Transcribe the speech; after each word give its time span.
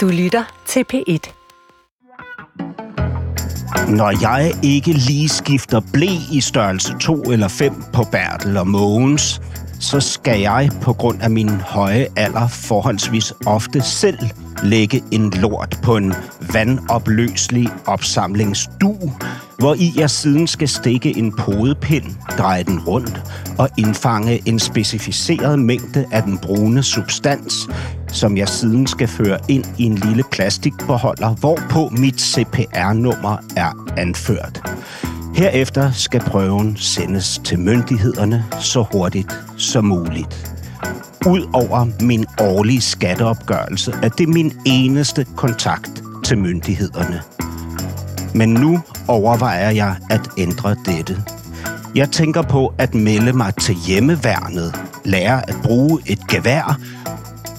Du 0.00 0.08
lytter 0.08 0.62
til 0.66 0.84
P1. 0.92 1.32
Når 3.90 4.20
jeg 4.20 4.52
ikke 4.62 4.92
lige 4.92 5.28
skifter 5.28 5.80
blæ 5.92 6.08
i 6.32 6.40
størrelse 6.40 6.94
2 7.00 7.22
eller 7.22 7.48
5 7.48 7.72
på 7.92 8.04
Bertel 8.12 8.56
og 8.56 8.68
Mogens, 8.68 9.40
så 9.80 10.00
skal 10.00 10.40
jeg 10.40 10.70
på 10.82 10.92
grund 10.92 11.22
af 11.22 11.30
min 11.30 11.48
høje 11.48 12.06
alder 12.16 12.48
forholdsvis 12.48 13.32
ofte 13.46 13.82
selv 13.82 14.18
lægge 14.62 15.04
en 15.10 15.30
lort 15.30 15.78
på 15.82 15.96
en 15.96 16.14
vandopløselig 16.52 17.68
opsamlingsdu, 17.86 18.96
hvor 19.60 19.74
i 19.74 19.92
jeg 19.96 20.10
siden 20.10 20.46
skal 20.46 20.68
stikke 20.68 21.18
en 21.18 21.32
podepind, 21.32 22.04
dreje 22.38 22.62
den 22.62 22.80
rundt 22.80 23.22
og 23.58 23.68
indfange 23.78 24.42
en 24.46 24.58
specificeret 24.58 25.58
mængde 25.58 26.06
af 26.12 26.22
den 26.22 26.38
brune 26.38 26.82
substans, 26.82 27.68
som 28.08 28.36
jeg 28.36 28.48
siden 28.48 28.86
skal 28.86 29.08
føre 29.08 29.38
ind 29.48 29.64
i 29.78 29.82
en 29.82 29.94
lille 29.94 30.22
plastikbeholder, 30.30 31.34
hvorpå 31.34 31.88
mit 31.96 32.20
CPR-nummer 32.20 33.36
er 33.56 33.92
anført. 33.96 34.60
Herefter 35.34 35.92
skal 35.92 36.20
prøven 36.20 36.76
sendes 36.76 37.40
til 37.44 37.58
myndighederne 37.58 38.44
så 38.60 38.84
hurtigt 38.92 39.40
som 39.56 39.84
muligt. 39.84 40.56
Udover 41.26 41.86
min 42.00 42.26
årlige 42.40 42.80
skatteopgørelse 42.80 43.92
er 44.02 44.08
det 44.08 44.28
min 44.28 44.52
eneste 44.66 45.26
kontakt 45.36 46.02
til 46.24 46.38
myndighederne. 46.38 47.22
Men 48.34 48.48
nu 48.48 48.80
overvejer 49.08 49.70
jeg 49.70 49.96
at 50.10 50.20
ændre 50.38 50.76
dette. 50.86 51.24
Jeg 51.94 52.10
tænker 52.10 52.42
på 52.42 52.74
at 52.78 52.94
melde 52.94 53.32
mig 53.32 53.54
til 53.54 53.74
hjemmeværnet, 53.74 54.80
lære 55.04 55.48
at 55.50 55.56
bruge 55.62 56.00
et 56.06 56.26
gevær 56.28 56.78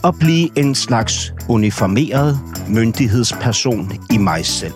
og 0.04 0.16
blive 0.20 0.60
en 0.60 0.76
slags 0.76 1.34
uniformeret 1.50 2.40
myndighedsperson 2.68 3.92
i 4.12 4.18
mig 4.18 4.46
selv. 4.46 4.74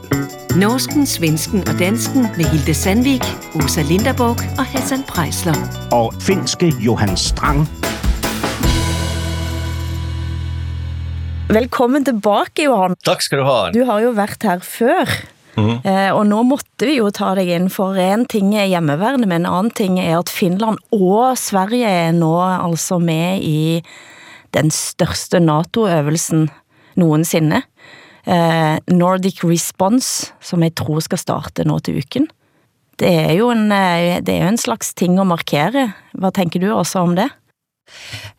Norsken, 0.55 1.05
svensken 1.05 1.67
og 1.67 1.79
dansken 1.79 2.21
med 2.37 2.45
Hilde 2.45 2.73
Sandvik, 2.73 3.23
Åsa 3.55 3.81
Linderborg 3.81 4.59
og 4.59 4.65
Hassan 4.65 5.03
Prejsler. 5.07 5.55
Og 5.91 6.13
finske 6.21 6.73
Johan 6.79 7.17
Strang 7.17 7.67
Velkommen 11.49 12.05
tilbake, 12.05 12.65
Johan. 12.65 12.95
Takk 13.05 13.21
skal 13.21 13.37
du 13.39 13.45
ha. 13.45 13.69
Du 13.71 13.83
har 13.85 13.99
jo 14.01 14.15
vært 14.17 14.41
her 14.43 14.63
før. 14.65 15.34
Mm. 15.55 15.79
Eh, 15.87 16.09
og 16.11 16.25
nå 16.27 16.41
måtte 16.47 16.87
vi 16.87 16.97
jo 16.99 17.09
ta 17.15 17.31
deg 17.37 17.49
inn, 17.55 17.69
for 17.71 17.97
en 17.99 18.25
ting 18.29 18.53
er 18.57 18.67
hjemmeværende, 18.71 19.27
men 19.29 19.43
en 19.43 19.51
annen 19.51 19.75
ting 19.75 19.99
er 20.01 20.17
at 20.19 20.31
Finland 20.31 20.81
og 20.95 21.37
Sverige 21.39 21.87
er 21.87 22.11
nå 22.15 22.33
altså 22.43 22.99
med 22.99 23.43
i 23.43 23.81
den 24.55 24.71
største 24.71 25.39
NATO-øvelsen 25.43 26.49
nogensinde. 26.99 27.63
Eh, 28.25 28.75
Nordic 28.91 29.43
Response, 29.43 30.33
som 30.41 30.63
jeg 30.65 30.75
tror 30.79 31.03
skal 31.05 31.21
starte 31.21 31.65
nå 31.67 31.79
til 31.85 32.01
uken. 32.01 32.27
Det 32.99 33.11
er 33.11 33.33
jo 33.35 33.49
en, 33.51 33.71
eh, 33.71 34.21
det 34.23 34.33
er 34.33 34.45
jo 34.45 34.53
en 34.53 34.61
slags 34.61 34.93
ting 34.93 35.19
å 35.19 35.27
markere. 35.27 35.93
Vad 36.13 36.33
tänker 36.33 36.59
du 36.59 36.71
också 36.71 36.99
om 36.99 37.15
det? 37.15 37.29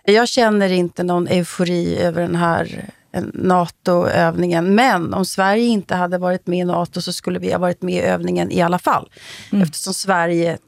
Jag 0.04 0.28
känner 0.28 0.72
inte 0.72 1.02
någon 1.02 1.28
eufori 1.28 1.98
över 1.98 2.22
den 2.22 2.36
här 2.36 2.90
NATO-övningen. 3.34 4.74
Men 4.74 5.14
om 5.14 5.24
Sverige 5.24 5.64
inte 5.64 5.94
hade 5.94 6.18
varit 6.18 6.46
med 6.46 6.58
i 6.58 6.64
NATO 6.64 7.00
så 7.00 7.12
skulle 7.12 7.38
vi 7.38 7.52
ha 7.52 7.58
varit 7.58 7.82
med 7.82 7.94
i 7.94 8.06
övningen 8.06 8.50
i 8.50 8.62
alla 8.62 8.78
fall. 8.78 9.08
Mm. 9.52 9.62
Eftersom 9.62 9.94
Sverige 9.94 10.58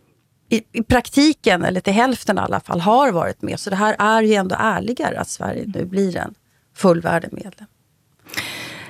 i, 0.49 0.63
i 0.73 0.83
praktiken, 0.83 1.65
eller 1.65 1.81
till 1.81 1.93
hälften 1.93 2.39
i 2.39 2.41
alla 2.41 2.61
fall, 2.61 2.81
har 2.81 3.13
varit 3.13 3.43
med. 3.43 3.61
Så 3.61 3.71
det 3.71 3.77
här 3.77 3.97
är 3.99 4.23
ju 4.23 4.35
ändå 4.35 4.57
ärligare 4.59 5.21
att 5.21 5.29
Sverige 5.29 5.65
nu 5.75 5.85
blir 5.85 6.17
en 6.17 6.35
fullvärdig 6.77 7.33
medlem. 7.33 7.67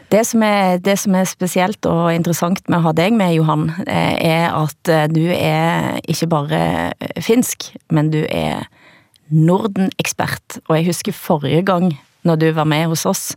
Det 0.09 0.25
som, 0.25 0.43
er, 0.43 0.79
det 0.79 0.97
som 0.97 1.15
er 1.15 1.27
specielt 1.29 1.85
og 1.87 2.15
interessant 2.15 2.63
med 2.69 2.79
at 2.79 2.87
ha 2.87 2.93
dig 2.97 3.13
med, 3.13 3.35
Johan, 3.37 3.67
eh, 3.85 4.15
er 4.25 4.55
at 4.57 4.89
eh, 4.89 5.05
du 5.13 5.27
er 5.35 5.99
ikke 6.09 6.31
bare 6.33 6.61
eh, 6.97 7.21
finsk, 7.21 7.75
men 7.93 8.09
du 8.15 8.23
er 8.25 8.65
Norden-ekspert. 9.29 10.63
Og 10.69 10.79
jeg 10.79 10.89
husker 10.89 11.13
forrige 11.13 11.61
gang, 11.69 11.93
når 12.25 12.37
du 12.37 12.51
var 12.53 12.65
med 12.65 12.87
hos 12.87 13.07
oss, 13.07 13.37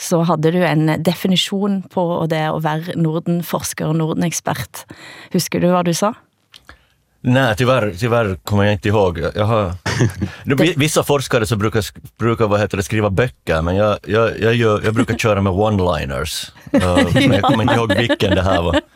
så 0.00 0.22
havde 0.22 0.52
du 0.52 0.62
en 0.64 1.02
definition 1.04 1.82
på 1.92 2.26
det 2.30 2.40
at 2.48 2.64
være 2.64 2.96
Norden-forsker 2.96 3.86
og 3.86 3.96
Norden-ekspert. 3.96 4.84
Husker 5.32 5.60
du, 5.60 5.68
hvad 5.68 5.84
du 5.84 5.94
sa? 5.94 6.12
Nej, 7.22 7.56
tyvärr, 7.56 7.94
tyvärr 7.98 8.34
kommer 8.44 8.64
jag 8.64 8.72
inte 8.72 8.88
ihåg. 8.88 9.18
Jag 9.34 9.44
har, 9.44 9.72
vissa 10.76 11.02
forskare 11.02 11.46
så 11.46 11.56
brukar, 11.56 11.84
brukar 12.18 12.46
vad 12.46 12.60
heter 12.60 12.76
det, 12.76 12.82
skriva 12.82 13.10
böcker, 13.10 13.62
men 13.62 13.76
jag, 13.76 13.98
jag, 14.06 14.40
jag, 14.40 14.54
gör, 14.54 14.80
jag 14.84 14.94
brukar 14.94 15.16
köra 15.16 15.40
med 15.40 15.52
one-liners. 15.52 16.50
Men 16.70 17.32
jag 17.32 17.42
kommer 17.42 17.62
inte 17.62 17.74
ihåg 17.74 17.94
vilken 17.94 18.34
det 18.34 18.42
här 18.42 18.62
var. 18.62 18.80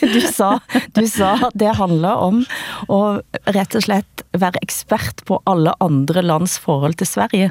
Du 0.00 0.20
sa, 0.20 0.60
du 0.86 1.08
sa 1.08 1.32
att 1.32 1.52
det 1.54 1.66
handlar 1.66 2.14
om 2.14 2.44
att 2.88 3.20
rätt 3.44 3.74
och 3.74 3.82
slett 3.82 4.22
vara 4.30 4.52
expert 4.62 5.24
på 5.24 5.42
alla 5.44 5.76
andra 5.80 6.20
lands 6.20 6.58
förhåll 6.58 6.94
till 6.94 7.06
Sverige. 7.06 7.50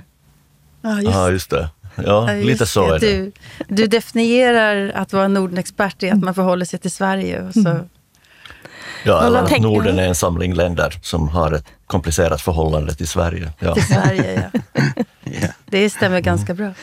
Ja, 0.83 1.01
just, 1.01 1.15
ah, 1.15 1.29
just 1.29 1.49
det. 1.49 1.69
Ja, 1.95 2.03
ja 2.05 2.33
lite 2.33 2.65
så 2.65 2.89
det. 2.89 2.95
är 2.95 2.99
det. 2.99 3.17
Du, 3.17 3.31
du 3.67 3.87
definierar 3.87 4.91
att 4.95 5.13
vara 5.13 5.27
Norden-expert 5.27 6.03
i 6.03 6.09
att 6.09 6.23
man 6.23 6.33
förhåller 6.33 6.65
sig 6.65 6.79
till 6.79 6.91
Sverige. 6.91 7.41
Och 7.41 7.53
så. 7.53 7.69
Mm. 7.69 7.89
Ja, 9.05 9.47
Norden 9.59 9.99
är 9.99 10.07
en 10.07 10.15
samling 10.15 10.53
länder 10.53 10.99
som 11.01 11.27
har 11.27 11.51
ett 11.51 11.65
komplicerat 11.87 12.41
förhållande 12.41 12.95
till 12.95 13.07
Sverige. 13.07 13.51
Ja. 13.59 13.73
Till 13.73 13.85
Sverige, 13.85 14.49
ja. 14.53 14.59
Det 15.65 15.89
stämmer 15.89 16.19
ganska 16.21 16.53
bra. 16.53 16.73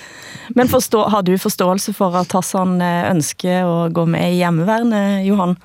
Men 0.48 0.68
forstå, 0.68 1.04
har 1.04 1.22
du 1.22 1.38
förståelse 1.38 1.92
för 1.92 2.16
att 2.16 2.32
Hassan 2.32 2.80
eh, 2.80 3.10
önskar 3.10 3.86
att 3.86 3.92
gå 3.92 4.06
med 4.06 4.32
i 4.32 4.36
hjemmevärnet, 4.36 5.26
Johan? 5.26 5.56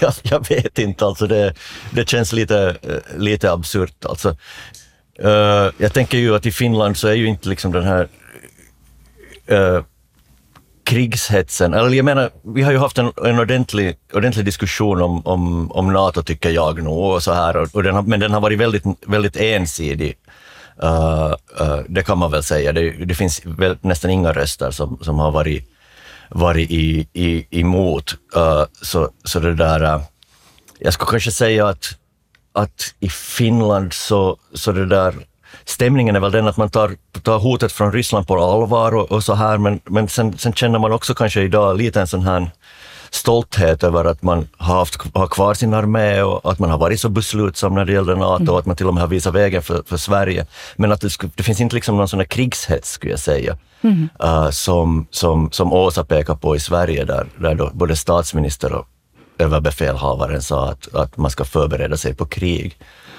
Jag, 0.00 0.12
jag 0.22 0.48
vet 0.48 0.78
inte, 0.78 1.04
alltså 1.04 1.26
det, 1.26 1.54
det 1.90 2.08
känns 2.08 2.32
lite, 2.32 2.76
eh, 2.82 3.18
lite 3.18 3.52
absurt. 3.52 4.04
Alltså, 4.04 4.36
uh, 5.24 5.70
jag 5.78 5.92
tänker 5.92 6.18
ju 6.18 6.34
att 6.34 6.46
i 6.46 6.52
Finland 6.52 6.96
så 6.96 7.08
är 7.08 7.14
ju 7.14 7.26
inte 7.26 7.48
liksom 7.48 7.72
den 7.72 7.84
här 7.84 8.08
uh, 9.52 9.82
krigshetsen, 10.84 11.74
eller 11.74 11.88
jag 11.90 12.04
menar, 12.04 12.30
vi 12.54 12.62
har 12.62 12.72
ju 12.72 12.78
haft 12.78 12.98
en, 12.98 13.12
en 13.24 13.38
ordentlig, 13.38 13.96
ordentlig 14.12 14.44
diskussion 14.44 15.02
om, 15.02 15.26
om, 15.26 15.72
om 15.72 15.92
NATO 15.92 16.22
tycker 16.22 16.50
jag 16.50 16.82
nog 16.82 17.14
och 17.14 17.22
så 17.22 17.32
här, 17.32 17.56
och, 17.56 17.68
och 17.72 17.82
den 17.82 17.94
har, 17.94 18.02
men 18.02 18.20
den 18.20 18.32
har 18.32 18.40
varit 18.40 18.58
väldigt, 18.58 18.84
väldigt 19.06 19.36
ensidig. 19.36 20.16
Uh, 20.82 21.34
uh, 21.60 21.80
det 21.88 22.02
kan 22.02 22.18
man 22.18 22.30
väl 22.30 22.42
säga. 22.42 22.72
Det, 22.72 22.90
det 22.90 23.14
finns 23.14 23.40
väl, 23.44 23.76
nästan 23.80 24.10
inga 24.10 24.32
röster 24.32 24.70
som, 24.70 24.98
som 25.02 25.18
har 25.18 25.30
varit, 25.30 25.68
varit 26.30 26.70
i, 26.70 27.08
i, 27.12 27.46
emot. 27.60 28.14
Uh, 28.36 28.64
så, 28.82 29.10
så 29.24 29.40
det 29.40 29.54
där, 29.54 29.82
eh, 29.82 30.00
jag 30.78 30.92
skulle 30.92 31.10
kanske 31.10 31.30
säga 31.30 31.68
att, 31.68 31.98
att 32.52 32.94
i 33.00 33.08
Finland 33.08 33.92
så, 33.92 34.36
så 34.54 34.72
det 34.72 34.86
där 34.86 35.14
stämningen 35.64 36.16
är 36.16 36.20
väl 36.20 36.32
den 36.32 36.48
att 36.48 36.56
man 36.56 36.70
tar, 36.70 36.96
tar 37.22 37.38
hotet 37.38 37.72
från 37.72 37.92
Ryssland 37.92 38.26
på 38.26 38.44
allvar 38.44 38.94
och, 38.94 39.12
och 39.12 39.24
så 39.24 39.34
här, 39.34 39.58
men, 39.58 39.80
men 39.84 40.08
sen, 40.08 40.38
sen 40.38 40.52
känner 40.52 40.78
man 40.78 40.92
också 40.92 41.14
kanske 41.14 41.42
idag 41.42 41.76
lite 41.76 42.00
en 42.00 42.06
sån 42.06 42.22
här 42.22 42.50
stolthet 43.14 43.84
över 43.84 44.04
att 44.04 44.22
man 44.22 44.48
har, 44.56 44.74
haft, 44.74 45.14
har 45.14 45.26
kvar 45.26 45.54
sin 45.54 45.74
armé 45.74 46.22
och 46.22 46.52
att 46.52 46.58
man 46.58 46.70
har 46.70 46.78
varit 46.78 47.00
så 47.00 47.08
beslutsam 47.08 47.74
när 47.74 47.84
det 47.84 47.92
gäller 47.92 48.16
NATO 48.16 48.42
mm. 48.42 48.48
och 48.48 48.58
att 48.58 48.66
man 48.66 48.76
till 48.76 48.86
och 48.86 48.94
med 48.94 49.00
har 49.00 49.08
visat 49.08 49.34
vägen 49.34 49.62
för, 49.62 49.82
för 49.86 49.96
Sverige. 49.96 50.46
Men 50.76 50.92
att 50.92 51.00
det, 51.00 51.16
det 51.34 51.42
finns 51.42 51.60
inte 51.60 51.74
liksom 51.74 51.96
någon 51.96 52.08
sån 52.08 52.20
här 52.20 52.26
krigshets, 52.26 52.90
skulle 52.90 53.12
jag 53.12 53.20
säga, 53.20 53.56
mm. 53.82 54.08
uh, 54.24 54.50
som, 54.50 55.06
som, 55.10 55.50
som 55.52 55.72
Åsa 55.72 56.04
pekar 56.04 56.34
på 56.34 56.56
i 56.56 56.60
Sverige, 56.60 57.04
där, 57.04 57.26
där 57.36 57.70
både 57.72 57.96
statsminister 57.96 58.72
och 58.72 58.86
överbefälhavaren 59.38 60.42
sa 60.42 60.68
att, 60.68 60.94
att 60.94 61.16
man 61.16 61.30
ska 61.30 61.44
förbereda 61.44 61.96
sig 61.96 62.14
på 62.14 62.26
krig. 62.26 62.78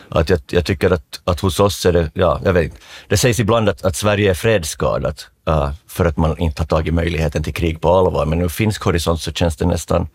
Att 0.10 0.30
jag, 0.30 0.40
jag 0.50 0.66
tycker 0.66 0.92
att, 0.92 1.22
att 1.24 1.40
hos 1.40 1.60
oss 1.60 1.86
är 1.86 1.94
det, 1.94 2.12
ja, 2.14 2.42
jag 2.44 2.54
vet 2.54 2.74
Det 3.08 3.18
sägs 3.18 3.40
ibland 3.40 3.70
att, 3.70 3.86
att 3.86 3.96
Sverige 3.96 4.30
är 4.30 4.34
fredsskadat 4.34 5.28
uh, 5.50 5.72
för 5.88 6.06
att 6.06 6.18
man 6.18 6.38
inte 6.38 6.62
har 6.62 6.68
tagit 6.68 6.94
möjligheten 6.94 7.44
till 7.44 7.54
krig 7.54 7.82
på 7.82 7.90
allvar, 7.90 8.26
men 8.26 8.42
ur 8.42 8.50
finsk 8.50 8.84
horisont 8.84 9.22
så 9.22 9.32
känns 9.32 9.58
det 9.58 9.66
nästan 9.66 10.08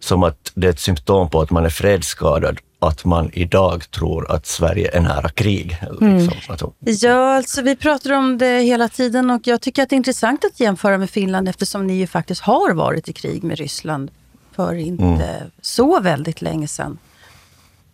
som 0.00 0.22
att 0.22 0.52
det 0.54 0.66
är 0.66 0.70
ett 0.70 0.80
symptom 0.80 1.30
på 1.30 1.40
att 1.40 1.50
man 1.50 1.64
är 1.64 1.70
fredsskadad 1.70 2.58
att 2.78 3.04
man 3.04 3.30
idag 3.32 3.90
tror 3.90 4.30
att 4.30 4.46
Sverige 4.46 4.90
är 4.96 5.00
nära 5.00 5.28
krig. 5.28 5.78
Mm. 6.00 6.18
Liksom. 6.18 6.72
Ja, 6.78 7.36
alltså 7.36 7.62
vi 7.62 7.76
pratar 7.76 8.12
om 8.12 8.38
det 8.38 8.60
hela 8.60 8.88
tiden 8.88 9.30
och 9.30 9.46
jag 9.46 9.60
tycker 9.60 9.82
att 9.82 9.90
det 9.90 9.94
är 9.94 9.96
intressant 9.96 10.44
att 10.44 10.60
jämföra 10.60 10.98
med 10.98 11.10
Finland 11.10 11.48
eftersom 11.48 11.86
ni 11.86 11.94
ju 11.94 12.06
faktiskt 12.06 12.40
har 12.40 12.74
varit 12.74 13.08
i 13.08 13.12
krig 13.12 13.44
med 13.44 13.58
Ryssland 13.58 14.10
för 14.56 14.74
inte 14.74 15.04
mm. 15.04 15.50
så 15.60 16.00
väldigt 16.00 16.42
länge 16.42 16.68
sedan. 16.68 16.98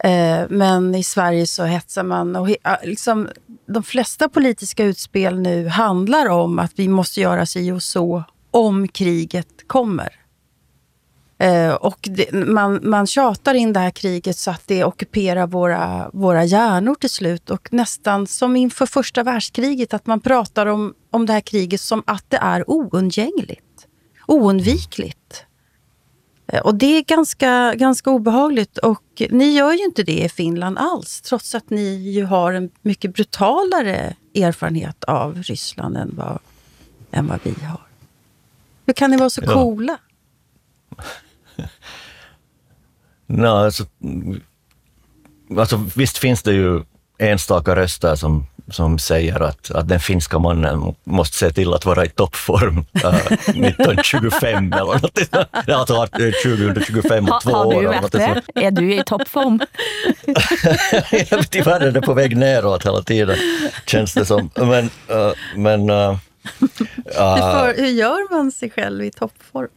Eh, 0.05 0.47
men 0.49 0.95
i 0.95 1.03
Sverige 1.03 1.47
så 1.47 1.65
hetsar 1.65 2.03
man. 2.03 2.37
Och 2.37 2.49
liksom, 2.83 3.29
de 3.67 3.83
flesta 3.83 4.29
politiska 4.29 4.85
utspel 4.85 5.41
nu 5.41 5.69
handlar 5.69 6.29
om 6.29 6.59
att 6.59 6.73
vi 6.77 6.89
måste 6.89 7.21
göra 7.21 7.47
si 7.47 7.73
och 7.73 7.83
så 7.83 8.25
om 8.51 8.89
kriget 8.89 9.69
kommer. 9.69 10.23
Eh, 11.39 11.75
och 11.75 11.99
det, 12.03 12.33
man, 12.33 12.81
man 12.83 13.07
tjatar 13.07 13.55
in 13.55 13.73
det 13.73 13.81
här 13.81 13.91
kriget 13.91 14.37
så 14.37 14.51
att 14.51 14.63
det 14.67 14.85
ockuperar 14.85 15.47
våra, 15.47 16.11
våra 16.13 16.45
hjärnor 16.45 16.95
till 16.95 17.11
slut. 17.11 17.51
Och 17.51 17.69
nästan 17.73 18.27
som 18.27 18.57
inför 18.57 18.87
första 18.87 19.23
världskriget, 19.23 19.95
att 19.95 20.07
man 20.07 20.21
pratar 20.21 20.67
om, 20.67 20.95
om 21.11 21.27
det 21.27 21.33
här 21.33 21.41
kriget 21.41 21.81
som 21.81 22.03
att 22.07 22.25
det 22.29 22.37
är 22.37 22.71
oundgängligt. 22.71 23.87
Oundvikligt. 24.27 25.47
Eh, 26.53 26.61
och 26.61 26.75
det 26.75 26.87
är 26.99 27.03
ganska, 27.03 27.75
ganska 27.75 28.11
obehagligt. 28.11 28.79
Och 28.79 29.23
ni 29.31 29.53
gör 29.53 29.73
ju 29.73 29.85
inte 29.85 30.03
det 30.03 30.25
i 30.25 30.29
Finland 30.29 30.79
alls, 30.79 31.21
trots 31.21 31.55
att 31.55 31.71
ni 31.71 31.95
ju 32.11 32.25
har 32.25 32.53
en 32.53 32.71
mycket 32.83 33.15
brutalare 33.15 34.17
erfarenhet 34.35 35.05
av 35.05 35.43
Ryssland 35.43 35.97
än 35.97 36.11
vad, 36.17 36.39
än 37.11 37.27
vad 37.27 37.39
vi 37.43 37.65
har. 37.65 37.81
Hur 38.87 38.93
kan 38.93 39.11
ni 39.11 39.17
vara 39.17 39.31
så 39.31 39.41
Ja. 39.45 39.53
coola? 39.53 39.99
Nej, 43.27 43.51
alltså, 43.51 43.85
alltså, 45.59 45.85
visst 45.97 46.19
finns 46.19 46.43
det 46.43 46.53
ju 46.53 46.83
enstaka 47.19 47.77
röster 47.77 48.17
som, 48.17 48.47
som 48.73 48.99
säger 48.99 49.43
att, 49.43 49.71
att 49.71 49.89
den 49.89 50.01
finska 50.01 50.39
mannen 50.39 50.95
måste 51.05 51.37
se 51.37 51.53
till 51.53 51.75
att 51.75 51.85
vara 51.85 52.05
i 52.05 52.09
toppform 52.09 52.85
äh, 52.93 53.15
1925 53.33 54.73
eller 54.73 54.85
något. 54.85 55.21
Alltså 55.69 55.95
att, 55.95 56.21
eh, 56.21 56.31
2025 56.45 57.27
Har, 57.27 57.37
och 57.37 57.43
två 57.43 57.51
har 57.51 57.67
år. 57.67 57.73
du 57.73 57.79
eller 57.79 57.89
varit 57.89 58.03
något 58.03 58.13
det? 58.13 58.43
Är 58.55 58.71
du 58.71 58.95
i 58.95 59.03
toppform? 59.07 59.61
Tyvärr 61.51 61.81
är 61.81 61.91
det 61.91 62.01
på 62.01 62.15
väg 62.15 62.37
neråt 62.37 62.87
hela 62.87 63.03
tiden, 63.03 63.37
känns 63.87 64.15
det 64.15 64.25
som. 64.25 64.51
Men, 64.55 64.91
äh, 65.09 65.33
men 65.57 65.91
äh, 65.91 66.17
Hur, 66.61 66.69
äh, 67.07 67.53
för, 67.53 67.75
hur 67.77 67.89
gör 67.89 68.33
man 68.35 68.53
sig 68.53 68.71
själv 68.71 69.05
i 69.05 69.11
toppform? 69.11 69.69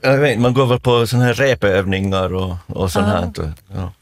Jag 0.00 0.18
vet, 0.18 0.40
man 0.40 0.54
går 0.54 0.66
väl 0.66 0.80
på 0.80 1.06
såna 1.06 1.24
här 1.24 1.34
repövningar 1.34 2.34
och, 2.34 2.56
och 2.66 2.92
sånt 2.92 3.06
här. 3.06 3.52
Ja. 3.74 3.92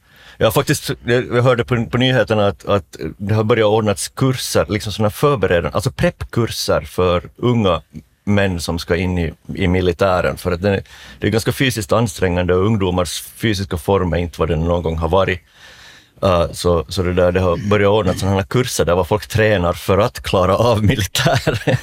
Jag 0.43 0.55
faktiskt, 0.55 0.91
jag 1.05 1.43
hörde 1.43 1.65
på, 1.65 1.87
på 1.87 1.99
nyheterna 1.99 2.47
att, 2.47 2.65
att 2.65 2.97
det 3.19 3.35
har 3.35 3.45
börjat 3.45 3.67
ordnats 3.67 4.09
kurser, 4.09 4.67
liksom 4.69 4.93
såna 4.93 5.11
förberedande, 5.11 5.71
alltså 5.75 5.91
preppkurser 5.91 6.81
för 6.81 7.23
unga 7.37 7.83
män 8.25 8.61
som 8.61 8.79
ska 8.79 8.97
in 8.97 9.19
i, 9.19 9.33
i 9.55 9.69
militären. 9.69 10.37
För 10.37 10.53
att 10.53 10.63
det, 10.63 10.71
är- 10.71 10.83
det 11.19 11.27
är 11.27 11.31
ganska 11.31 11.53
fysiskt 11.53 11.93
ansträngande 11.93 12.55
och 12.55 12.67
ungdomars 12.67 13.23
fysiska 13.23 13.77
form 13.77 14.13
är 14.13 14.17
inte 14.17 14.41
vad 14.41 14.49
den 14.49 14.61
någon 14.65 14.83
gång 14.83 14.97
har 14.97 15.09
varit. 15.09 15.41
Uh, 16.25 16.53
så, 16.53 16.85
så 16.89 17.03
det, 17.03 17.13
där, 17.13 17.33
det 17.33 17.41
har 17.41 17.69
börjat 17.71 17.91
ordnas 17.91 18.21
sådana 18.21 18.37
här 18.37 18.43
kurser 18.45 18.85
där 18.85 19.05
folk 19.05 19.27
tränar 19.27 19.73
för 19.73 19.99
att 19.99 20.23
klara 20.23 20.57
av 20.57 20.85
militären. 20.85 21.77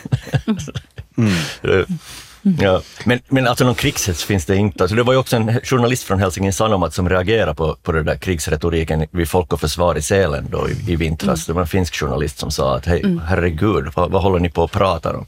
Uh, 2.46 2.64
Ja, 2.64 2.82
men, 3.04 3.20
men 3.28 3.48
alltså 3.48 3.66
någon 3.66 3.76
krigshets 3.76 4.24
finns 4.24 4.46
det 4.46 4.56
inte. 4.56 4.84
Alltså 4.84 4.96
det 4.96 5.04
var 5.04 5.14
ju 5.14 5.20
också 5.20 5.36
en 5.36 5.60
journalist 5.64 6.04
från 6.04 6.20
Helsingin 6.20 6.54
Sanomat 6.54 6.94
som 6.94 7.10
reagerade 7.10 7.56
på, 7.56 7.76
på 7.84 7.92
den 7.92 8.06
där 8.06 8.16
krigsretoriken 8.16 9.06
vid 9.12 9.30
Folk 9.30 9.54
och 9.54 9.60
Försvar 9.60 9.98
i 9.98 10.02
Sälen 10.02 10.48
då 10.52 10.70
i, 10.70 10.92
i 10.92 10.96
vintras. 10.96 11.46
Det 11.46 11.54
var 11.54 11.62
en 11.62 11.68
finsk 11.68 11.96
journalist 11.96 12.40
som 12.40 12.52
sa 12.52 12.76
att 12.76 12.86
hej, 12.86 13.20
herregud, 13.26 13.88
vad, 13.96 14.12
vad 14.12 14.22
håller 14.22 14.40
ni 14.40 14.50
på 14.50 14.64
att 14.64 14.72
prata 14.72 15.18
om? 15.18 15.26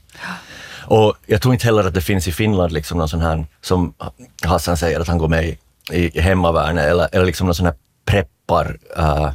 Och 0.84 1.14
jag 1.26 1.42
tror 1.42 1.54
inte 1.54 1.66
heller 1.66 1.84
att 1.84 1.94
det 1.94 2.00
finns 2.00 2.28
i 2.28 2.32
Finland 2.32 2.72
liksom 2.72 2.98
någon 2.98 3.08
sån 3.08 3.20
här, 3.20 3.46
som 3.60 3.94
Hassan 4.42 4.76
säger, 4.76 5.00
att 5.00 5.08
han 5.08 5.18
går 5.18 5.28
med 5.28 5.44
i, 5.44 5.58
i 5.92 6.20
hemmavärnet 6.20 6.84
eller, 6.84 7.08
eller 7.12 7.26
liksom 7.26 7.46
någon 7.46 7.54
sån 7.54 7.66
här 7.66 7.74
preppar 8.04 8.78
äh, 8.96 9.30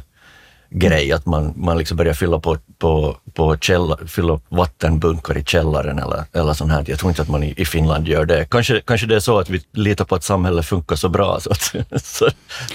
grej, 0.70 1.12
att 1.12 1.26
man, 1.26 1.52
man 1.56 1.78
liksom 1.78 1.96
börjar 1.96 2.14
fylla 2.14 2.40
på, 2.40 2.58
på, 2.78 3.16
på 3.34 3.56
källa, 3.60 3.98
fylla 4.06 4.40
vattenbunkar 4.48 5.38
i 5.38 5.44
källaren 5.44 5.98
eller, 5.98 6.24
eller 6.32 6.52
sånt 6.52 6.72
här. 6.72 6.84
Jag 6.86 6.98
tror 6.98 7.10
inte 7.10 7.22
att 7.22 7.28
man 7.28 7.42
i, 7.42 7.54
i 7.56 7.64
Finland 7.64 8.08
gör 8.08 8.24
det. 8.24 8.46
Kanske, 8.50 8.80
kanske 8.80 9.06
det 9.06 9.16
är 9.16 9.20
så 9.20 9.38
att 9.38 9.50
vi 9.50 9.60
litar 9.72 10.04
på 10.04 10.14
att 10.14 10.24
samhället 10.24 10.66
funkar 10.66 10.96
så 10.96 11.08
bra 11.08 11.40
så 11.40 11.50
att, 11.50 11.74
så, 12.02 12.28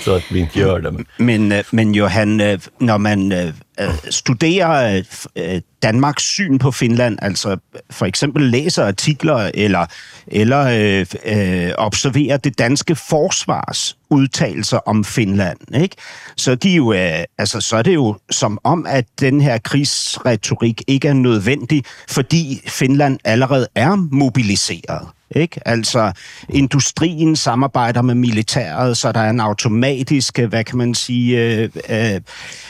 så 0.04 0.16
att 0.16 0.32
vi 0.32 0.40
inte 0.40 0.60
gör 0.60 0.80
det. 0.80 0.92
Men, 0.92 1.48
Men, 1.48 1.64
men 1.72 1.94
Johan, 1.94 2.42
øh, 2.42 2.60
men, 2.80 3.02
man 3.02 3.54
øh, 3.80 3.90
studerer 4.10 4.98
øh, 4.98 5.04
øh, 5.36 5.62
Danmarks 5.84 6.24
syn 6.24 6.58
på 6.58 6.72
Finland, 6.72 7.18
altså 7.22 7.58
for 7.90 8.06
eksempel 8.06 8.44
læser 8.44 8.86
artikler 8.86 9.52
eller, 9.54 9.86
eller 10.28 10.66
øh, 10.66 11.06
øh, 11.26 11.72
observerer 11.78 12.38
det 12.38 12.60
danske 12.60 12.96
forsvars 12.96 13.98
udtalelser 14.10 14.78
om 14.78 15.04
Finland, 15.04 15.76
ikke? 15.76 15.96
Så, 16.38 16.56
de 16.56 16.70
jo, 16.70 16.94
øh, 16.94 17.24
altså, 17.38 17.62
så 17.62 17.78
er 17.78 17.82
det 17.82 17.94
jo 17.94 18.18
som 18.32 18.60
om, 18.64 18.86
at 18.90 19.06
den 19.20 19.42
her 19.42 19.58
krigsretorik 19.58 20.82
ikke 20.88 21.08
er 21.08 21.14
nødvendig, 21.14 21.84
fordi 22.10 22.62
Finland 22.68 23.20
allerede 23.24 23.68
er 23.76 23.96
mobiliseret. 23.96 25.08
Ikke? 25.36 25.68
Altså, 25.68 26.12
industrien 26.50 27.36
samarbejder 27.36 28.02
med 28.02 28.16
militæret, 28.16 28.98
så 28.98 29.12
der 29.12 29.20
er 29.20 29.30
en 29.30 29.40
automatisk, 29.40 30.40
øh, 30.40 30.50
hvad 30.50 30.64
kan 30.64 30.78
man 30.78 30.96
sige, 30.96 31.40
øh, 31.40 31.70
øh, 31.90 32.22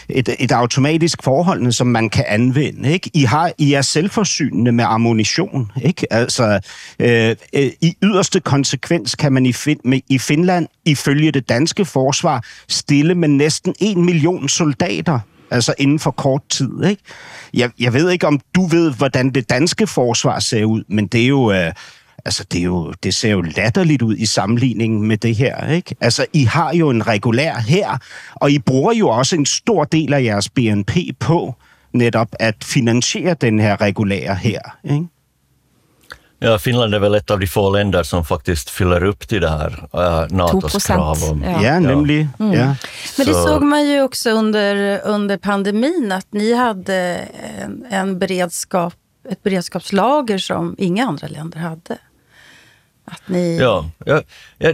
et, 0.10 0.30
et 0.40 0.52
automatisk 0.52 1.24
forhold, 1.24 1.72
som 1.72 1.88
man 1.88 2.10
kan 2.10 2.26
anvende. 2.28 2.92
Ikke? 2.92 3.12
I, 3.14 3.24
har, 3.24 3.52
I 3.58 3.74
er 3.74 3.82
selvforsynende 3.82 4.72
med 4.72 4.86
ammunition. 4.88 5.72
Ikke? 5.84 6.14
Altså, 6.14 6.60
øh, 7.00 7.36
øh, 7.54 7.72
I 7.82 7.94
yderste 8.04 8.40
konsekvens 8.40 9.16
kan 9.16 9.34
man 9.34 9.46
i, 9.46 9.54
fin, 9.54 9.80
med, 9.84 10.00
i 10.10 10.18
Finland, 10.18 10.68
ifølge 10.86 11.32
det 11.32 11.50
danske 11.50 11.86
forsvar, 11.86 12.44
stille 12.68 13.16
med 13.16 13.30
næsten 13.30 13.76
en 13.80 14.06
million 14.06 14.50
soldater 14.50 15.20
altså 15.52 15.74
inden 15.78 16.00
for 16.00 16.12
kort 16.12 16.42
tid. 16.50 16.84
Ikke? 16.84 17.02
Jeg, 17.54 17.72
jeg 17.80 17.94
ved 17.94 18.12
ikke, 18.12 18.28
om 18.28 18.40
du 18.56 18.66
ved, 18.66 18.94
hvordan 18.94 19.30
det 19.30 19.50
danske 19.50 19.88
forsvar 19.88 20.40
ser 20.40 20.66
ud, 20.66 20.84
men 20.88 21.08
det 21.08 21.24
er 21.24 21.28
jo... 21.28 21.52
Øh, 21.52 21.74
Altså, 22.26 22.44
det, 22.52 22.60
er 22.60 22.64
jo, 22.64 22.94
det 23.04 23.14
ser 23.14 23.32
jo 23.32 23.42
latterligt 23.42 24.02
ud 24.02 24.16
i 24.16 24.26
sammenligning 24.26 25.02
med 25.08 25.18
det 25.18 25.36
her, 25.36 25.68
ikke? 25.72 25.96
Altså, 26.02 26.26
I 26.34 26.44
har 26.44 26.74
jo 26.74 26.90
en 26.90 27.08
regulær 27.08 27.58
her, 27.60 27.98
og 28.36 28.52
I 28.52 28.60
bruger 28.60 28.94
jo 28.94 29.10
også 29.10 29.36
en 29.36 29.46
stor 29.46 29.84
del 29.84 30.14
af 30.14 30.24
jeres 30.24 30.50
BNP 30.50 30.92
på 31.20 31.56
netop 31.94 32.28
at 32.40 32.56
finansiere 32.64 33.36
den 33.42 33.60
her 33.60 33.82
regulære 33.82 34.36
her, 34.36 34.60
ikke? 34.84 35.08
ja, 36.42 36.58
Finland 36.60 36.94
är 36.96 37.00
väl 37.00 37.16
ett 37.16 37.32
av 37.32 37.40
de 37.40 37.48
få 37.48 37.70
länder 37.70 38.04
som 38.04 38.26
faktiskt 38.26 38.70
fyller 38.70 39.04
upp 39.04 39.28
till 39.28 39.42
det 39.42 39.50
här 39.50 39.88
äh, 39.94 40.36
NATOs 40.36 40.76
2%, 40.76 40.88
krav 40.96 41.18
om... 41.32 41.44
ja. 41.44 41.64
Ja, 41.64 41.80
nemlig. 41.80 42.28
Ja. 42.38 42.46
Men 43.18 43.26
det 43.28 43.34
Så- 43.34 43.48
såg 43.48 43.64
man 43.64 43.88
ju 43.88 44.02
också 44.02 44.30
under, 44.32 45.02
under 45.06 45.38
pandemin, 45.38 46.12
att 46.12 46.28
ni 46.34 46.54
hade 46.54 46.96
en, 47.64 47.86
en 47.90 48.20
beredskap, 48.20 48.94
ett 49.30 49.44
beredskapslager 49.44 50.38
som 50.38 50.76
inga 50.78 51.06
andra 51.08 51.28
länder 51.28 51.60
hade. 51.60 51.98
Att 53.06 53.22
ni... 53.28 53.58
Ja, 53.58 53.90
ja, 54.06 54.22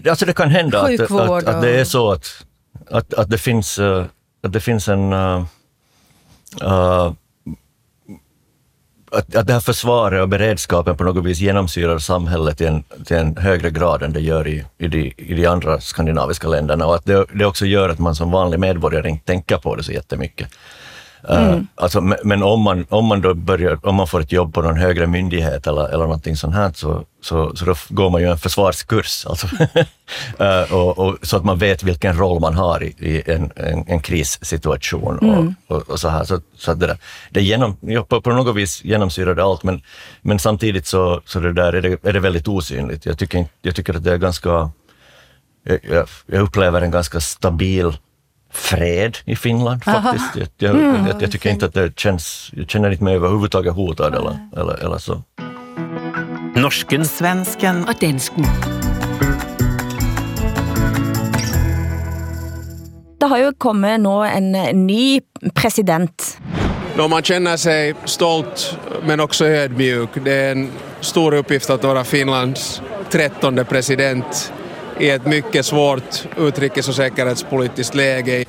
alltså 0.09 0.25
det 0.25 0.33
kan 0.33 0.49
hända 0.49 0.81
att, 0.81 1.11
att, 1.11 1.47
att 1.47 1.61
det 1.61 1.79
är 1.79 1.83
så 1.83 2.11
att, 2.11 2.45
att, 2.89 3.13
att, 3.13 3.29
det, 3.29 3.37
finns, 3.37 3.79
eh, 3.79 4.05
att 4.43 4.53
det 4.53 4.59
finns 4.59 4.87
en... 4.87 5.13
eh, 5.13 5.43
eh, 6.61 7.11
att, 9.12 9.36
att 9.36 9.48
det 9.48 9.53
här 9.53 9.59
försvaret 9.59 10.21
och 10.21 10.29
beredskapen 10.29 10.98
på 10.98 11.03
något 11.03 11.25
vis 11.25 11.39
genomsyrar 11.39 12.00
samhället 12.00 12.57
till 12.57 12.67
en, 12.67 12.83
till 13.05 13.17
en 13.17 13.38
högre 13.38 13.69
grad 13.69 14.03
än 14.03 14.13
det 14.13 14.19
gör 14.19 14.48
i, 14.48 14.65
i, 14.77 14.88
de, 14.88 15.13
i 15.17 15.33
de 15.33 15.45
andra 15.45 15.81
skandinaviska 15.81 16.48
länderna 16.48 16.86
och 16.86 16.95
att 16.95 17.05
det, 17.05 17.25
det 17.33 17.45
också 17.45 17.65
gör 17.65 17.89
att 17.89 18.00
man 18.00 18.15
som 18.15 18.31
vanlig 18.31 18.59
medborgare 18.59 19.09
inte 19.09 19.25
tänker 19.25 19.57
på 19.57 19.75
det 19.75 19.83
så 19.83 19.91
jättemycket. 19.91 20.48
Uh, 21.23 21.61
alltså, 21.75 22.01
men 22.01 22.43
om, 22.43 22.61
man, 22.61 22.85
om 22.89 23.05
man 23.05 23.21
då 23.21 23.33
börjar, 23.33 23.79
om 23.85 23.95
man 23.95 24.07
får 24.07 24.21
ett 24.21 24.31
jobb 24.31 24.53
på 24.53 24.61
någon 24.61 24.77
högre 24.77 25.07
myndighet 25.07 25.67
eller, 25.67 25.88
eller 25.88 26.03
någonting 26.03 26.35
sånt 26.35 26.55
här, 26.55 26.71
så, 26.75 27.03
så, 27.21 27.55
så 27.55 27.65
då 27.65 27.75
går 27.89 28.09
man 28.09 28.21
ju 28.21 28.27
en 28.27 28.38
försvarskurs. 28.38 29.25
Alltså. 29.25 29.47
uh, 30.41 30.73
och, 30.73 30.99
och, 30.99 31.17
så 31.21 31.38
att 31.38 31.45
man 31.45 31.57
vet 31.57 31.83
vilken 31.83 32.17
roll 32.17 32.39
man 32.39 32.55
har 32.55 32.83
i, 32.83 32.88
i 32.88 33.31
en, 33.31 33.51
en, 33.55 33.85
en 33.88 33.99
krissituation. 33.99 35.17
Och, 35.67 35.75
och, 35.75 35.89
och 35.89 35.99
så 35.99 36.09
här. 36.09 36.23
Så, 36.23 36.41
så 36.57 36.71
att 36.71 36.79
det, 36.79 36.88
där, 36.88 36.97
det 37.29 37.41
genom, 37.41 37.77
ja, 37.81 38.03
på, 38.03 38.21
på 38.21 38.29
något 38.29 38.55
vis 38.55 38.83
genomsyrar 38.83 39.35
det 39.35 39.43
allt, 39.43 39.63
men, 39.63 39.81
men 40.21 40.39
samtidigt 40.39 40.88
så, 40.88 41.21
så 41.25 41.39
det 41.39 41.53
där 41.53 41.73
är, 41.73 41.81
det, 41.81 42.03
är 42.03 42.13
det 42.13 42.19
väldigt 42.19 42.47
osynligt. 42.47 43.05
Jag 43.05 43.17
tycker, 43.17 43.45
jag 43.61 43.75
tycker 43.75 43.93
att 43.93 44.03
det 44.03 44.13
är 44.13 44.17
ganska... 44.17 44.71
Jag, 45.63 46.07
jag 46.25 46.41
upplever 46.41 46.81
en 46.81 46.91
ganska 46.91 47.19
stabil 47.19 47.93
fred 48.51 49.18
i 49.25 49.36
Finland 49.36 49.84
faktiskt. 49.84 50.36
Jag, 50.36 50.75
jag, 50.75 51.08
jag, 51.08 51.22
jag 51.22 51.32
tycker 51.32 51.50
inte 51.50 51.65
att 51.65 51.74
det 51.74 52.00
känns, 52.00 52.51
jag 52.53 52.70
känner 52.70 52.91
inte 52.91 53.03
mig 53.03 53.15
överhuvudtaget 53.15 53.74
hotad 53.74 54.15
eller, 54.15 54.39
eller, 54.58 54.86
eller 54.86 54.98
så. 54.98 55.22
Norsken, 56.56 57.06
svensken 57.06 57.88
og 57.88 57.96
dansken. 58.01 58.46
Det 63.20 63.25
har 63.25 63.38
jo 63.38 63.51
kommet 63.58 64.00
nå 64.00 64.24
en 64.24 64.51
ny 64.88 65.22
president. 65.53 66.38
Då 66.98 67.08
man 67.08 67.24
känner 67.24 67.58
sig 67.58 67.96
stolt 68.06 68.77
men 69.03 69.20
också 69.20 69.46
ödmjuk. 69.46 70.10
Det 70.24 70.34
är 70.34 70.51
en 70.51 70.72
stor 71.01 71.34
uppgift 71.34 71.70
att 71.70 71.84
vara 71.84 72.03
Finlands 72.03 72.82
trettonde 73.12 73.63
president 73.63 74.53
i 75.00 75.10
ett 75.10 75.25
mycket 75.25 75.65
svårt 75.65 76.27
utrikes- 76.38 76.89
och 76.89 76.96
säkerhetspolitiskt 76.96 77.96
läge. 77.96 78.46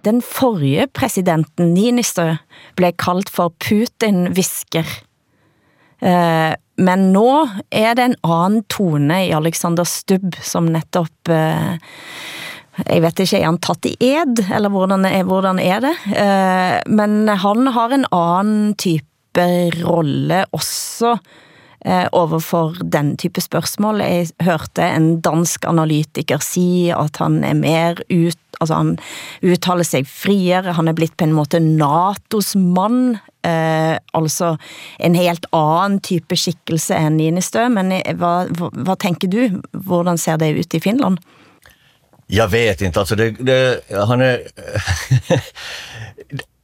Den 0.00 0.22
forrige 0.22 0.86
presidenten, 0.92 1.74
Niinistö 1.74 2.36
blev 2.76 2.92
kallad 2.98 3.28
för 3.28 3.50
Putin-visker. 3.50 4.86
Eh, 6.00 6.54
men 6.76 7.12
nu 7.12 7.48
är 7.70 7.94
det 7.94 8.02
en 8.02 8.16
annan 8.20 8.64
tone 8.64 9.26
i 9.26 9.32
Alexander 9.32 9.84
Stubb, 9.84 10.36
som 10.42 10.66
nettopp 10.66 11.28
jag 11.28 11.78
jeg 12.86 13.02
vet 13.04 13.20
ikke, 13.20 13.36
er 13.36 13.44
han 13.44 13.58
tatt 13.60 13.84
i 13.84 13.96
ed, 14.00 14.38
eller 14.48 14.72
hvordan 14.72 15.04
er, 15.04 15.24
hvordan 15.28 15.58
er 15.60 15.82
det? 15.84 15.92
Eh, 16.16 16.78
men 16.88 17.28
han 17.28 17.66
har 17.66 17.92
en 17.92 18.06
annan 18.08 18.74
type 18.80 19.44
rolle 19.82 20.44
også 20.52 21.12
också. 21.12 21.18
Eh, 21.84 22.06
overfor 22.12 22.76
den 22.84 23.16
type 23.18 23.42
spørsmål. 23.42 24.04
Jeg 24.06 24.28
hørte 24.46 24.84
en 24.86 25.16
dansk 25.18 25.64
analytiker 25.66 26.38
si 26.38 26.92
at 26.94 27.18
han 27.18 27.40
er 27.42 27.56
mer 27.58 27.98
ut, 28.06 28.38
altså 28.60 28.76
han 28.78 28.92
uttaler 29.42 29.82
sig 29.82 30.06
friere, 30.06 30.76
han 30.78 30.86
er 30.86 30.94
blitt 30.94 31.16
på 31.18 31.26
en 31.26 31.34
måte 31.34 31.58
NATOs 31.58 32.54
mann. 32.54 33.18
eh, 33.42 33.98
altså 34.14 34.56
en 35.00 35.14
helt 35.14 35.46
annen 35.50 35.98
type 35.98 36.36
skikkelse 36.36 36.94
enn 36.94 37.16
Ninistø, 37.18 37.66
men 37.68 37.90
eh, 37.92 38.14
hva, 38.14 38.46
hvad, 38.46 39.18
du? 39.26 39.60
Hvordan 39.72 40.18
ser 40.18 40.36
det 40.36 40.54
ut 40.54 40.74
i 40.74 40.80
Finland? 40.80 41.18
Jag 42.26 42.48
vet 42.48 42.80
inte, 42.80 43.00
alltså 43.00 43.16
det, 43.16 43.30
det, 43.30 43.82
han 44.06 44.20
är... 44.20 44.40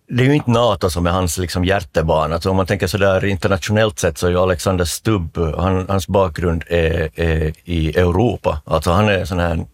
det 0.08 0.22
är 0.22 0.26
ju 0.26 0.34
inte 0.34 0.50
NATO 0.50 0.90
som 0.90 1.06
är 1.06 1.10
hans 1.10 1.38
liksom 1.38 1.64
hjärtebarn. 1.64 2.32
Alltså 2.32 2.50
om 2.50 2.56
man 2.56 2.66
tänker 2.66 2.86
sådär 2.86 3.24
internationellt 3.24 3.98
sett 3.98 4.18
så 4.18 4.26
är 4.26 4.30
ju 4.30 4.38
Alexander 4.38 4.84
Stubb, 4.84 5.38
han, 5.56 5.86
hans 5.88 6.08
bakgrund 6.08 6.64
är, 6.68 7.20
är 7.20 7.52
i 7.64 7.98
Europa. 7.98 8.60
Alltså 8.64 8.90
han 8.90 9.08
är 9.08 9.24
sån 9.24 9.38
här 9.38 9.64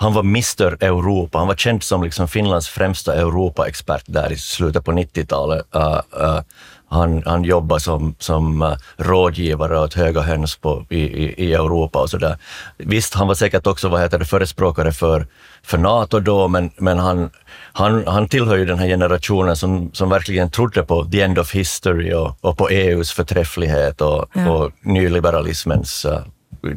han 0.00 0.12
var 0.12 0.22
Mr 0.22 0.84
Europa. 0.84 1.38
Han 1.38 1.46
var 1.46 1.54
känd 1.54 1.82
som 1.82 2.02
liksom 2.02 2.28
Finlands 2.28 2.68
främsta 2.68 3.14
Europa-expert 3.14 4.04
där 4.06 4.32
i 4.32 4.36
slutet 4.36 4.84
på 4.84 4.92
90-talet. 4.92 5.66
Uh, 5.76 6.00
uh, 6.20 6.40
han, 6.88 7.22
han 7.26 7.44
jobbar 7.44 7.78
som, 7.78 8.14
som 8.18 8.62
uh, 8.62 8.76
rådgivare 8.96 9.80
åt 9.80 9.94
höga 9.94 10.20
höns 10.20 10.56
på, 10.56 10.86
i, 10.88 10.98
i, 11.44 11.54
Europa 11.54 12.02
och 12.02 12.10
sådär. 12.10 12.36
Visst, 12.76 13.14
han 13.14 13.28
var 13.28 13.34
säkert 13.34 13.66
också 13.66 13.88
vad 13.88 14.00
heter 14.00 14.18
det, 14.18 14.24
förespråkare 14.24 14.92
för, 14.92 15.26
för 15.62 15.78
NATO 15.78 16.20
då, 16.20 16.48
men, 16.48 16.70
men 16.76 16.98
han, 16.98 17.30
han, 17.72 18.06
han 18.06 18.28
tillhör 18.28 18.56
ju 18.56 18.64
den 18.64 18.78
här 18.78 18.86
generationen 18.86 19.56
som, 19.56 19.90
som 19.92 20.08
verkligen 20.08 20.50
trodde 20.50 20.82
på 20.82 21.04
the 21.04 21.20
end 21.20 21.38
of 21.38 21.54
history 21.54 22.12
och, 22.12 22.36
och 22.40 22.58
på 22.58 22.68
EUs 22.68 23.12
förträfflighet 23.12 24.00
och, 24.00 24.30
ja. 24.32 24.50
och 24.50 24.72
nyliberalismens, 24.82 26.04
uh, 26.04 26.18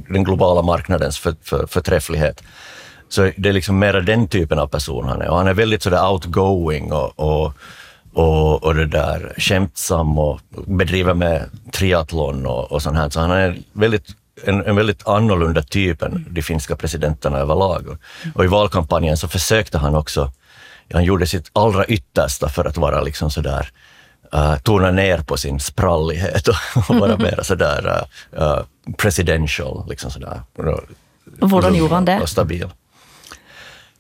den 0.10 0.24
globala 0.24 0.62
marknadens 0.62 1.20
för, 1.20 1.36
för, 1.44 1.68
förträfflighet. 1.68 2.44
Så 3.10 3.32
det 3.38 3.50
är 3.50 3.54
liksom 3.54 3.80
mera 3.80 4.02
den 4.02 4.28
typen 4.28 4.60
av 4.60 4.68
person 4.68 5.08
han 5.08 5.22
är. 5.22 5.30
Och 5.30 5.38
han 5.38 5.48
är 5.48 5.54
väldigt 5.54 5.84
sådär 5.84 6.12
outgoing 6.12 6.92
och, 6.92 7.20
och, 7.20 7.54
och, 8.14 8.64
och 8.64 8.76
det 8.76 8.86
där 8.86 9.34
skämtsam 9.38 10.20
och 10.20 10.40
bedriver 10.66 11.14
med 11.14 11.50
triathlon 11.72 12.46
och, 12.46 12.72
och 12.72 12.82
sånt 12.82 12.98
här. 12.98 13.10
Så 13.10 13.20
han 13.20 13.32
är 13.32 13.58
väldigt 13.74 14.16
en, 14.44 14.66
en 14.66 14.76
väldigt 14.76 15.08
annorlunda 15.08 15.62
typ 15.62 16.02
än 16.02 16.26
de 16.30 16.42
finska 16.42 16.76
presidenterna 16.76 17.38
överlag. 17.38 17.88
Och, 17.88 17.98
och 18.36 18.44
i 18.44 18.48
valkampanjen 18.48 19.18
så 19.18 19.28
försökte 19.28 19.78
han 19.78 19.96
också, 19.96 20.32
han 20.94 21.04
gjorde 21.04 21.28
sitt 21.28 21.50
allra 21.54 21.86
yttersta 21.86 22.50
för 22.50 22.66
att 22.66 22.78
vara 22.78 23.02
liksom 23.02 23.32
sådär, 23.32 23.70
uh, 24.36 24.58
tona 24.58 24.92
ner 24.92 25.18
på 25.18 25.38
sin 25.38 25.60
sprallighet 25.60 26.48
och, 26.48 26.56
och 26.90 26.96
vara 26.96 27.18
mer 27.18 27.40
sådär 27.44 28.06
uh, 28.38 28.44
uh, 28.44 28.64
presidential, 28.98 29.86
liksom 29.90 30.12
sådär. 30.12 30.42
Och 31.42 31.52
han 31.90 32.06
det? 32.06 32.20
Och 32.22 32.30
stabil. 32.30 32.70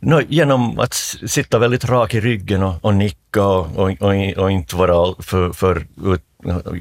No, 0.03 0.21
genom 0.29 0.79
att 0.79 0.93
sitta 1.27 1.59
väldigt 1.59 1.85
rak 1.85 2.13
i 2.13 2.19
ryggen 2.19 2.63
och, 2.63 2.85
och 2.85 2.93
nicka 2.93 3.45
och, 3.45 3.81
och, 4.01 4.37
och, 4.37 4.51
inte 4.51 4.75
vara 4.75 5.15
för, 5.19 5.53
för 5.53 5.87
ut, 6.05 6.21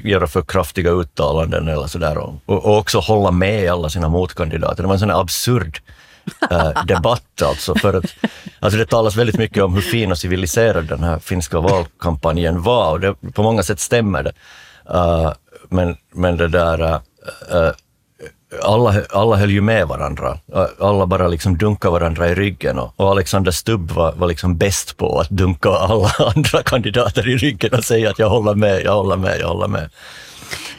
göra 0.03 0.27
för 0.27 0.41
kraftiga 0.41 0.91
uttalanden 0.91 1.67
eller 1.67 1.87
sådär 1.87 2.17
och, 2.17 2.33
och 2.45 2.77
också 2.77 2.99
hålla 2.99 3.31
med 3.31 3.71
alla 3.71 3.89
sina 3.89 4.09
motkandidater. 4.09 4.83
Det 4.83 4.87
var 4.87 4.93
en 4.93 4.99
sån 4.99 5.11
absurd 5.11 5.79
äh, 6.51 6.83
debatt 6.87 7.41
alltså. 7.41 7.75
För 7.75 7.93
att, 7.93 8.05
alltså 8.59 8.79
det 8.79 8.85
talas 8.85 9.15
väldigt 9.15 9.37
mycket 9.37 9.63
om 9.63 9.73
hur 9.73 9.81
fin 9.81 10.11
och 10.11 10.17
civiliserad 10.17 10.87
den 10.87 11.03
här 11.03 11.19
finska 11.19 11.59
valkampanjen 11.59 12.61
var 12.61 12.91
och 12.91 12.99
det, 12.99 13.15
på 13.33 13.43
många 13.43 13.63
sätt 13.63 13.79
stämmer 13.79 14.23
det. 14.23 14.33
Uh, 14.93 15.33
men, 15.69 15.97
men 16.13 16.37
det 16.37 16.47
där 16.47 16.81
uh, 16.81 17.71
alla, 18.61 19.01
alla 19.09 19.35
höll 19.35 19.51
ju 19.51 19.61
med 19.61 19.87
varandra. 19.87 20.37
Alla 20.79 21.05
bara 21.05 21.27
liksom 21.27 21.57
dunkade 21.57 21.91
varandra 21.91 22.29
i 22.29 22.35
ryggen 22.35 22.79
och, 22.79 22.93
och 22.95 23.09
Alexander 23.09 23.51
Stubb 23.51 23.91
var, 23.91 24.11
var 24.11 24.27
liksom 24.27 24.57
bäst 24.57 24.97
på 24.97 25.19
att 25.19 25.29
dunka 25.29 25.69
alla 25.69 26.11
andra 26.35 26.63
kandidater 26.63 27.29
i 27.29 27.37
ryggen 27.37 27.73
och 27.73 27.83
säga 27.83 28.09
att 28.09 28.19
jag 28.19 28.29
håller 28.29 28.55
med, 28.55 28.81
jag 28.83 28.93
håller 28.93 29.17
med, 29.17 29.39
jag 29.39 29.47
håller 29.47 29.67
med. 29.67 29.89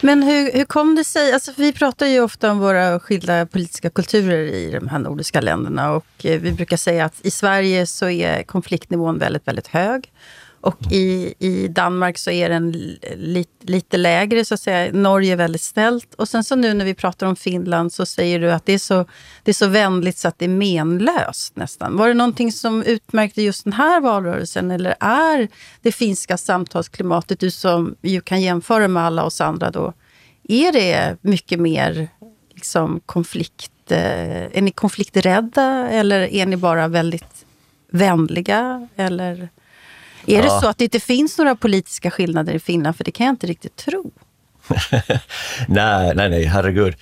Men 0.00 0.22
hur, 0.22 0.52
hur 0.52 0.64
kom 0.64 0.94
det 0.94 1.04
sig, 1.04 1.32
alltså 1.32 1.52
vi 1.56 1.72
pratar 1.72 2.06
ju 2.06 2.20
ofta 2.20 2.50
om 2.50 2.58
våra 2.58 3.00
skilda 3.00 3.46
politiska 3.46 3.90
kulturer 3.90 4.38
i 4.38 4.70
de 4.70 4.88
här 4.88 4.98
nordiska 4.98 5.40
länderna 5.40 5.92
och 5.92 6.06
eh, 6.22 6.40
vi 6.40 6.52
brukar 6.52 6.76
säga 6.76 7.04
att 7.04 7.14
i 7.22 7.30
Sverige 7.30 7.86
så 7.86 8.08
är 8.08 8.42
konfliktnivån 8.42 9.18
väldigt, 9.18 9.48
väldigt 9.48 9.66
hög. 9.66 10.12
Och 10.62 10.92
i, 10.92 11.34
i 11.38 11.68
Danmark 11.68 12.18
så 12.18 12.30
är 12.30 12.48
den 12.48 12.72
li, 13.16 13.46
lite 13.60 13.96
lägre, 13.96 14.44
så 14.44 14.54
att 14.54 14.60
säga. 14.60 14.92
Norge 14.92 15.32
är 15.32 15.36
väldigt 15.36 15.62
snällt. 15.62 16.14
Och 16.14 16.28
sen 16.28 16.44
så 16.44 16.56
nu 16.56 16.74
när 16.74 16.84
vi 16.84 16.94
pratar 16.94 17.26
om 17.26 17.36
Finland 17.36 17.92
så 17.92 18.06
säger 18.06 18.40
du 18.40 18.52
att 18.52 18.66
det 18.66 18.72
är 18.72 18.78
så, 18.78 19.04
det 19.42 19.50
är 19.50 19.54
så 19.54 19.66
vänligt 19.66 20.18
så 20.18 20.28
att 20.28 20.38
det 20.38 20.44
är 20.44 20.48
menlöst 20.48 21.56
nästan. 21.56 21.96
Var 21.96 22.08
det 22.08 22.14
någonting 22.14 22.52
som 22.52 22.82
utmärkte 22.82 23.42
just 23.42 23.64
den 23.64 23.72
här 23.72 24.00
valrörelsen? 24.00 24.70
Eller 24.70 24.94
är 25.00 25.48
det 25.82 25.92
finska 25.92 26.36
samtalsklimatet, 26.36 27.40
du 27.40 27.50
som 27.50 27.94
ju 28.02 28.20
kan 28.20 28.42
jämföra 28.42 28.88
med 28.88 29.02
alla 29.02 29.24
oss 29.24 29.40
andra 29.40 29.70
då, 29.70 29.92
är 30.48 30.72
det 30.72 31.16
mycket 31.20 31.60
mer 31.60 32.08
liksom, 32.54 33.00
konflikt? 33.06 33.72
Eh, 33.88 34.58
är 34.58 34.62
ni 34.62 34.70
konflikträdda 34.70 35.88
eller 35.88 36.20
är 36.20 36.46
ni 36.46 36.56
bara 36.56 36.88
väldigt 36.88 37.46
vänliga? 37.90 38.88
Eller... 38.96 39.48
Är 40.26 40.36
ja. 40.36 40.42
det 40.42 40.60
så 40.60 40.68
att 40.68 40.78
det 40.78 40.84
inte 40.84 41.00
finns 41.00 41.38
några 41.38 41.56
politiska 41.56 42.10
skillnader 42.10 42.52
i 42.52 42.58
Finland? 42.58 42.96
För 42.96 43.04
det 43.04 43.10
kan 43.10 43.26
jag 43.26 43.32
inte 43.32 43.46
riktigt 43.46 43.76
tro. 43.76 44.10
nej, 45.68 46.12
nej, 46.14 46.30
nej, 46.30 46.44
herregud. 46.44 46.94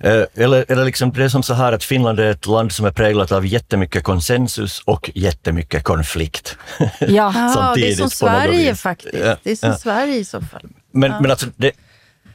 Eh, 0.00 0.22
eller, 0.34 0.64
eller 0.68 0.84
liksom 0.84 1.12
det 1.12 1.24
är 1.24 1.28
som 1.28 1.42
så 1.42 1.54
här 1.54 1.72
att 1.72 1.84
Finland 1.84 2.20
är 2.20 2.30
ett 2.30 2.46
land 2.46 2.72
som 2.72 2.86
är 2.86 2.90
präglat 2.90 3.32
av 3.32 3.46
jättemycket 3.46 4.04
konsensus 4.04 4.82
och 4.84 5.10
jättemycket 5.14 5.84
konflikt. 5.84 6.56
Ja, 7.00 7.72
det 7.76 7.90
är 7.90 7.94
som 7.94 8.10
Sverige 8.10 8.74
faktiskt. 8.74 9.24
Ja, 9.24 9.36
det 9.42 9.50
är 9.50 9.56
som 9.56 9.68
ja. 9.68 9.76
Sverige 9.76 10.16
i 10.16 10.24
så 10.24 10.40
fall. 10.40 10.68
Men, 10.92 11.10
ja. 11.10 11.20
men 11.20 11.30
alltså, 11.30 11.46
det, 11.56 11.72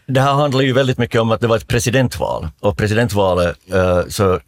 det 0.06 0.22
här 0.22 0.34
handlar 0.34 0.62
ju 0.62 0.74
väldigt 0.74 0.98
mycket 0.98 1.22
om 1.22 1.32
att 1.32 1.42
det 1.42 1.48
var 1.48 1.58
ett 1.58 1.68
presidentval 1.68 2.48
och 2.60 2.78
presidentvalet 2.78 3.58
uh, 3.74 4.08
så 4.10 4.40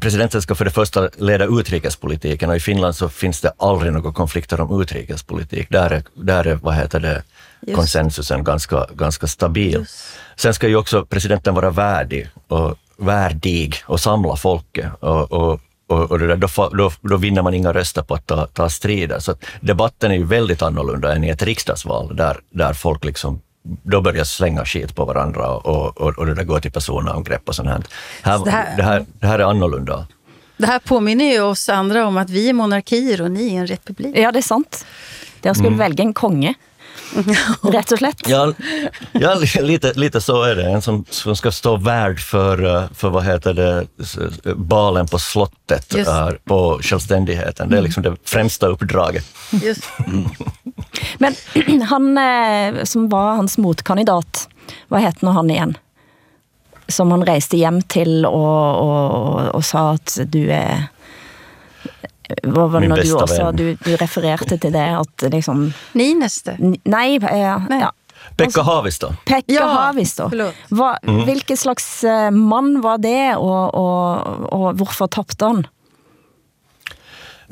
presidenten 0.00 0.42
ska 0.42 0.54
för 0.54 0.64
det 0.64 0.70
första 0.70 1.08
leda 1.16 1.44
utrikespolitiken 1.44 2.50
och 2.50 2.56
i 2.56 2.60
Finland 2.60 2.96
så 2.96 3.08
finns 3.08 3.40
det 3.40 3.52
aldrig 3.56 3.92
några 3.92 4.12
konflikter 4.12 4.60
om 4.60 4.80
utrikespolitik. 4.82 5.70
Där 5.70 5.90
är, 5.90 6.02
där 6.14 6.46
är 6.46 6.54
vad 6.54 6.74
heter 6.74 7.00
det, 7.00 7.22
Just. 7.60 7.76
konsensusen 7.76 8.44
ganska, 8.44 8.86
ganska 8.94 9.26
stabil. 9.26 9.72
Just. 9.72 10.04
Sen 10.36 10.54
ska 10.54 10.68
ju 10.68 10.76
också 10.76 11.04
presidenten 11.04 11.54
vara 11.54 11.70
värdig 11.70 12.28
och, 12.48 12.76
värdig 12.96 13.76
och 13.86 14.00
samla 14.00 14.36
folket. 14.36 14.90
Och, 15.00 15.32
och, 15.32 15.60
och, 15.86 16.10
och 16.10 16.18
där, 16.18 16.36
då, 16.36 16.48
då, 16.72 16.92
då, 17.00 17.16
vinner 17.16 17.42
man 17.42 17.54
inga 17.54 17.72
röster 17.72 18.02
på 18.02 18.14
att 18.14 18.26
ta, 18.26 18.46
ta 18.46 18.68
strider. 18.68 19.18
Så 19.18 19.34
debatten 19.60 20.10
är 20.10 20.16
ju 20.16 20.24
väldigt 20.24 20.62
annorlunda 20.62 21.14
än 21.14 21.24
i 21.24 21.28
ett 21.28 21.42
riksdagsval 21.42 22.16
där, 22.16 22.36
där 22.50 22.72
folk 22.72 23.04
liksom 23.04 23.40
då 23.62 24.00
börjar 24.00 24.24
slänga 24.24 24.64
skit 24.64 24.94
på 24.94 25.04
varandra 25.04 25.48
och, 25.48 26.00
och, 26.00 26.18
och 26.18 26.26
det 26.26 26.34
där 26.34 26.44
går 26.44 26.60
till 26.60 26.72
personangrepp 26.72 27.48
och 27.48 27.54
sånt 27.54 27.68
här. 27.68 27.82
Här, 28.22 28.44
det, 28.44 28.50
här, 28.50 28.76
det, 28.76 28.82
här, 28.82 29.04
det 29.20 29.26
här 29.26 29.38
är 29.38 29.44
annorlunda. 29.44 30.06
Det 30.56 30.66
här 30.66 30.78
påminner 30.78 31.24
ju 31.24 31.40
oss 31.40 31.68
andra 31.68 32.06
om 32.06 32.16
att 32.16 32.30
vi 32.30 32.48
är 32.48 32.52
monarkier 32.52 33.22
och 33.22 33.30
ni 33.30 33.54
är 33.54 33.60
en 33.60 33.66
republik. 33.66 34.18
Ja, 34.18 34.32
det 34.32 34.38
är 34.38 34.42
sant. 34.42 34.86
Jag 35.42 35.56
skulle 35.56 35.68
mm. 35.68 35.78
välja 35.78 36.04
en 36.04 36.14
konge. 36.14 36.54
Rätt 37.62 37.92
och 37.92 37.98
slätt. 37.98 38.28
Ja, 38.28 38.52
ja 39.12 39.40
lite, 39.60 39.92
lite 39.92 40.20
så 40.20 40.42
är 40.42 40.56
det. 40.56 40.70
En 40.70 40.82
som, 40.82 41.04
som 41.10 41.36
ska 41.36 41.52
stå 41.52 41.76
värd 41.76 42.20
för, 42.20 42.76
eh, 42.76 42.84
för 42.94 43.10
vad 43.10 43.24
heter 43.24 43.54
det, 43.54 43.86
balen 44.54 45.06
på 45.06 45.18
slottet 45.18 45.94
här, 46.06 46.38
på 46.44 46.78
självständigheten. 46.82 47.68
Det 47.68 47.78
är 47.78 47.82
liksom 47.82 48.02
det 48.02 48.16
främsta 48.24 48.66
uppdraget. 48.66 49.24
Just. 49.50 49.84
Mm. 50.06 50.28
Men 51.18 51.34
han 51.82 52.18
eh, 52.18 52.84
som 52.84 53.08
var 53.08 53.34
hans 53.34 53.58
motkandidat, 53.58 54.48
vad 54.88 55.00
heter 55.00 55.26
han 55.26 55.50
igen? 55.50 55.76
Som 56.88 57.10
han 57.10 57.26
reste 57.26 57.56
hem 57.56 57.82
till 57.82 58.26
och, 58.26 58.76
och, 58.80 59.54
och 59.54 59.64
sa 59.64 59.90
att 59.90 60.18
du 60.26 60.52
är 60.52 60.88
vad 62.42 62.70
var 62.70 62.80
det 62.80 63.02
du 63.02 63.14
också, 63.14 63.52
du, 63.52 63.74
du 63.74 63.96
refererade 63.96 64.58
till 64.58 64.72
det 64.72 64.98
att 64.98 65.22
liksom... 65.22 65.72
Nineste? 65.92 66.56
Nej, 66.84 67.16
eh, 67.16 67.62
nej. 67.68 67.80
Ja. 67.80 67.92
Pekka 68.36 68.62
Haavisto. 68.62 69.12
Pekka 69.26 69.52
ja. 69.52 69.94
Vad, 70.68 70.98
mm. 71.02 71.26
Vilken 71.26 71.56
slags 71.56 72.04
eh, 72.04 72.30
man 72.30 72.80
var 72.80 72.98
det 72.98 73.36
och, 73.36 73.74
och, 73.74 74.18
och 74.52 74.78
varför 74.78 75.06
tappade 75.06 75.44
han? 75.44 75.66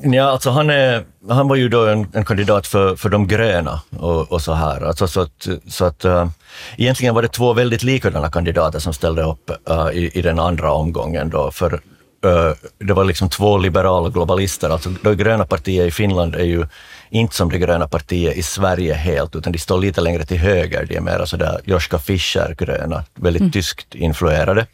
Ja, 0.03 0.25
alltså 0.25 0.51
han, 0.51 0.71
är, 0.71 1.05
han 1.29 1.49
var 1.49 1.57
ju 1.57 1.69
då 1.69 1.87
en, 1.87 2.07
en 2.13 2.25
kandidat 2.25 2.67
för, 2.67 2.97
för 2.97 3.09
de 3.09 3.29
gröna 3.29 3.81
och, 3.99 4.33
och 4.33 4.43
så 4.43 4.53
här. 4.53 4.81
Alltså 4.81 5.09
så 5.09 5.21
att, 5.21 5.49
så 5.69 5.85
att, 5.85 6.05
uh, 6.05 6.29
egentligen 6.77 7.15
var 7.15 7.23
det 7.23 7.29
två 7.29 7.53
väldigt 7.53 7.83
likadana 7.83 8.31
kandidater 8.31 8.79
som 8.79 8.93
ställde 8.93 9.23
upp 9.23 9.51
uh, 9.71 9.91
i, 9.93 10.11
i 10.15 10.23
den 10.23 10.39
andra 10.39 10.73
omgången. 10.73 11.31
Då, 11.31 11.51
för 11.51 11.73
uh, 11.75 12.53
Det 12.79 12.93
var 12.93 13.05
liksom 13.05 13.29
två 13.29 13.59
liberala 13.59 14.09
globalister. 14.09 14.71
Alltså 14.71 14.91
det 15.03 15.15
gröna 15.15 15.45
partiet 15.45 15.89
i 15.89 15.91
Finland 15.91 16.35
är 16.35 16.45
ju 16.45 16.67
inte 17.11 17.35
som 17.37 17.51
det 17.51 17.59
gröna 17.59 17.89
partiet 17.89 18.37
i 18.37 18.43
Sverige 18.43 18.95
helt, 18.95 19.37
utan 19.37 19.53
de 19.53 19.59
står 19.59 19.81
lite 19.81 20.01
längre 20.01 20.25
till 20.25 20.39
höger. 20.39 20.87
De 20.89 20.97
är 20.97 21.01
mer 21.01 21.25
sådär 21.25 21.61
Joschka 21.65 21.99
Fischer-gröna, 21.99 23.05
väldigt 23.15 23.41
mm. 23.41 23.53
tyskt 23.53 23.95
influerade. 23.95 24.67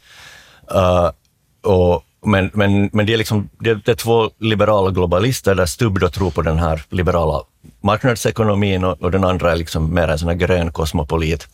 Och, 1.63 2.03
men, 2.27 2.51
men, 2.53 2.89
men 2.93 3.05
det, 3.05 3.13
är 3.13 3.17
liksom, 3.17 3.49
det, 3.59 3.73
det 3.73 3.91
är 3.91 3.95
två 3.95 4.29
liberala 4.39 4.91
globalister 4.91 5.55
där 5.55 5.65
Stubb 5.65 5.99
då 5.99 6.09
tror 6.09 6.31
på 6.31 6.41
den 6.41 6.59
här 6.59 6.81
liberala 6.89 7.43
marknadsekonomin 7.81 8.83
och, 8.83 9.01
och 9.01 9.11
den 9.11 9.23
andra 9.23 9.51
är 9.51 9.55
liksom 9.55 9.93
mer 9.93 10.07
en 10.07 10.19
sån 10.19 10.27
här 10.27 10.35
grön 10.35 10.71
kosmopolit. 10.71 11.47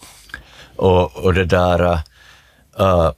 Och, 0.75 1.15
och 1.15 1.33
det 1.33 1.45
där... 1.45 1.83
Uh, 2.79 3.11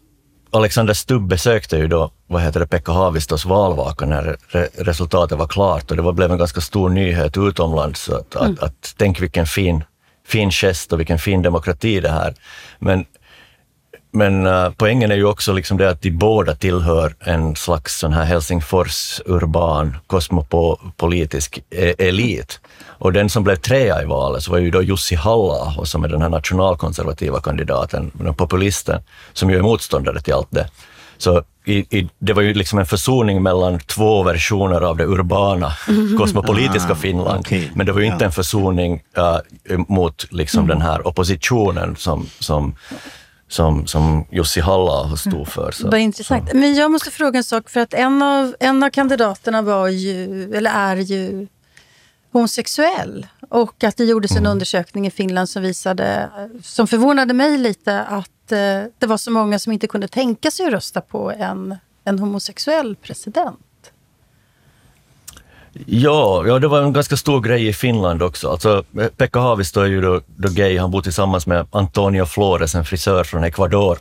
Alexander 0.52 0.94
Stubb 0.94 1.28
besökte 1.28 1.78
ju 1.78 1.88
då 1.88 2.12
vad 2.28 2.42
heter 2.42 2.60
det, 2.60 2.68
Pekka 2.68 2.92
Haavistos 2.92 3.46
valvaka 3.46 4.06
när 4.06 4.38
re, 4.48 4.68
resultatet 4.78 5.38
var 5.38 5.48
klart 5.48 5.92
och 5.92 5.98
det 5.98 6.04
var, 6.04 6.14
blev 6.14 6.32
en 6.32 6.38
ganska 6.38 6.62
stor 6.62 6.90
nyhet 6.90 7.38
utomlands. 7.38 8.10
Att, 8.10 8.36
mm. 8.36 8.52
att, 8.52 8.64
att, 8.64 8.94
tänk 8.98 9.22
vilken 9.22 9.46
fin, 9.46 9.84
fin 10.28 10.52
gest 10.52 10.94
och 10.94 11.00
vilken 11.00 11.20
fin 11.20 11.42
demokrati 11.42 12.00
det 12.00 12.10
här. 12.10 12.34
Men 12.80 13.06
men 14.16 14.48
uh, 14.48 14.70
poängen 14.78 15.12
är 15.12 15.16
ju 15.16 15.26
också 15.26 15.54
liksom 15.54 15.78
det 15.78 15.90
att 15.90 16.02
de 16.02 16.12
båda 16.12 16.56
tillhör 16.56 17.16
en 17.20 17.56
slags 17.56 18.00
sån 18.00 18.14
här 18.14 18.24
Helsingfors 18.24 19.22
urban 19.26 19.98
kosmopolitisk 20.08 21.60
e 21.70 21.96
elit. 21.98 22.60
Och 22.86 23.14
den 23.14 23.30
som 23.30 23.44
blev 23.44 23.56
trea 23.56 24.02
i 24.02 24.06
valet 24.06 24.44
så 24.44 24.52
var 24.52 24.58
ju 24.58 24.72
då 24.72 24.82
Jussi 24.82 25.16
halla 25.16 25.86
som 25.86 26.04
är 26.04 26.08
den 26.08 26.22
här 26.22 26.30
nationalkonservativa 26.30 27.42
kandidaten, 27.42 28.12
den 28.14 28.36
populisten, 28.36 29.02
som 29.34 29.50
ju 29.50 29.58
är 29.58 29.62
motståndare 29.62 30.22
till 30.22 30.34
allt 30.34 30.52
det. 30.52 30.70
Så 31.18 31.44
i, 31.66 31.78
i, 31.78 32.10
det 32.20 32.34
var 32.34 32.42
ju 32.42 32.54
liksom 32.54 32.80
en 32.80 32.86
försoning 32.86 33.44
mellan 33.44 33.80
två 33.80 34.24
versioner 34.24 34.82
av 34.82 34.98
det 34.98 35.06
urbana, 35.06 35.72
kosmopolitiska 36.18 36.92
ah, 36.92 36.96
Finland, 36.96 37.40
okay. 37.40 37.70
men 37.74 37.86
det 37.86 37.92
var 37.92 38.00
ju 38.00 38.08
inte 38.08 38.26
en 38.26 38.32
försoning 38.32 39.04
uh, 39.18 39.80
mot 39.88 40.26
liksom 40.32 40.64
mm. 40.64 40.70
den 40.70 40.82
här 40.82 41.08
oppositionen 41.08 41.96
som, 41.96 42.30
som 42.40 42.76
som, 43.56 43.88
som 43.88 44.26
Jussi 44.32 44.62
halla 44.62 45.18
stod 45.18 45.34
mm. 45.34 45.46
för. 45.46 45.72
Så, 45.72 45.90
Vad 45.90 46.00
intressant. 46.00 46.50
Så. 46.50 46.58
Men 46.58 46.76
jag 46.76 46.92
måste 46.92 47.12
fråga 47.12 47.38
en 47.38 47.44
sak, 47.44 47.70
för 47.70 47.80
att 47.80 47.94
en 47.94 48.22
av, 48.22 48.56
en 48.60 48.84
av 48.84 48.90
kandidaterna 48.90 49.62
var 49.62 49.88
ju, 49.88 50.44
eller 50.56 50.72
är 50.72 50.96
ju 50.96 51.48
homosexuell. 52.32 53.28
Och 53.50 53.84
att 53.84 53.98
det 53.98 54.06
gjordes 54.06 54.32
en 54.32 54.38
mm. 54.38 54.52
undersökning 54.52 55.08
i 55.08 55.12
Finland 55.12 55.50
som 55.50 55.62
visade, 55.64 56.30
som 56.64 56.88
förvånade 56.88 57.34
mig 57.34 57.58
lite, 57.58 58.02
att 58.02 58.52
eh, 58.52 58.58
det 59.00 59.08
var 59.08 59.18
så 59.18 59.32
många 59.32 59.60
som 59.60 59.74
inte 59.74 59.88
kunde 59.88 60.08
tänka 60.08 60.52
sig 60.52 60.66
att 60.66 60.72
rösta 60.72 61.02
på 61.02 61.32
en, 61.32 61.76
en 62.04 62.20
homosexuell 62.20 62.96
president. 62.96 63.60
Ja, 65.86 66.44
ja, 66.48 66.60
det 66.60 66.68
var 66.68 66.82
en 66.82 66.94
ganska 66.94 67.18
stor 67.18 67.42
grej 67.42 67.68
i 67.68 67.74
Finland 67.74 68.24
också. 68.24 68.50
Alltså, 68.50 68.84
Pekka 69.18 69.40
Haavisto 69.40 69.82
är 69.82 69.86
ju 69.86 70.02
då, 70.02 70.22
då 70.36 70.50
gay, 70.50 70.78
han 70.78 70.92
bor 70.92 71.02
tillsammans 71.02 71.48
med 71.48 71.68
Antonio 71.72 72.26
Flores, 72.26 72.76
en 72.76 72.86
frisör 72.86 73.24
från 73.24 73.44
Ecuador. 73.44 73.98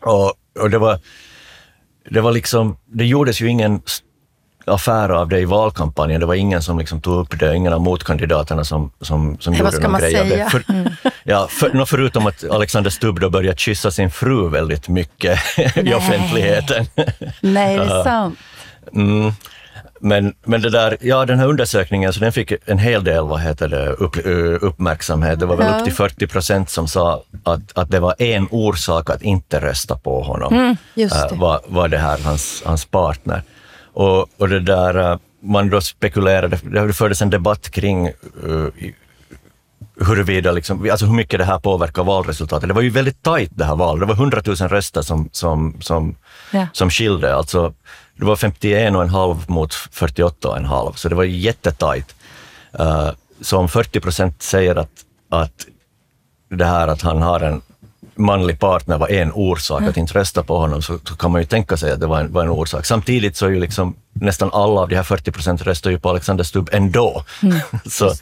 Och, 0.00 0.34
och 0.60 0.70
det 0.70 0.78
var, 0.78 0.98
det 2.10 2.20
var 2.20 2.32
liksom, 2.32 2.76
det 2.86 3.04
gjordes 3.04 3.40
ju 3.40 3.48
ingen 3.48 3.82
affär 4.64 5.08
av 5.08 5.28
det 5.28 5.40
i 5.40 5.44
valkampanjen. 5.44 6.20
Det 6.20 6.26
var 6.26 6.34
ingen 6.34 6.62
som 6.62 6.78
liksom 6.78 7.00
tog 7.00 7.20
upp 7.20 7.40
det, 7.40 7.56
ingen 7.56 7.72
av 7.72 7.80
motkandidaterna 7.80 8.64
som, 8.64 8.92
som, 9.00 9.36
som 9.40 9.54
gjorde 9.54 9.78
någon 9.78 10.00
grej 10.00 10.20
av 10.20 10.28
det. 10.28 10.48
För, 10.50 10.64
mm. 10.68 10.92
ja, 11.24 11.46
för, 11.50 11.84
förutom 11.84 12.26
att 12.26 12.50
Alexander 12.50 12.90
Stubb 12.90 13.20
då 13.20 13.30
började 13.30 13.58
kyssa 13.58 13.90
sin 13.90 14.10
fru 14.10 14.48
väldigt 14.48 14.88
mycket 14.88 15.38
i 15.76 15.94
offentligheten. 15.94 16.86
Nej, 17.40 17.76
det 17.76 17.84
är 17.84 18.04
sant. 18.04 18.38
Mm. 18.92 19.32
Men, 20.04 20.34
men 20.44 20.62
det 20.62 20.70
där, 20.70 20.96
ja, 21.00 21.26
den 21.26 21.38
här 21.38 21.46
undersökningen 21.46 22.12
så 22.12 22.20
den 22.20 22.32
fick 22.32 22.52
en 22.64 22.78
hel 22.78 23.04
del 23.04 23.24
vad 23.24 23.40
heter 23.40 23.68
det, 23.68 23.88
upp, 23.88 24.16
uppmärksamhet. 24.62 25.40
Det 25.40 25.46
var 25.46 25.56
väl 25.56 25.66
ja. 25.66 25.78
upp 25.78 25.84
till 25.84 25.94
40 25.94 26.26
procent 26.26 26.70
som 26.70 26.88
sa 26.88 27.22
att, 27.44 27.60
att 27.74 27.90
det 27.90 28.00
var 28.00 28.14
en 28.18 28.48
orsak 28.50 29.10
att 29.10 29.22
inte 29.22 29.60
rösta 29.60 29.96
på 29.96 30.22
honom. 30.22 30.54
Mm, 30.54 30.76
just 30.94 31.28
det. 31.28 31.34
Äh, 31.34 31.40
var, 31.40 31.60
var 31.66 31.88
det 31.88 31.98
här 31.98 32.18
hans, 32.24 32.62
hans 32.66 32.84
partner. 32.84 33.42
Och, 33.92 34.40
och 34.40 34.48
det 34.48 34.60
där, 34.60 35.18
man 35.42 35.70
då 35.70 35.80
spekulerade, 35.80 36.58
det 36.62 36.92
fördes 36.92 37.22
en 37.22 37.30
debatt 37.30 37.70
kring 37.70 38.08
uh, 38.08 38.68
huruvida, 40.00 40.52
liksom, 40.52 40.90
alltså 40.90 41.06
hur 41.06 41.14
mycket 41.14 41.38
det 41.38 41.44
här 41.44 41.58
påverkar 41.58 42.04
valresultatet. 42.04 42.68
Det 42.68 42.74
var 42.74 42.82
ju 42.82 42.90
väldigt 42.90 43.22
tajt 43.22 43.50
det 43.54 43.64
här 43.64 43.76
valet. 43.76 44.00
Det 44.00 44.06
var 44.06 44.14
100 44.14 44.42
000 44.46 44.56
röster 44.56 45.02
som, 45.02 45.28
som, 45.32 45.76
som, 45.80 46.16
ja. 46.50 46.66
som 46.72 46.90
skilde. 46.90 47.34
Alltså, 47.34 47.74
det 48.22 48.26
var 48.26 48.36
51,5 48.36 49.40
mot 49.46 49.72
48,5, 49.72 50.92
så 50.94 51.08
det 51.08 51.14
var 51.14 51.24
jättetajt. 51.24 52.14
Uh, 52.80 53.10
så 53.40 53.58
om 53.58 53.68
40 53.68 54.00
procent 54.00 54.42
säger 54.42 54.76
att, 54.76 54.90
att 55.28 55.66
det 56.50 56.64
här 56.64 56.88
att 56.88 57.02
han 57.02 57.22
har 57.22 57.40
en 57.40 57.62
manlig 58.14 58.60
partner 58.60 58.98
var 58.98 59.08
en 59.08 59.32
orsak 59.32 59.78
mm. 59.78 59.90
att 59.90 59.96
inte 59.96 60.14
rösta 60.14 60.42
på 60.42 60.58
honom, 60.58 60.82
så, 60.82 60.98
så, 61.08 61.16
kan 61.16 61.30
man 61.30 61.40
ju 61.40 61.46
tänka 61.46 61.76
sig 61.76 61.92
att 61.92 62.00
det 62.00 62.06
var 62.06 62.20
en, 62.20 62.32
var 62.32 62.42
en 62.42 62.50
orsak. 62.50 62.86
Samtidigt 62.86 63.36
så 63.36 63.46
är 63.46 63.50
ju 63.50 63.60
liksom 63.60 63.94
nästan 64.12 64.50
alla 64.52 64.80
av 64.80 64.88
de 64.88 64.96
här 64.96 65.02
40 65.02 65.32
procent 65.32 65.62
röstar 65.62 65.90
ju 65.90 65.98
på 65.98 66.08
Alexander 66.08 66.44
Stubb 66.44 66.68
ändå. 66.72 67.24
Mm. 67.42 67.58
så, 67.90 68.14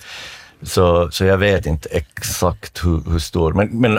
så, 0.63 1.11
så 1.11 1.25
jag 1.25 1.39
vet 1.39 1.67
inte 1.67 1.89
exakt 1.89 2.85
hur, 2.85 3.11
hur 3.11 3.19
stor, 3.19 3.53
men, 3.53 3.69
men 3.69 3.99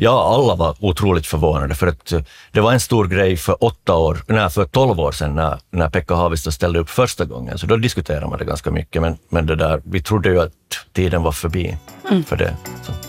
Ja, 0.00 0.34
alla 0.34 0.54
var 0.54 0.76
otroligt 0.80 1.26
förvånade 1.26 1.74
för 1.74 1.86
att 1.86 2.12
eh, 2.12 2.20
det 2.52 2.60
var 2.60 2.72
en 2.72 2.80
stor 2.80 3.06
grej 3.06 3.36
för 3.36 3.64
åtta 3.64 3.94
år, 3.94 4.18
nej, 4.26 4.50
för 4.50 4.64
tolv 4.64 5.00
år 5.00 5.12
sedan 5.12 5.34
när, 5.34 5.58
när 5.70 5.90
Pekka 5.90 6.14
Haavisto 6.14 6.52
ställde 6.52 6.78
upp 6.78 6.90
första 6.90 7.24
gången, 7.24 7.58
så 7.58 7.66
då 7.66 7.76
diskuterade 7.76 8.26
man 8.26 8.38
det 8.38 8.44
ganska 8.44 8.70
mycket, 8.70 9.02
men, 9.02 9.16
men 9.28 9.46
det 9.46 9.56
där, 9.56 9.82
vi 9.84 10.02
trodde 10.02 10.28
ju 10.28 10.40
att 10.40 10.52
tiden 10.92 11.22
var 11.22 11.32
förbi 11.32 11.76
mm. 12.10 12.24
för 12.24 12.36
det. 12.36 12.56
Så. 12.82 13.07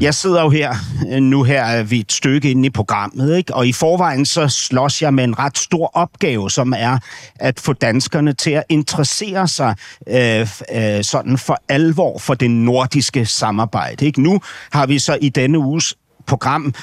Jeg 0.00 0.14
sidder 0.14 0.42
jo 0.42 0.50
her, 0.50 0.74
øh, 1.12 1.20
nu 1.22 1.42
her 1.42 1.66
øh, 1.66 1.72
er 1.72 1.82
vi 1.82 2.00
et 2.00 2.12
stykke 2.12 2.50
inde 2.50 2.66
i 2.66 2.70
programmet, 2.70 3.36
ikke? 3.36 3.54
og 3.54 3.66
i 3.68 3.72
forvejen 3.72 4.26
så 4.26 4.48
slås 4.48 5.02
jeg 5.02 5.14
med 5.14 5.24
en 5.24 5.38
ret 5.38 5.58
stor 5.58 5.90
opgave, 5.94 6.50
som 6.50 6.74
er 6.76 6.98
at 7.34 7.60
få 7.60 7.72
danskerne 7.72 8.32
til 8.32 8.50
at 8.50 8.64
interessere 8.68 9.48
sig 9.48 9.74
øh, 10.08 10.48
øh, 10.74 11.04
sådan 11.04 11.38
for 11.38 11.56
alvor 11.68 12.18
for 12.18 12.34
det 12.34 12.50
nordiske 12.50 13.26
samarbejde. 13.26 14.06
Ikke? 14.06 14.22
Nu 14.22 14.40
har 14.72 14.86
vi 14.86 14.98
så 14.98 15.18
i 15.20 15.28
denne 15.28 15.58
uges 15.58 15.94
program 16.26 16.74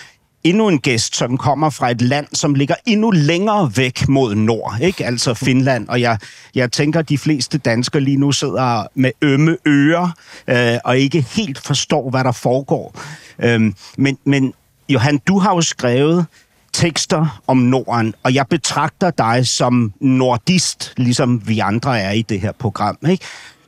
endnu 0.45 0.67
en 0.67 0.79
gæst, 0.79 1.15
som 1.15 1.37
kommer 1.37 1.69
fra 1.69 1.91
et 1.91 2.01
land, 2.01 2.27
som 2.33 2.53
ligger 2.53 2.75
endnu 2.85 3.11
længere 3.11 3.71
væk 3.75 4.07
mod 4.07 4.35
nord, 4.35 4.77
ikke? 4.81 5.05
altså 5.05 5.33
Finland. 5.33 5.87
Og 5.87 6.01
jeg, 6.01 6.17
jeg 6.55 6.71
tænker, 6.71 6.99
at 6.99 7.09
de 7.09 7.17
fleste 7.17 7.57
danskere 7.57 8.01
lige 8.01 8.17
nu 8.17 8.31
sidder 8.31 8.87
med 8.95 9.11
ømme 9.21 9.57
ører 9.67 10.09
øh, 10.47 10.77
og 10.83 10.97
ikke 10.97 11.21
helt 11.21 11.59
forstår, 11.59 12.09
hvad 12.09 12.23
der 12.23 12.31
foregår. 12.31 12.99
Øh, 13.39 13.73
men, 13.97 14.17
men 14.25 14.53
Johan, 14.89 15.17
du 15.17 15.39
har 15.39 15.55
jo 15.55 15.61
skrevet 15.61 16.25
tekster 16.73 17.41
om 17.47 17.57
Norden, 17.57 18.13
og 18.23 18.33
jeg 18.33 18.45
betragter 18.49 19.11
dig 19.11 19.47
som 19.47 19.93
nordist, 19.99 20.93
ligesom 20.97 21.47
vi 21.47 21.59
andre 21.59 21.99
er 21.99 22.11
i 22.11 22.21
det 22.21 22.41
her 22.41 22.51
program. 22.59 22.97
Ikke? 23.09 23.25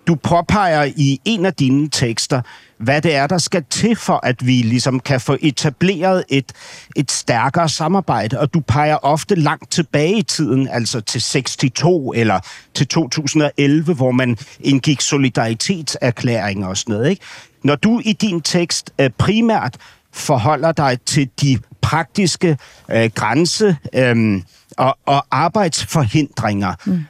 Du 0.07 0.15
påpeger 0.15 0.83
i 0.95 1.19
en 1.25 1.45
af 1.45 1.53
dine 1.53 1.89
tekster, 1.89 2.41
hvad 2.79 3.01
det 3.01 3.15
er, 3.15 3.27
der 3.27 3.37
skal 3.37 3.63
til 3.69 3.95
for, 3.95 4.19
at 4.23 4.47
vi 4.47 4.51
ligesom 4.51 4.99
kan 4.99 5.21
få 5.21 5.37
etableret 5.41 6.23
et, 6.29 6.53
et 6.95 7.11
stærkere 7.11 7.69
samarbejde. 7.69 8.39
Og 8.39 8.53
du 8.53 8.59
peger 8.59 8.95
ofte 8.95 9.35
langt 9.35 9.71
tilbage 9.71 10.17
i 10.17 10.23
tiden, 10.23 10.67
altså 10.67 11.01
til 11.01 11.21
62 11.21 12.15
eller 12.15 12.39
til 12.73 12.87
2011, 12.87 13.93
hvor 13.93 14.11
man 14.11 14.37
indgik 14.59 15.01
solidaritetserklæringer 15.01 16.67
og 16.67 16.77
sådan 16.77 16.95
noget. 16.95 17.09
Ikke? 17.09 17.21
Når 17.63 17.75
du 17.75 18.01
i 18.05 18.13
din 18.13 18.41
tekst 18.41 18.93
øh, 18.99 19.09
primært 19.17 19.77
forholder 20.13 20.71
dig 20.71 20.97
til 21.05 21.29
de 21.41 21.59
praktiske 21.81 22.57
øh, 22.91 23.09
grænse... 23.15 23.77
Øh, 23.95 24.41
og, 24.77 24.97
og 25.05 25.25
arbejdsforhindringer. 25.31 26.73
Mm. 26.85 27.05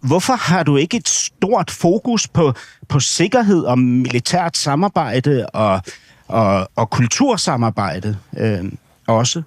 Hvorfor 0.00 0.32
har 0.32 0.62
du 0.62 0.76
ikke 0.76 0.96
et 0.96 1.08
stort 1.08 1.70
fokus 1.70 2.28
på, 2.28 2.54
på 2.88 3.00
sikkerhed 3.00 3.62
og 3.62 3.78
militært 3.78 4.56
samarbejde 4.56 5.46
og, 5.46 5.82
og, 6.28 6.70
og 6.76 6.90
kultursamarbejde 6.90 8.16
øh, 8.38 8.64
også? 9.06 9.42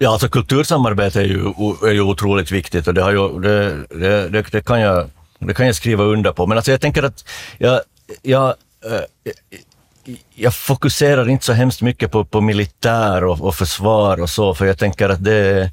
Ja, 0.00 0.12
alltså 0.12 0.28
kultursamarbete 0.28 1.20
är 1.20 1.24
ju, 1.24 1.54
är 1.82 1.92
ju 1.92 2.00
otroligt 2.00 2.52
viktigt 2.52 2.88
och 2.88 2.94
det, 2.94 3.02
har 3.02 3.12
ju, 3.12 3.40
det, 3.40 3.86
det, 3.90 4.28
det, 4.28 4.52
det, 4.52 4.64
kan 4.64 4.80
jag, 4.80 5.10
det 5.38 5.54
kan 5.54 5.66
jag 5.66 5.74
skriva 5.74 6.04
under 6.04 6.32
på. 6.32 6.46
Men 6.46 6.58
alltså 6.58 6.70
jag 6.70 6.80
tänker 6.80 7.02
att 7.02 7.24
jag, 7.58 7.80
jag, 8.22 8.54
jag 10.34 10.54
fokuserar 10.54 11.28
inte 11.28 11.44
så 11.44 11.52
hemskt 11.52 11.82
mycket 11.82 12.10
på, 12.10 12.24
på 12.24 12.40
militär 12.40 13.24
och, 13.24 13.40
och 13.40 13.54
försvar 13.54 14.20
och 14.22 14.30
så, 14.30 14.54
för 14.54 14.66
jag 14.66 14.78
tänker 14.78 15.08
att 15.08 15.24
det, 15.24 15.70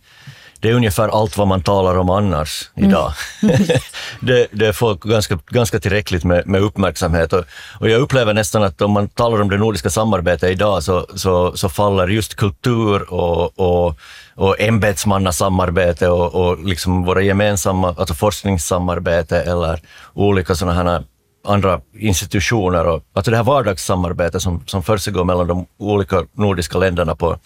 det 0.60 0.70
är 0.70 0.74
ungefär 0.74 1.08
allt 1.08 1.38
vad 1.38 1.48
man 1.48 1.62
talar 1.62 1.98
om 1.98 2.10
annars 2.10 2.70
idag. 2.76 3.14
Mm. 3.42 3.58
det, 4.20 4.48
det 4.52 4.74
får 4.74 4.96
ganska, 4.96 5.40
ganska 5.48 5.80
tillräckligt 5.80 6.24
med, 6.24 6.48
med 6.48 6.62
uppmärksamhet 6.62 7.34
och, 7.34 7.44
och, 7.80 7.90
jag 7.90 8.02
upplever 8.02 8.34
nästan 8.34 8.64
att 8.64 8.82
om 8.82 8.92
man 8.92 9.08
talar 9.08 9.42
om 9.42 9.50
det 9.50 9.58
nordiska 9.58 9.90
samarbetet 9.90 10.52
idag 10.52 10.84
så, 10.84 11.08
så, 11.16 11.58
så 11.58 11.70
faller 11.70 12.08
just 12.08 12.36
kultur 12.36 13.14
och, 13.14 13.60
och, 13.60 13.96
och 14.36 14.62
ämbetsmannasamarbete 14.62 16.08
och, 16.08 16.36
och 16.36 16.66
liksom 16.66 17.04
våra 17.04 17.22
gemensamma, 17.22 17.96
alltså 17.98 18.14
forskningssamarbete 18.14 19.42
eller 19.42 19.80
olika 20.14 20.56
sådana 20.56 20.84
här 20.84 21.04
andra 21.46 21.82
institutioner 21.94 22.88
och 22.88 23.04
alltså 23.14 23.32
det 23.32 23.38
här 23.38 23.44
vardagssamarbetet 23.44 24.42
som, 24.42 24.64
som 24.66 24.84
försiggår 24.84 25.24
mellan 25.24 25.48
de 25.48 25.66
olika 25.78 26.26
nordiska 26.34 26.78
länderna 26.78 27.16
på, 27.16 27.38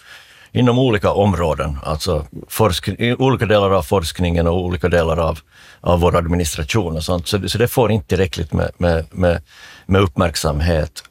inom 0.52 0.78
olika 0.78 1.12
områden, 1.12 1.78
alltså 1.84 2.26
forsk, 2.48 2.88
olika 3.18 3.46
delar 3.46 3.70
av 3.70 3.82
forskningen 3.82 4.46
och 4.46 4.64
olika 4.64 4.88
delar 4.88 5.16
av, 5.16 5.38
av 5.80 6.00
vår 6.00 6.16
administration 6.16 6.96
och 6.96 7.04
sånt. 7.04 7.28
Så, 7.28 7.48
så 7.48 7.58
det 7.58 7.68
får 7.68 7.90
inte 7.90 8.08
tillräckligt 8.08 8.52
med, 8.52 8.70
med, 8.78 9.06
med, 9.10 9.42
med 9.86 10.00
uppmärksamhet. 10.02 11.04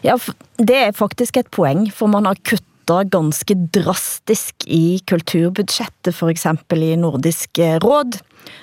Ja, 0.00 0.18
det 0.56 0.84
är 0.84 0.92
faktiskt 0.92 1.36
ett 1.36 1.50
poäng, 1.50 1.90
för 1.90 2.06
man 2.06 2.26
har 2.26 2.34
kuttat 2.90 3.10
ganska 3.10 3.54
drastiskt 3.54 4.64
i 4.66 4.98
kulturbudgettet, 4.98 6.16
för 6.16 6.28
exempel 6.28 6.82
i 6.82 6.96
Nordisk 6.96 7.58
eh, 7.58 7.78
råd. 7.78 8.18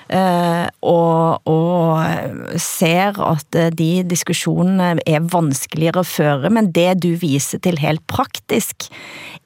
Eh, 0.08 0.68
og, 0.82 1.46
og 1.46 2.58
ser 2.60 3.16
at 3.16 3.54
eh, 3.54 3.70
de 3.70 4.02
diskussionerna 4.02 5.00
er 5.06 5.20
vanskeligere 5.20 6.00
att 6.00 6.06
føre, 6.06 6.50
men 6.50 6.72
det 6.72 7.02
du 7.02 7.14
viser 7.16 7.58
til 7.58 7.78
helt 7.78 8.04
praktisk, 8.06 8.90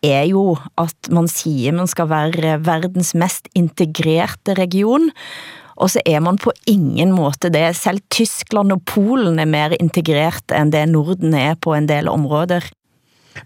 er 0.03 0.25
jo 0.25 0.59
at 0.77 1.11
man 1.11 1.25
att 1.25 1.75
man 1.75 1.87
skal 1.87 2.09
være 2.09 2.64
verdens 2.64 3.14
mest 3.14 3.49
integrerte 3.55 4.55
region, 4.55 5.11
og 5.77 5.90
så 5.90 6.01
er 6.07 6.21
man 6.21 6.38
på 6.38 6.53
ingen 6.66 7.12
måte 7.12 7.51
det. 7.51 7.77
Selv 7.77 8.01
Tyskland 8.11 8.73
og 8.73 8.85
Polen 8.85 9.38
er 9.38 9.47
mer 9.47 9.77
integrert 9.81 10.51
än 10.51 10.71
det 10.71 10.87
Norden 10.87 11.35
er 11.35 11.55
på 11.55 11.75
en 11.75 11.87
del 11.87 12.09
områder. 12.09 12.62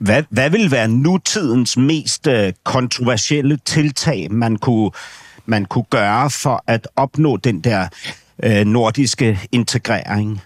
Hvad, 0.00 0.22
hvad 0.30 0.50
vil 0.50 0.70
være 0.70 0.88
nutidens 0.88 1.76
mest 1.76 2.26
øh, 2.26 2.52
kontroversielle 2.64 3.58
tiltag, 3.64 4.32
man 4.32 4.56
kunne 4.56 4.90
man 5.46 5.64
kunne 5.64 5.84
gøre 5.90 6.30
for 6.30 6.64
at 6.66 6.88
opnå 6.96 7.36
den 7.36 7.60
der 7.60 7.88
øh, 8.42 8.66
nordiske 8.66 9.40
integrering? 9.52 10.42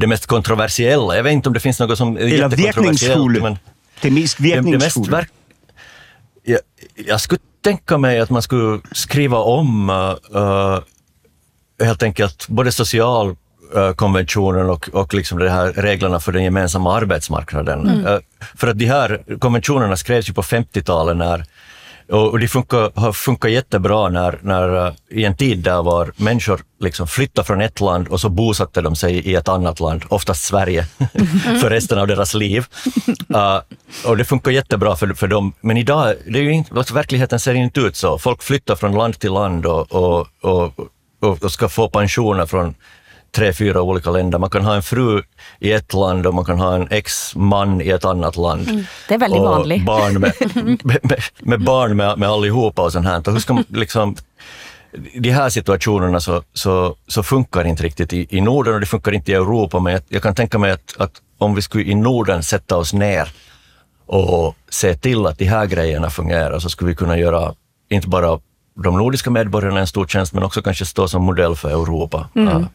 Det 0.00 0.08
mest 0.08 0.28
kontroversiella, 0.28 1.14
jag 1.14 1.24
vet 1.24 1.32
inte 1.32 1.46
om 1.46 1.52
det 1.52 1.62
finns 1.62 1.78
något 1.80 1.98
som 1.98 2.16
är 2.16 2.20
Eller 2.20 2.48
virkningsfulle. 2.48 3.40
Men 3.40 3.58
det 4.02 4.12
mest 4.12 4.42
virkningsfulle. 4.42 5.16
Det, 5.16 5.20
det 5.20 5.20
mest 5.20 5.30
jag, 6.44 6.58
jag 7.06 7.20
skulle 7.20 7.40
tänka 7.64 7.98
mig 7.98 8.20
att 8.20 8.30
man 8.30 8.42
skulle 8.42 8.80
skriva 8.92 9.36
om 9.36 9.90
uh, 9.90 10.78
helt 11.86 12.02
enkelt 12.02 12.48
både 12.48 12.72
social 12.72 13.36
konventionen 13.96 14.70
och, 14.70 14.88
och 14.92 15.14
liksom 15.14 15.38
de 15.38 15.48
här 15.48 15.72
reglerna 15.72 16.20
för 16.20 16.32
den 16.32 16.44
gemensamma 16.44 16.96
arbetsmarknaden. 16.96 17.88
Mm. 17.88 18.06
Uh, 18.06 18.18
för 18.56 18.68
att 18.68 18.78
de 18.78 18.86
här 18.86 19.22
konventionerna 19.38 19.96
skrevs 19.96 20.28
ju 20.28 20.32
på 20.32 20.42
50-talet 20.42 21.16
när 21.16 21.44
och, 22.10 22.38
det 22.38 22.48
funkar, 22.48 23.00
har 23.00 23.12
funkat 23.12 23.50
jättebra 23.50 24.08
när, 24.08 24.38
när, 24.42 24.86
uh, 24.86 24.92
i 25.10 25.24
en 25.24 25.36
tid 25.36 25.58
där 25.58 25.82
var 25.82 26.12
människor 26.16 26.60
liksom 26.80 27.06
flyttade 27.06 27.46
från 27.46 27.60
ett 27.60 27.80
land 27.80 28.08
och 28.08 28.20
så 28.20 28.28
bosatte 28.28 28.80
de 28.80 28.96
sig 28.96 29.14
i 29.14 29.34
ett 29.34 29.48
annat 29.48 29.80
land, 29.80 30.04
oftast 30.08 30.44
Sverige, 30.44 30.84
för 31.60 31.70
resten 31.70 31.98
av 31.98 32.06
deras 32.06 32.34
liv. 32.34 32.66
Uh, 33.30 33.60
och 34.06 34.16
det 34.16 34.24
funkar 34.24 34.50
jättebra 34.50 34.96
för, 34.96 35.14
för 35.14 35.26
dem. 35.28 35.52
Men 35.60 35.76
idag, 35.76 36.14
det 36.26 36.38
är 36.38 36.50
inte, 36.50 36.74
alltså 36.74 36.94
verkligheten 36.94 37.40
ser 37.40 37.54
inte 37.54 37.80
ut 37.80 37.96
så. 37.96 38.18
Folk 38.18 38.42
flyttar 38.42 38.76
från 38.76 38.92
land 38.92 39.18
till 39.18 39.32
land 39.32 39.66
och, 39.66 39.92
och, 39.92 40.26
och, 40.40 41.42
och 41.42 41.52
ska 41.52 41.68
få 41.68 41.88
pensioner 41.88 42.46
från 42.46 42.74
tre, 43.30 43.52
fyra 43.52 43.82
olika 43.82 44.10
länder. 44.10 44.38
Man 44.38 44.50
kan 44.50 44.64
ha 44.64 44.74
en 44.74 44.82
fru 44.82 45.22
i 45.58 45.72
ett 45.72 45.94
land 45.94 46.26
och 46.26 46.34
man 46.34 46.44
kan 46.44 46.58
ha 46.58 46.74
en 46.74 46.88
ex-man 46.90 47.80
i 47.80 47.88
ett 47.88 48.04
annat 48.04 48.36
land. 48.36 48.68
Mm, 48.68 48.84
det 49.08 49.14
är 49.14 49.18
väldigt 49.18 49.40
vanligt. 49.40 49.84
Barn 49.84 50.14
med, 50.20 50.32
med, 50.84 51.22
med, 51.38 51.64
barn 51.64 51.96
med, 51.96 52.18
med 52.18 52.28
allihopa 52.28 52.82
och 52.82 52.92
sånt 52.92 53.06
här. 53.06 53.18
Och 53.18 53.32
hur 53.32 53.40
ska 53.40 53.52
man 53.52 53.64
liksom, 53.68 54.16
de 55.14 55.30
här 55.30 55.48
situationerna 55.48 56.20
så, 56.20 56.42
så, 56.52 56.96
så 57.06 57.22
funkar 57.22 57.64
inte 57.64 57.82
riktigt 57.82 58.12
i, 58.12 58.26
i 58.30 58.40
Norden 58.40 58.74
och 58.74 58.80
det 58.80 58.86
funkar 58.86 59.12
inte 59.12 59.32
i 59.32 59.34
Europa, 59.34 59.80
men 59.80 59.92
jag, 59.92 60.02
jag 60.08 60.22
kan 60.22 60.34
tänka 60.34 60.58
mig 60.58 60.70
att, 60.70 60.94
att 60.98 61.12
om 61.38 61.54
vi 61.54 61.62
skulle 61.62 61.84
i 61.84 61.94
Norden 61.94 62.42
sätta 62.42 62.76
oss 62.76 62.92
ner 62.92 63.28
och 64.06 64.56
se 64.68 64.94
till 64.94 65.26
att 65.26 65.38
de 65.38 65.44
här 65.44 65.66
grejerna 65.66 66.10
fungerar 66.10 66.58
så 66.58 66.70
skulle 66.70 66.88
vi 66.88 66.94
kunna 66.94 67.18
göra 67.18 67.54
inte 67.90 68.08
bara 68.08 68.40
de 68.74 68.98
nordiska 68.98 69.30
medborgarna 69.30 69.80
en 69.80 69.86
stor 69.86 70.06
tjänst, 70.06 70.32
men 70.32 70.42
också 70.42 70.62
kanske 70.62 70.86
stå 70.86 71.08
som 71.08 71.22
modell 71.22 71.56
för 71.56 71.70
Europa. 71.70 72.28
Mm. 72.34 72.48
Ja, 72.48 72.68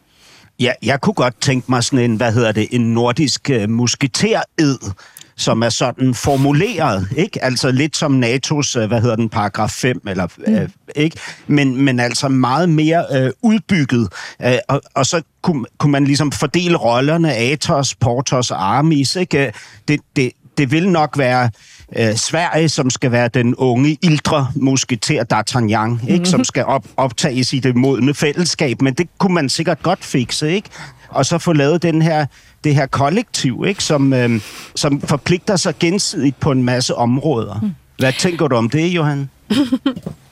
jeg 0.59 1.01
kunne 1.01 1.13
godt 1.13 1.41
tænke 1.41 1.65
mig 1.71 1.83
sådan 1.83 2.11
en, 2.11 2.15
hvad 2.15 2.33
hedder 2.33 2.51
det, 2.51 2.67
en 2.71 2.93
nordisk 2.93 3.51
uh, 3.53 3.69
musketered, 3.69 4.91
som 5.37 5.63
er 5.63 5.69
sådan 5.69 6.13
formuleret, 6.13 7.07
ikke? 7.17 7.43
Altså 7.43 7.71
lidt 7.71 7.97
som 7.97 8.23
NATO's, 8.23 8.79
uh, 8.79 8.85
hvad 8.85 9.01
hedder 9.01 9.15
den, 9.15 9.29
paragraf 9.29 9.69
5, 9.69 10.01
eller, 10.07 10.27
mm. 10.47 10.53
uh, 10.53 10.61
ikke? 10.95 11.17
Men, 11.47 11.81
men 11.81 11.99
altså 11.99 12.27
meget 12.27 12.69
mere 12.69 13.05
uh, 13.11 13.51
udbygget. 13.51 14.07
Uh, 14.45 14.51
og, 14.67 14.81
og 14.93 15.05
så 15.05 15.21
kunne, 15.41 15.65
kunne 15.77 15.91
man 15.91 16.05
ligesom 16.05 16.31
fordele 16.31 16.77
rollerne, 16.77 17.33
Atos, 17.33 17.95
Portos 17.95 18.51
og 18.51 18.75
Armis, 18.77 19.15
ikke? 19.15 19.51
Det, 19.87 19.99
det, 20.15 20.31
det 20.57 20.71
vil 20.71 20.89
nok 20.89 21.17
være 21.17 21.49
øh, 21.97 22.15
Sverige, 22.15 22.69
som 22.69 22.89
skal 22.89 23.11
være 23.11 23.27
den 23.27 23.55
unge, 23.55 23.97
ildre 24.01 24.47
musketer 24.55 25.23
D'Artagnan, 25.33 25.87
mm-hmm. 25.87 26.07
ikke? 26.07 26.29
som 26.29 26.43
skal 26.43 26.65
op, 26.65 26.85
optages 26.97 27.53
i 27.53 27.59
det 27.59 27.75
modne 27.75 28.13
fællesskab, 28.13 28.81
men 28.81 28.93
det 28.93 29.09
kunne 29.17 29.33
man 29.33 29.49
sikkert 29.49 29.83
godt 29.83 30.05
fikse, 30.05 30.51
ikke? 30.51 30.69
Og 31.09 31.25
så 31.25 31.37
få 31.37 31.53
lavet 31.53 31.81
den 31.83 32.01
her, 32.01 32.25
det 32.63 32.75
her 32.75 32.85
kollektiv, 32.85 33.63
ikke? 33.67 33.83
Som, 33.83 34.13
øh, 34.13 34.41
som 34.75 35.01
forpligter 35.01 35.55
sig 35.55 35.73
gensidigt 35.79 36.39
på 36.39 36.51
en 36.51 36.63
masse 36.63 36.95
områder. 36.95 37.59
Mm. 37.61 37.71
Hvad 37.97 38.13
tænker 38.13 38.47
du 38.47 38.55
om 38.55 38.69
det, 38.69 38.87
Johan? 38.87 39.29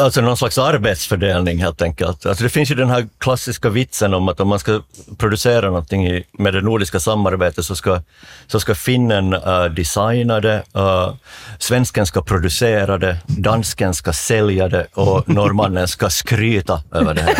Alltså 0.00 0.20
någon 0.20 0.36
slags 0.36 0.58
arbetsfördelning 0.58 1.58
helt 1.58 1.82
enkelt. 1.82 2.26
Alltså 2.26 2.44
det 2.44 2.50
finns 2.50 2.70
ju 2.70 2.74
den 2.74 2.90
här 2.90 3.08
klassiska 3.18 3.68
vitsen 3.68 4.14
om 4.14 4.28
att 4.28 4.40
om 4.40 4.48
man 4.48 4.58
ska 4.58 4.80
producera 5.18 5.66
någonting 5.66 6.06
i, 6.06 6.24
med 6.32 6.54
det 6.54 6.60
nordiska 6.60 7.00
samarbetet 7.00 7.64
så 7.64 7.76
ska, 7.76 8.02
så 8.46 8.60
ska 8.60 8.74
finnen 8.74 9.34
uh, 9.34 9.64
designa 9.64 10.40
det, 10.40 10.62
uh, 10.76 11.14
svensken 11.58 12.06
ska 12.06 12.22
producera 12.22 12.98
det, 12.98 13.16
dansken 13.26 13.94
ska 13.94 14.12
sälja 14.12 14.68
det 14.68 14.86
och 14.94 15.28
norrmannen 15.34 15.88
ska 15.88 16.10
skryta 16.10 16.82
över 16.92 17.14
det 17.14 17.22
här. 17.22 17.36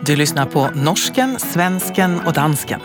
Du 0.00 0.16
lyssnar 0.16 0.46
på 0.46 0.70
Norsken, 0.74 1.38
Svensken 1.38 2.20
och 2.20 2.32
Dansken. 2.32 2.80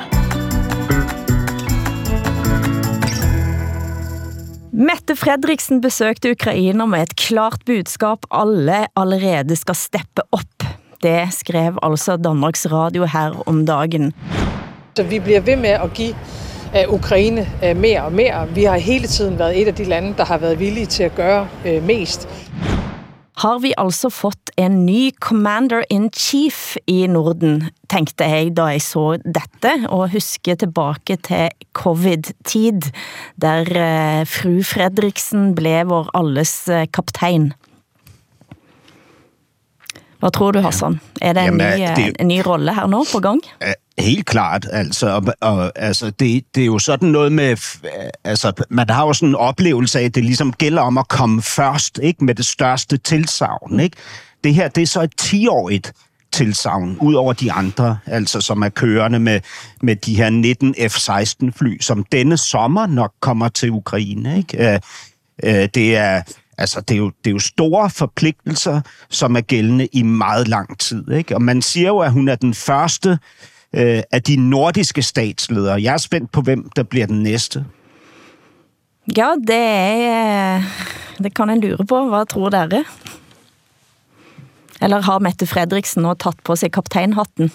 Mette 4.80 5.16
Fredriksen 5.16 5.82
besökte 5.82 6.32
Ukraina 6.32 6.86
med 6.86 7.04
ett 7.04 7.16
klart 7.16 7.66
budskap. 7.66 8.26
Alle 8.30 8.88
allerede 8.94 9.56
ska 9.56 9.74
steppe 9.74 10.22
upp. 10.22 10.64
Det 11.02 11.34
skrev 11.34 11.80
alltså 11.82 12.18
Danmarks 12.18 12.66
Radio 12.66 13.04
här 13.04 13.50
om 13.50 13.66
dagen. 13.66 14.14
Så 14.94 15.04
vi 15.04 15.20
blir 15.20 15.42
ved 15.42 15.58
med 15.58 15.76
att 15.82 16.00
ge 16.00 16.16
øh, 16.76 16.94
Ukraina 16.94 17.46
mer 17.76 18.02
och 18.02 18.12
øh, 18.12 18.16
mer. 18.16 18.48
Vi 18.56 18.66
har 18.66 18.78
hela 18.78 19.08
tiden 19.08 19.40
varit 19.40 19.68
ett 19.68 19.68
av 19.68 19.74
de 19.74 19.86
länder 19.86 20.26
som 20.26 20.28
har 20.28 20.38
varit 20.38 20.60
villiga 20.60 20.86
till 20.86 21.06
att 21.06 21.18
göra 21.18 21.48
øh, 21.66 21.84
mest 21.84 22.28
har 23.40 23.60
vi 23.64 23.72
altså 23.80 24.10
fått 24.12 24.52
en 24.60 24.82
ny 24.86 25.12
commander-in-chief 25.24 26.76
i 26.92 27.06
Norden, 27.12 27.70
tenkte 27.92 28.28
jeg 28.28 28.52
da 28.58 28.68
jeg 28.74 28.84
så 28.84 29.06
dette, 29.24 29.72
og 29.88 30.12
husker 30.14 30.60
tilbake 30.60 31.16
til 31.24 31.48
covid-tid, 31.78 32.90
der 33.40 33.72
uh, 33.72 34.28
fru 34.28 34.60
Fredriksen 34.68 35.54
blev 35.56 35.94
vår 35.94 36.12
alles 36.20 36.54
uh, 36.68 36.84
kaptajn. 36.92 37.54
Hvad 40.20 40.36
tror 40.36 40.52
du, 40.52 40.60
Hassan? 40.60 41.00
Er 41.22 41.34
det 41.38 41.46
en, 41.48 41.56
ny, 41.56 41.86
det, 41.96 42.10
en 42.20 42.28
ny 42.28 42.42
rolle 42.44 42.74
her 42.76 42.88
nu 42.92 43.06
på 43.08 43.22
gang? 43.24 43.40
Helt 44.00 44.26
klart, 44.26 44.68
altså, 44.72 45.10
og, 45.10 45.24
og, 45.42 45.72
altså 45.76 46.10
det, 46.10 46.44
det 46.56 46.62
er 46.62 46.66
jo 46.66 46.80
sådan 46.80 47.10
noget 47.10 47.32
med, 47.32 47.58
altså 48.24 48.52
man 48.70 48.90
har 48.90 49.06
jo 49.06 49.14
sådan 49.14 49.30
en 49.30 49.36
oplevelse 49.36 50.00
af, 50.00 50.04
at 50.04 50.16
det 50.16 50.26
ligesom 50.26 50.54
gælder 50.54 50.82
om 50.82 50.98
at 50.98 51.08
komme 51.08 51.42
først, 51.42 52.00
ikke 52.04 52.26
med 52.26 52.36
det 52.36 52.46
største 52.46 52.98
tilsavn, 52.98 53.80
ikke? 53.80 53.98
Det 54.44 54.54
her, 54.54 54.68
det 54.68 54.82
er 54.82 54.88
så 54.88 55.02
et 55.02 55.22
10-årigt 55.22 55.92
tilsavn, 56.32 56.98
ud 57.02 57.14
over 57.14 57.34
de 57.34 57.52
andre, 57.52 57.98
altså 58.06 58.42
som 58.42 58.62
er 58.62 58.70
kørende 58.70 59.20
med, 59.20 59.40
med 59.82 59.96
de 59.96 60.16
her 60.16 60.30
19 60.30 60.76
F-16 60.78 61.52
fly, 61.58 61.82
som 61.82 62.06
denne 62.12 62.38
sommer 62.38 62.88
nok 62.88 63.14
kommer 63.20 63.50
til 63.50 63.72
Ukraine, 63.72 64.38
ikke? 64.38 64.74
Øh, 64.74 64.80
øh, 65.44 65.70
det 65.74 65.98
er 65.98 66.22
Altså, 66.58 66.82
det 66.82 66.94
er, 66.94 66.98
jo, 66.98 67.12
det 67.24 67.30
er 67.30 67.32
jo 67.32 67.40
store 67.40 67.90
forpligtelser, 67.90 68.82
som 69.10 69.36
er 69.36 69.42
gældende 69.42 69.88
i 69.94 70.04
meget 70.04 70.48
lang 70.48 70.80
tid. 70.80 71.12
Ikke? 71.12 71.36
Og 71.36 71.42
man 71.42 71.62
siger 71.62 71.88
jo, 71.88 72.00
at 72.00 72.12
hun 72.12 72.28
er 72.28 72.36
den 72.36 72.54
første 72.54 73.10
øh, 73.10 73.18
af 73.74 74.24
de 74.28 74.36
nordiske 74.36 75.02
statsledere. 75.02 75.82
Jeg 75.82 75.94
er 75.94 75.98
spændt 75.98 76.32
på, 76.32 76.42
hvem 76.42 76.70
der 76.76 76.84
bliver 76.84 77.06
den 77.06 77.24
næste. 77.24 77.66
Ja, 79.18 79.30
det 79.48 79.56
er... 79.56 80.62
Det 81.24 81.36
kan 81.36 81.50
en 81.50 81.62
lure 81.62 81.86
på. 81.86 82.10
Hvad 82.10 82.26
tror 82.26 82.50
dere? 82.50 82.84
Eller 84.82 85.02
har 85.02 85.20
Mette 85.20 85.48
Frederiksen 85.48 86.02
nå 86.02 86.14
taget 86.14 86.36
på 86.44 86.56
sig 86.56 86.72
kaptajnhatten? 86.72 87.52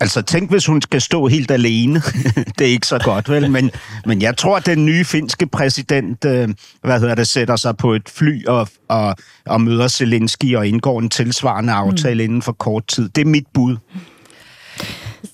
Altså, 0.00 0.22
tænk, 0.22 0.50
hvis 0.50 0.66
hun 0.66 0.82
skal 0.82 1.00
stå 1.00 1.26
helt 1.26 1.50
alene. 1.50 2.02
det 2.58 2.66
er 2.66 2.70
ikke 2.70 2.86
så 2.86 2.98
godt, 2.98 3.28
vel? 3.28 3.50
Men, 3.50 3.70
men 4.06 4.22
jeg 4.22 4.36
tror, 4.36 4.56
at 4.56 4.66
den 4.66 4.86
nye 4.86 5.04
finske 5.04 5.46
præsident, 5.46 6.24
øh, 6.24 6.48
hvad 6.82 7.00
hedder 7.00 7.14
det, 7.14 7.28
sætter 7.28 7.56
sig 7.56 7.76
på 7.76 7.92
et 7.92 8.08
fly 8.08 8.46
og, 8.46 8.68
og, 8.88 9.16
og 9.46 9.60
møder 9.60 9.88
Zelensky 9.88 10.56
og 10.56 10.66
indgår 10.66 11.00
en 11.00 11.10
tilsvarende 11.10 11.72
aftale 11.72 12.22
mm. 12.22 12.24
inden 12.24 12.42
for 12.42 12.52
kort 12.52 12.86
tid. 12.86 13.08
Det 13.08 13.20
er 13.20 13.26
mit 13.26 13.46
bud. 13.54 13.76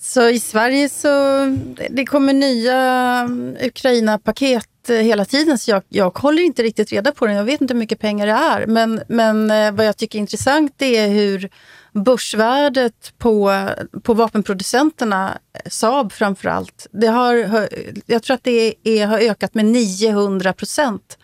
Så 0.01 0.29
i 0.29 0.41
Sverige 0.41 0.89
så 0.89 1.09
det 1.91 2.07
kommer 2.07 2.33
nya 2.33 2.77
mm, 3.21 3.57
Ukraina-paket 3.63 4.91
eh, 4.91 4.97
hela 4.97 5.25
tiden, 5.25 5.59
så 5.59 5.71
jag, 5.71 5.83
jag 5.89 6.19
håller 6.19 6.43
inte 6.43 6.63
riktigt 6.63 6.93
reda 6.93 7.13
på 7.13 7.27
det. 7.27 7.33
Jag 7.33 7.45
vet 7.45 7.61
inte 7.61 7.75
hur 7.75 7.79
mycket 7.79 7.99
pengar 7.99 8.27
det 8.27 8.33
är. 8.33 8.67
Men, 8.67 9.03
men 9.09 9.51
eh, 9.51 9.73
vad 9.73 9.87
jag 9.87 9.97
tycker 9.97 10.19
är 10.19 10.21
intressant 10.21 10.83
är 10.83 11.09
hur 11.09 11.51
börsvärdet 11.93 13.13
på, 13.19 13.69
på 14.03 14.15
vapenproducenterna, 14.15 15.39
eh, 15.53 15.71
Saab 15.71 16.13
framför 16.13 16.49
allt, 16.49 16.87
det 16.91 17.07
har, 17.07 17.69
jag 18.07 18.23
tror 18.23 18.35
att 18.35 18.45
det 18.45 18.75
är, 18.85 19.07
har 19.07 19.19
ökat 19.19 19.55
med 19.55 19.65
900 19.65 20.53
procent 20.53 21.19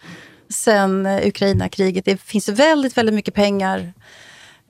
sen 0.48 1.06
Ukraina-kriget. 1.06 2.04
Det 2.04 2.20
finns 2.20 2.48
väldigt, 2.48 2.96
väldigt 2.96 3.14
mycket 3.14 3.34
pengar 3.34 3.92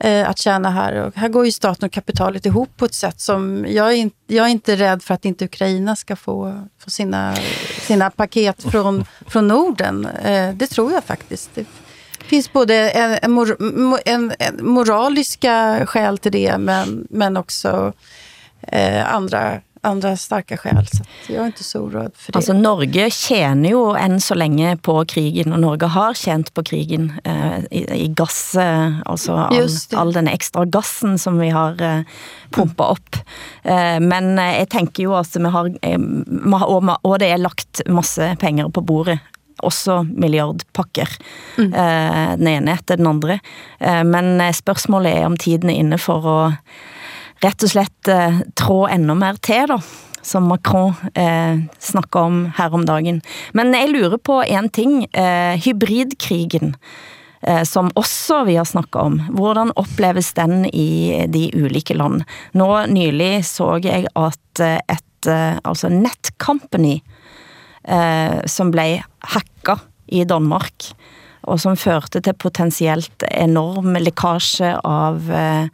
eh, 0.03 0.29
att 0.29 0.37
tjäna 0.37 0.69
här. 0.69 0.93
Och 0.93 1.15
här 1.15 1.29
går 1.29 1.45
ju 1.45 1.51
staten 1.51 1.85
och 1.85 1.91
kapitalet 1.91 2.45
ihop 2.45 2.69
på 2.77 2.85
ett 2.85 2.93
sätt 2.93 3.19
som... 3.19 3.65
Jag 3.69 3.87
är, 3.87 3.95
in, 3.95 4.11
jag 4.27 4.45
är 4.45 4.49
inte 4.49 4.75
rädd 4.75 5.03
för 5.03 5.13
att 5.13 5.25
inte 5.25 5.45
Ukraina 5.45 5.95
ska 5.95 6.15
få, 6.15 6.67
få 6.79 6.89
sina, 6.89 7.35
sina 7.81 8.09
paket 8.09 8.63
från, 8.63 9.05
från 9.27 9.47
Norden. 9.47 10.05
Eh, 10.05 10.53
det 10.53 10.67
tror 10.67 10.91
jag 10.91 11.03
faktiskt. 11.03 11.55
Det 11.55 11.65
finns 12.19 12.53
både 12.53 12.89
en, 12.89 13.17
en, 13.21 13.31
mor, 13.31 13.57
en, 14.05 14.33
en 14.39 14.65
moraliska 14.65 15.85
skäl 15.85 16.17
till 16.17 16.31
det, 16.31 16.57
men, 16.57 17.07
men 17.09 17.37
också 17.37 17.93
eh, 18.61 19.13
andra 19.13 19.61
andra 19.81 20.17
starka 20.17 20.57
skäl. 20.57 20.87
Så 21.27 21.33
jag 21.33 21.41
är 21.41 21.45
inte 21.45 21.63
så 21.63 21.79
oroad 21.79 22.11
för 22.15 22.31
det. 22.31 22.37
Altså 22.37 22.53
Norge 22.53 23.09
tjener 23.09 23.69
jo 23.69 23.95
enn 23.95 24.21
så 24.21 24.35
länge 24.35 24.77
på 24.77 25.05
krigen, 25.05 25.53
og 25.53 25.59
Norge 25.59 25.87
har 25.87 26.13
tjent 26.13 26.53
på 26.53 26.63
krigen 26.63 27.11
eh, 27.23 27.63
i, 27.71 27.85
i 28.03 28.07
gass, 28.07 28.55
eh, 28.55 29.01
altså 29.05 29.33
all, 29.33 29.69
all 29.93 30.13
den 30.13 30.27
ekstra 30.27 30.65
gassen 30.65 31.17
som 31.17 31.39
vi 31.39 31.49
har 31.49 31.81
eh, 31.81 32.03
pumpet 32.49 32.85
op. 32.85 33.15
Eh, 33.63 33.99
men 33.99 34.37
eh, 34.39 34.61
jeg 34.61 34.69
tænker 34.69 35.03
jo 35.03 35.17
at 35.17 35.35
vi 35.35 35.49
har, 35.49 35.73
eh, 35.81 35.99
og, 36.53 36.93
og 37.01 37.19
det 37.19 37.31
er 37.31 37.41
lagt 37.41 37.81
masse 37.89 38.35
penger 38.39 38.69
på 38.69 38.85
bordet 38.85 39.19
også 39.61 39.99
milliardpakker, 40.09 41.09
mm. 41.57 41.73
eh, 41.73 42.29
den 42.37 42.47
ene 42.49 42.73
etter 42.73 42.97
den 42.97 43.07
andre. 43.07 43.39
Eh, 43.79 44.01
men 44.03 44.41
spørgsmålet 44.53 45.19
er 45.19 45.27
om 45.27 45.37
tiden 45.37 45.69
er 45.69 45.77
inne 45.83 45.99
for 46.01 46.25
å 46.25 46.39
rett 47.41 47.65
og 47.65 47.73
slett 47.73 48.11
eh, 48.11 48.41
trå 48.59 48.85
enda 48.91 49.15
mer 49.17 49.39
til 49.43 49.69
da, 49.71 49.79
som 50.25 50.49
Macron 50.49 50.93
eh, 51.17 51.63
snakka 51.81 52.25
om 52.27 52.43
her 52.57 52.73
om 52.77 52.85
dagen. 52.85 53.21
Men 53.57 53.73
jeg 53.75 53.91
lurer 53.93 54.21
på 54.21 54.41
en 54.45 54.69
ting, 54.69 55.05
eh, 55.13 55.57
hybridkrigen, 55.61 56.75
eh, 57.41 57.63
som 57.67 57.89
også 57.97 58.43
vi 58.49 58.57
har 58.59 58.69
snakka 58.69 59.05
om. 59.09 59.19
Hvordan 59.37 59.73
oppleves 59.81 60.33
den 60.37 60.65
i 60.69 61.25
de 61.27 61.47
ulike 61.57 61.97
land? 61.97 62.25
Nå 62.53 62.69
nylig 62.91 63.45
så 63.49 63.75
jeg 63.81 64.07
at 64.15 64.61
eh, 64.61 64.77
et 64.87 65.29
eh, 65.29 65.57
altså 65.63 65.89
Netcompany, 65.89 66.99
eh, 67.83 68.37
som 68.45 68.71
blev 68.71 69.01
hacka 69.33 69.79
i 70.11 70.23
Danmark, 70.27 70.91
og 71.49 71.57
som 71.57 71.73
førte 71.79 72.21
til 72.21 72.37
potensielt 72.37 73.23
enorm 73.31 73.95
lekkasje 73.97 74.75
av 74.85 75.31
eh, 75.33 75.65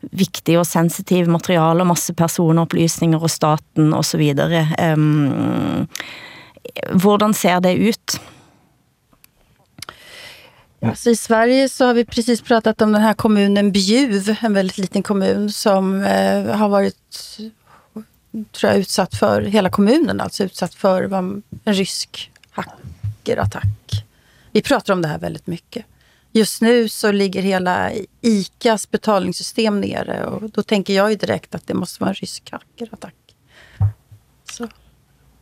viktig 0.00 0.58
og 0.58 0.66
sensitiv 0.66 1.28
materiale, 1.28 1.84
masse 1.84 2.14
personupplysningar 2.14 3.22
og 3.22 3.30
staten 3.30 3.94
och 3.94 4.06
så 4.06 4.18
videre. 4.18 4.68
Um, 4.94 5.26
ehm, 5.28 5.86
hvordan 6.92 7.34
ser 7.34 7.60
det 7.60 7.74
ut? 7.74 8.20
Alltså 10.82 11.10
I 11.10 11.16
Sverige 11.16 11.68
så 11.68 11.86
har 11.86 11.94
vi 11.94 12.04
precis 12.04 12.42
pratat 12.42 12.82
om 12.82 12.92
den 12.92 13.02
här 13.02 13.14
kommunen 13.14 13.72
Bjuv, 13.72 14.36
en 14.40 14.54
väldigt 14.54 14.78
liten 14.78 15.02
kommun 15.02 15.52
som 15.52 16.02
eh, 16.02 16.56
har 16.56 16.68
varit 16.68 17.38
tror 18.52 18.72
jag, 18.72 18.80
utsatt 18.80 19.14
för, 19.14 19.42
hela 19.42 19.70
kommunen 19.70 20.20
alltså 20.20 20.44
utsatt 20.44 20.74
för 20.74 21.12
en 21.12 21.42
rysk 21.64 22.30
hackerattack. 22.50 24.04
Vi 24.52 24.62
pratar 24.62 24.92
om 24.92 25.02
det 25.02 25.08
här 25.08 25.18
väldigt 25.18 25.46
mycket. 25.46 25.84
Just 26.38 26.62
nu 26.62 26.88
så 26.88 27.12
ligger 27.12 27.42
hela 27.42 27.90
ICAs 28.20 28.90
betalningssystem 28.90 29.80
nere 29.80 30.24
och 30.24 30.50
då 30.50 30.62
tänker 30.62 30.94
jag 30.94 31.10
ju 31.10 31.16
direkt 31.16 31.54
att 31.54 31.66
det 31.66 31.74
måste 31.74 32.00
vara 32.00 32.10
en 32.10 32.14
rysk 32.14 32.50
hackerattack. 32.52 33.14
Så. 34.52 34.68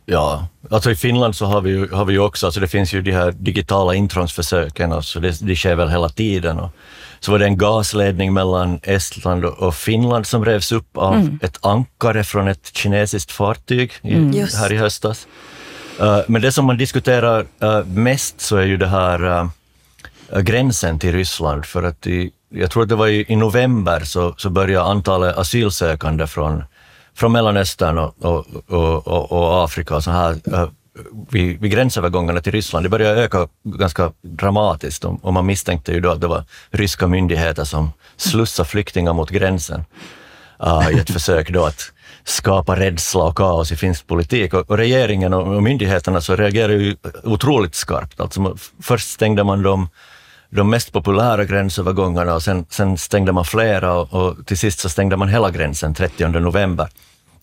Ja, 0.05 0.47
alltså 0.69 0.91
i 0.91 0.95
Finland 0.95 1.35
så 1.35 1.45
har 1.45 1.61
vi 1.61 1.69
ju, 1.69 1.87
har 1.91 2.05
vi 2.05 2.17
också, 2.17 2.45
alltså 2.45 2.59
det 2.59 2.67
finns 2.67 2.93
ju 2.93 3.01
de 3.01 3.11
här 3.11 3.31
digitala 3.31 3.95
intrångsförsöken, 3.95 4.91
alltså 4.91 5.19
det, 5.19 5.39
det 5.41 5.55
sker 5.55 5.75
väl 5.75 5.89
hela 5.89 6.09
tiden. 6.09 6.59
Och 6.59 6.71
så 7.19 7.31
var 7.31 7.39
det 7.39 7.45
en 7.45 7.57
gasledning 7.57 8.33
mellan 8.33 8.79
Estland 8.83 9.45
och 9.45 9.75
Finland 9.75 10.27
som 10.27 10.45
revs 10.45 10.71
upp 10.71 10.97
av 10.97 11.13
mm. 11.13 11.39
ett 11.41 11.65
ankare 11.65 12.23
från 12.23 12.47
ett 12.47 12.77
kinesiskt 12.77 13.31
fartyg 13.31 13.93
i, 14.01 14.13
mm. 14.13 14.47
här 14.55 14.73
i 14.73 14.77
höstas. 14.77 15.27
Uh, 16.01 16.19
men 16.27 16.41
det 16.41 16.51
som 16.51 16.65
man 16.65 16.77
diskuterar 16.77 17.45
uh, 17.63 17.85
mest 17.85 18.41
så 18.41 18.57
är 18.57 18.65
ju 18.65 18.77
det 18.77 18.87
här 18.87 19.23
uh, 19.23 19.49
Eh, 20.33 20.39
gränsen 20.39 20.99
till 20.99 21.11
Ryssland, 21.11 21.65
för 21.65 21.83
att 21.83 22.07
i, 22.07 22.31
jag 22.49 22.71
tror 22.71 22.83
att 22.83 22.89
det 22.89 22.95
var 22.95 23.07
i, 23.07 23.25
i 23.27 23.35
november 23.35 23.99
så, 23.99 24.33
så 24.37 24.49
började 24.49 24.85
antalet 24.85 25.37
asylsökande 25.37 26.27
från, 26.27 26.63
från 27.15 27.31
Mellanöstern 27.31 27.97
och, 27.97 28.15
och, 28.67 29.07
och, 29.07 29.31
och 29.31 29.63
Afrika 29.63 29.95
och 29.95 30.03
så 30.03 30.11
här, 30.11 30.35
eh, 30.53 30.69
vid, 31.29 31.61
vid 31.61 31.71
gränsövergångarna 31.71 32.41
till 32.41 32.51
Ryssland, 32.51 32.85
det 32.85 32.89
började 32.89 33.21
öka 33.21 33.47
ganska 33.63 34.11
dramatiskt 34.21 35.05
och, 35.05 35.25
och 35.25 35.33
man 35.33 35.45
misstänkte 35.45 35.91
ju 35.91 35.99
då 35.99 36.09
att 36.09 36.21
det 36.21 36.27
var 36.27 36.43
ryska 36.69 37.07
myndigheter 37.07 37.63
som 37.63 37.91
slussade 38.17 38.69
flyktingar 38.69 39.13
mot 39.13 39.29
gränsen 39.29 39.85
uh, 40.63 40.91
i 40.91 40.99
ett 40.99 41.09
försök 41.13 41.49
då 41.49 41.65
att 41.65 41.91
skapa 42.23 42.79
rädsla 42.79 43.23
och 43.23 43.37
kaos 43.37 43.71
i 43.71 43.75
finsk 43.75 44.07
politik. 44.07 44.53
Och, 44.53 44.69
och 44.69 44.77
regeringen 44.77 45.33
och, 45.33 45.55
och 45.55 45.63
myndigheterna 45.63 46.21
så 46.21 46.35
reagerade 46.35 46.73
ju 46.73 46.95
otroligt 47.23 47.75
skarpt. 47.75 48.19
Alltså, 48.19 48.57
först 48.81 49.09
stängde 49.09 49.43
man 49.43 49.61
dem 49.63 49.89
de 50.49 50.69
mest 50.69 50.91
populära 50.91 51.45
gränsövergångarna 51.45 52.35
och 52.35 52.43
sen, 52.43 52.65
sen 52.69 52.97
stängde 52.97 53.31
man 53.31 53.45
flera 53.45 53.93
och, 53.93 54.13
och, 54.13 54.45
till 54.45 54.57
sist 54.57 54.79
så 54.79 54.89
stängde 54.89 55.17
man 55.17 55.29
hela 55.29 55.51
gränsen 55.51 55.93
30 55.93 56.27
november. 56.27 56.87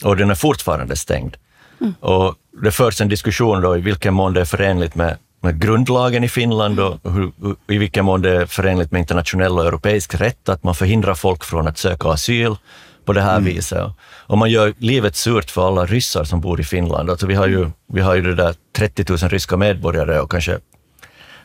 Och 0.05 0.17
den 0.17 0.31
är 0.31 0.35
fortfarande 0.35 0.97
stängd. 0.97 1.37
Mm. 1.81 1.95
Och 2.01 2.35
det 2.63 2.71
förs 2.71 3.01
en 3.01 3.09
diskussion 3.09 3.61
då 3.61 3.77
i 3.77 3.81
vilken 3.81 4.15
mån 4.15 4.33
det 4.33 4.41
är 4.41 4.45
förenligt 4.45 4.95
med, 4.95 5.17
med 5.41 5.61
grundlagen 5.61 6.25
i 6.25 6.29
Finland 6.29 6.81
och 6.81 7.13
hur, 7.13 7.33
i 7.69 7.79
vilken 7.79 8.05
mån 8.05 8.23
det 8.23 8.31
är 8.31 8.47
förenligt 8.47 8.91
med 8.91 9.01
internationell 9.01 9.59
och 9.59 9.67
europeisk 9.67 10.15
rätt 10.15 10.49
att 10.49 10.63
man 10.63 10.75
förhindrar 10.75 11.15
folk 11.15 11.45
från 11.45 11.69
att 11.69 11.79
söka 11.79 12.09
asyl 12.09 12.57
på 13.05 13.13
det 13.13 13.21
här 13.21 13.37
mm. 13.37 13.45
viset. 13.45 13.93
Och 14.27 14.39
man 14.39 14.51
gör 14.51 14.75
livet 14.79 15.17
surt 15.17 15.51
för 15.51 15.69
alla 15.69 15.87
ryssar 15.87 16.25
som 16.25 16.41
bor 16.41 16.61
i 16.61 16.65
Finland. 16.65 17.11
Alltså 17.11 17.27
vi 17.27 17.35
har 17.35 17.47
ju, 17.47 17.71
vi 17.93 18.01
har 18.01 18.15
ju 18.15 18.23
det 18.23 18.35
där 18.35 18.55
30 18.77 19.05
000 19.09 19.19
ryska 19.19 19.57
medborgare 19.57 20.21
och 20.21 20.31
kanske 20.31 20.59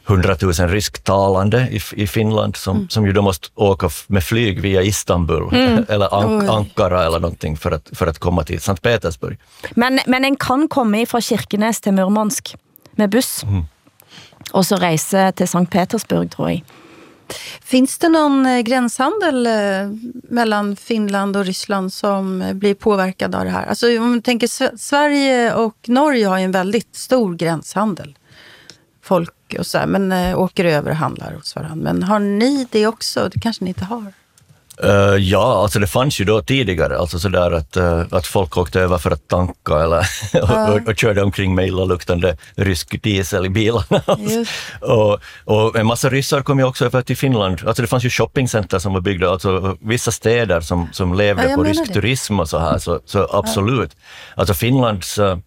100 0.09 0.35
000 0.41 0.53
rysktalande 0.53 1.67
i, 1.71 2.01
i 2.01 2.07
Finland 2.07 2.55
som, 2.55 2.77
mm. 2.77 2.89
som 2.89 3.05
ju 3.05 3.13
då 3.13 3.21
måste 3.21 3.47
åka 3.55 3.89
med 4.07 4.23
flyg 4.23 4.61
via 4.61 4.81
Istanbul 4.81 5.43
mm. 5.51 5.85
eller 5.89 6.19
An 6.19 6.49
Ankara 6.49 7.05
eller 7.05 7.19
någonting 7.19 7.57
för 7.57 7.71
att, 7.71 7.89
för 7.93 8.07
att 8.07 8.19
komma 8.19 8.43
till 8.43 8.61
Sankt 8.61 8.81
Petersburg. 8.81 9.39
Men, 9.71 9.99
men 10.05 10.25
en 10.25 10.35
kan 10.35 10.67
komma 10.67 11.05
från 11.05 11.21
Kirkenes 11.21 11.81
till 11.81 11.93
Murmansk 11.93 12.55
med 12.91 13.09
buss 13.09 13.43
mm. 13.43 13.63
och 14.51 14.65
så 14.65 14.75
resa 14.75 15.31
till 15.31 15.47
Sankt 15.47 15.71
Petersburg 15.71 16.31
tror 16.31 16.49
jag. 16.49 16.63
Finns 17.61 17.97
det 17.97 18.09
någon 18.09 18.45
eh, 18.45 18.59
gränshandel 18.59 19.47
eh, 19.47 19.53
mellan 20.29 20.75
Finland 20.75 21.37
och 21.37 21.45
Ryssland 21.45 21.93
som 21.93 22.51
blir 22.53 22.73
påverkad 22.73 23.35
av 23.35 23.43
det 23.43 23.49
här? 23.49 23.65
Alltså 23.65 23.87
om 23.97 24.09
man 24.09 24.21
tänker 24.21 24.77
Sverige 24.77 25.53
och 25.53 25.75
Norge 25.87 26.27
har 26.27 26.37
ju 26.37 26.43
en 26.43 26.51
väldigt 26.51 26.95
stor 26.95 27.35
gränshandel. 27.35 28.17
Folk 29.03 29.33
och 29.53 29.65
så 29.65 29.77
här, 29.77 29.85
men 29.85 30.11
äh, 30.11 30.39
åker 30.39 30.65
över 30.65 30.91
och 30.91 30.97
handlar 30.97 31.33
hos 31.33 31.55
varandra. 31.55 31.75
Men 31.75 32.03
har 32.03 32.19
ni 32.19 32.67
det 32.71 32.87
också? 32.87 33.29
Det 33.33 33.39
kanske 33.39 33.63
ni 33.63 33.69
inte 33.69 33.85
har? 33.85 34.13
Uh, 34.83 35.17
ja, 35.17 35.61
alltså 35.61 35.79
det 35.79 35.87
fanns 35.87 36.21
ju 36.21 36.25
då 36.25 36.41
tidigare, 36.41 36.97
alltså 36.97 37.19
sådär 37.19 37.51
att, 37.51 37.77
uh, 37.77 38.03
att 38.11 38.27
folk 38.27 38.57
åkte 38.57 38.81
över 38.81 38.97
för 38.97 39.11
att 39.11 39.27
tanka 39.27 39.83
eller, 39.83 40.07
och, 40.41 40.75
och, 40.75 40.87
och 40.87 40.97
körde 40.97 41.23
omkring 41.23 41.55
med 41.55 41.67
illaluktande 41.67 42.37
rysk 42.55 43.03
diesel 43.03 43.45
i 43.45 43.49
bilarna. 43.49 44.01
och, 44.81 45.19
och 45.45 45.75
en 45.75 45.85
massa 45.85 46.09
ryssar 46.09 46.41
kom 46.41 46.59
ju 46.59 46.65
också 46.65 46.85
över 46.85 47.01
till 47.01 47.17
Finland. 47.17 47.61
Alltså 47.67 47.81
det 47.81 47.87
fanns 47.87 48.05
ju 48.05 48.09
shoppingcenter 48.09 48.79
som 48.79 48.93
var 48.93 49.01
byggda, 49.01 49.29
alltså 49.29 49.77
vissa 49.81 50.11
städer 50.11 50.61
som, 50.61 50.89
som 50.91 51.13
levde 51.13 51.49
Ja, 51.49 51.55
på 51.55 51.63
rysk 51.63 51.87
det. 51.87 51.93
turism 51.93 52.39
och 52.39 52.49
så 52.49 52.59
här, 52.59 52.77
så, 52.77 52.99
så 53.05 53.27
absolut. 53.31 53.95
Alltså 54.35 54.53
Finlands 54.53 55.19
uh, 55.19 55.37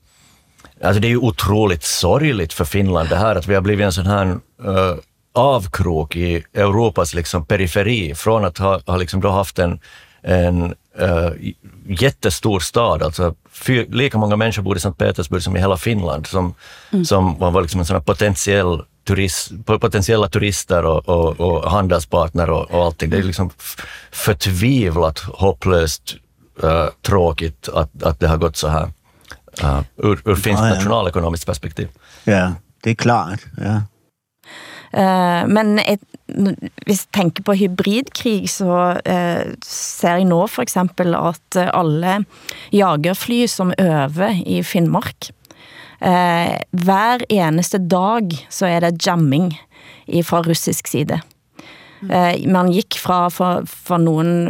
Alltså 0.83 1.01
det 1.01 1.07
är 1.07 1.11
ju 1.11 1.19
otroligt 1.19 1.83
sorgligt 1.83 2.53
för 2.53 2.65
Finland 2.65 3.09
det 3.09 3.17
här 3.17 3.37
att 3.37 3.47
vi 3.47 3.55
har 3.55 3.63
blivit 3.63 3.85
en 3.85 3.93
sån 3.93 4.07
här 4.07 4.27
uh, 4.27 4.97
avkrok 5.33 6.17
i 6.17 6.45
Europas 6.55 7.15
liksom 7.15 7.47
periferi 7.47 8.15
från 8.15 8.45
att 8.45 8.59
ha, 8.59 8.81
ha 8.87 8.97
liksom 8.97 9.21
då 9.21 9.29
haft 9.29 9.59
en, 9.59 9.81
en 10.23 10.75
uh, 11.01 11.31
jättestor 11.87 12.61
stad, 12.61 13.03
alltså 13.03 13.35
fy, 13.51 13.87
lika 13.89 14.19
många 14.19 14.37
människor 14.37 14.63
bor 14.63 14.77
i 14.77 14.81
Sankt 14.81 14.99
Petersburg 14.99 15.43
som 15.43 15.57
i 15.57 15.61
hela 15.61 15.77
Finland, 15.77 16.27
som, 16.27 16.55
som 17.05 17.39
var 17.39 17.63
liksom 17.63 17.81
en 17.81 17.87
sån 17.87 18.05
potentiell 18.05 18.83
turist, 19.07 19.53
potentiella 19.67 20.29
turister 20.29 20.85
och, 20.85 21.09
och, 21.09 21.41
och 21.41 21.71
handelspartner 21.71 22.51
och, 22.51 22.71
och 22.71 22.85
allting. 22.85 23.11
Det 23.11 23.17
är 23.17 23.23
liksom 23.23 23.51
förtvivlat 24.11 25.19
hopplöst 25.19 26.17
uh, 26.65 26.87
tråkigt 27.03 27.69
att, 27.69 28.03
att 28.03 28.21
det 28.21 28.29
har 28.29 28.37
gått 28.37 28.57
så 28.57 28.69
här. 28.69 28.89
Uh, 29.61 29.83
ur, 29.97 30.21
ur 30.25 30.35
finskt 30.35 30.63
Ja, 30.63 30.69
ja. 30.69 30.75
nationalekonomiskt 30.75 31.47
perspektiv. 31.47 31.89
Ja, 32.25 32.55
det 32.83 32.91
är 32.91 32.95
klart. 32.95 33.41
Ja. 33.61 33.83
Eh, 34.93 35.47
Men 35.47 35.79
et, 35.79 36.01
hvis 36.87 37.05
jeg 37.05 37.13
tenker 37.13 37.45
på 37.47 37.57
hybridkrig, 37.57 38.49
så 38.51 38.99
eh, 39.05 39.55
ser 39.65 40.21
jeg 40.21 40.29
nå 40.29 40.47
eksempel 40.65 41.17
at 41.17 41.57
alle 41.73 42.23
jagerfly 42.73 43.47
som 43.49 43.73
øver 43.79 44.43
i 44.47 44.63
Finnmark, 44.63 45.31
eh, 46.01 46.59
hver 46.73 47.25
eneste 47.29 47.79
dag 47.79 48.33
så 48.51 48.69
er 48.69 48.81
det 48.81 49.07
jamming 49.07 49.53
fra 50.25 50.43
russisk 50.45 50.89
side. 50.89 51.23
Eh, 52.11 52.49
man 52.51 52.73
gik 52.73 52.99
fra 52.99 53.29
for, 53.31 53.63
for 53.67 54.03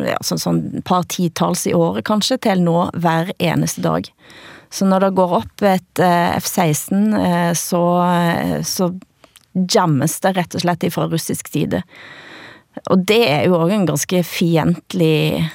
ja, 0.07 0.17
sånn, 0.25 0.41
sånn 0.41 0.62
par 0.88 1.05
titals 1.05 1.67
i 1.69 1.75
året 1.77 2.07
kanskje, 2.09 2.41
til 2.49 2.62
nå 2.65 2.88
hver 2.97 3.35
eneste 3.38 3.85
dag. 3.85 4.09
Så 4.72 4.87
når 4.88 5.04
det 5.06 5.14
går 5.18 5.35
op 5.42 5.64
et 5.68 6.00
eh, 6.00 6.37
F-16, 6.40 7.00
eh, 7.18 7.50
så, 7.58 7.82
eh, 8.08 8.62
så 8.64 8.88
jammes 9.74 10.14
det 10.24 10.32
rett 10.38 10.56
og 10.56 10.64
slett 10.64 10.87
fra 10.94 11.04
russisk 11.12 11.50
side. 11.52 11.82
Og 12.88 13.02
det 13.08 13.20
er 13.28 13.44
jo 13.50 13.58
også 13.61 13.76
en 13.76 13.87
ganske 13.90 14.22
fientlig, 14.24 15.50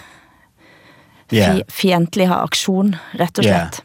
Ja. 1.32 1.50
fi, 1.58 1.64
fientlig 1.68 2.30
aktion, 2.32 2.94
rett 3.20 3.40
og 3.42 3.44
slett. 3.44 3.82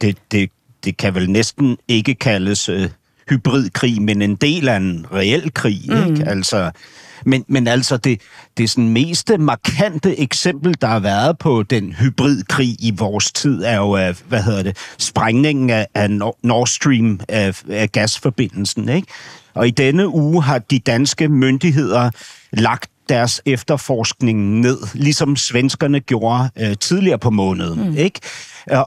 det, 0.00 0.16
det, 0.32 0.48
det 0.82 0.96
kan 0.96 1.14
vel 1.14 1.28
næsten 1.30 1.76
ikke 1.88 2.14
kaldes 2.14 2.68
øh, 2.68 2.88
hybridkrig, 3.30 4.02
men 4.02 4.22
en 4.22 4.34
del 4.34 4.68
af 4.68 4.76
en 4.76 5.06
reel 5.12 5.52
krig. 5.54 5.84
Mm. 5.88 6.14
Ikke? 6.14 6.28
Altså, 6.30 6.70
men, 7.26 7.44
men 7.48 7.66
altså, 7.66 7.96
det, 7.96 8.20
det 8.56 8.70
sådan 8.70 8.88
mest 8.88 9.30
markante 9.38 10.20
eksempel, 10.20 10.74
der 10.80 10.86
har 10.86 11.00
været 11.00 11.38
på 11.38 11.62
den 11.62 11.92
hybridkrig 11.92 12.76
i 12.78 12.92
vores 12.98 13.32
tid, 13.32 13.62
er 13.64 13.76
jo, 13.76 13.96
øh, 13.96 14.14
hvad 14.28 14.42
hedder 14.42 14.62
det, 14.62 14.76
sprængningen 14.98 15.70
af, 15.70 15.86
af 15.94 16.10
Nord 16.42 16.66
Stream, 16.66 17.20
af, 17.28 17.62
af 17.70 17.92
gasforbindelsen. 17.92 18.88
Ikke? 18.88 19.08
Og 19.54 19.68
i 19.68 19.70
denne 19.70 20.08
uge 20.08 20.42
har 20.42 20.58
de 20.58 20.78
danske 20.78 21.28
myndigheder 21.28 22.10
lagt 22.52 22.90
deres 23.12 23.42
efterforskning 23.46 24.60
ned, 24.60 24.78
ligesom 24.94 25.36
svenskerne 25.36 26.00
gjorde 26.00 26.50
øh, 26.60 26.76
tidligere 26.76 27.18
på 27.18 27.30
måneden. 27.30 27.90
Mm. 27.90 27.96
Ikke? 27.96 28.20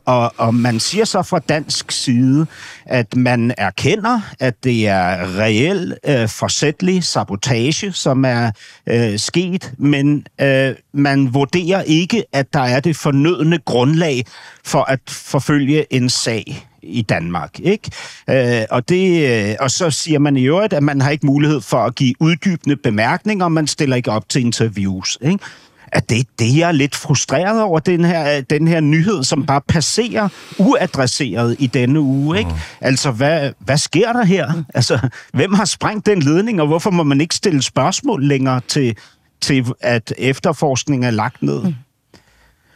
Og, 0.05 0.33
og, 0.37 0.55
man 0.55 0.79
siger 0.79 1.05
så 1.05 1.23
fra 1.23 1.39
dansk 1.39 1.91
side, 1.91 2.45
at 2.85 3.15
man 3.15 3.53
erkender, 3.57 4.21
at 4.39 4.63
det 4.63 4.87
er 4.87 5.37
reel 5.39 5.97
øh, 6.07 6.29
forsætlig 6.29 7.03
sabotage, 7.03 7.91
som 7.91 8.25
er 8.25 8.51
øh, 8.87 9.19
sket, 9.19 9.73
men 9.77 10.27
øh, 10.41 10.75
man 10.93 11.33
vurderer 11.33 11.81
ikke, 11.81 12.23
at 12.33 12.53
der 12.53 12.59
er 12.59 12.79
det 12.79 12.95
fornødne 12.95 13.59
grundlag 13.65 14.25
for 14.65 14.81
at 14.81 14.99
forfølge 15.09 15.93
en 15.93 16.09
sag 16.09 16.67
i 16.85 17.01
Danmark, 17.01 17.59
ikke? 17.59 17.91
Øh, 18.29 18.63
og, 18.71 18.89
det, 18.89 19.29
øh, 19.49 19.55
og 19.59 19.71
så 19.71 19.89
siger 19.89 20.19
man 20.19 20.37
i 20.37 20.43
øvrigt, 20.43 20.73
at 20.73 20.83
man 20.83 21.01
har 21.01 21.09
ikke 21.09 21.25
mulighed 21.25 21.61
for 21.61 21.77
at 21.77 21.95
give 21.95 22.13
uddybende 22.19 22.75
bemærkninger, 22.75 23.47
man 23.47 23.67
stiller 23.67 23.95
ikke 23.95 24.11
op 24.11 24.29
til 24.29 24.41
interviews, 24.41 25.17
ikke? 25.21 25.39
At 25.87 26.09
det, 26.09 26.27
det 26.39 26.57
jeg 26.57 26.67
er 26.67 26.71
lidt 26.71 26.95
frustreret 26.95 27.61
over, 27.61 27.79
den 27.79 28.05
her, 28.05 28.41
den 28.41 28.67
her 28.67 28.79
nyhed, 28.79 29.23
som 29.23 29.45
bare 29.45 29.61
passerer 29.67 30.29
uadresseret 30.59 31.55
i 31.59 31.67
denne 31.67 31.99
uge, 31.99 32.37
ikke? 32.37 32.51
Altså, 32.81 33.11
hvad, 33.11 33.51
hvad 33.59 33.77
sker 33.77 34.13
der 34.13 34.23
her? 34.23 34.63
Altså, 34.73 34.99
hvem 35.33 35.53
har 35.53 35.65
sprængt 35.65 36.05
den 36.05 36.21
ledning, 36.21 36.61
og 36.61 36.67
hvorfor 36.67 36.91
må 36.91 37.03
man 37.03 37.21
ikke 37.21 37.35
stille 37.35 37.61
spørgsmål 37.61 38.27
længere 38.27 38.61
til, 38.67 38.97
til 39.41 39.65
at 39.81 40.13
efterforskningen 40.17 41.03
er 41.07 41.11
lagt 41.11 41.43
ned? 41.43 41.73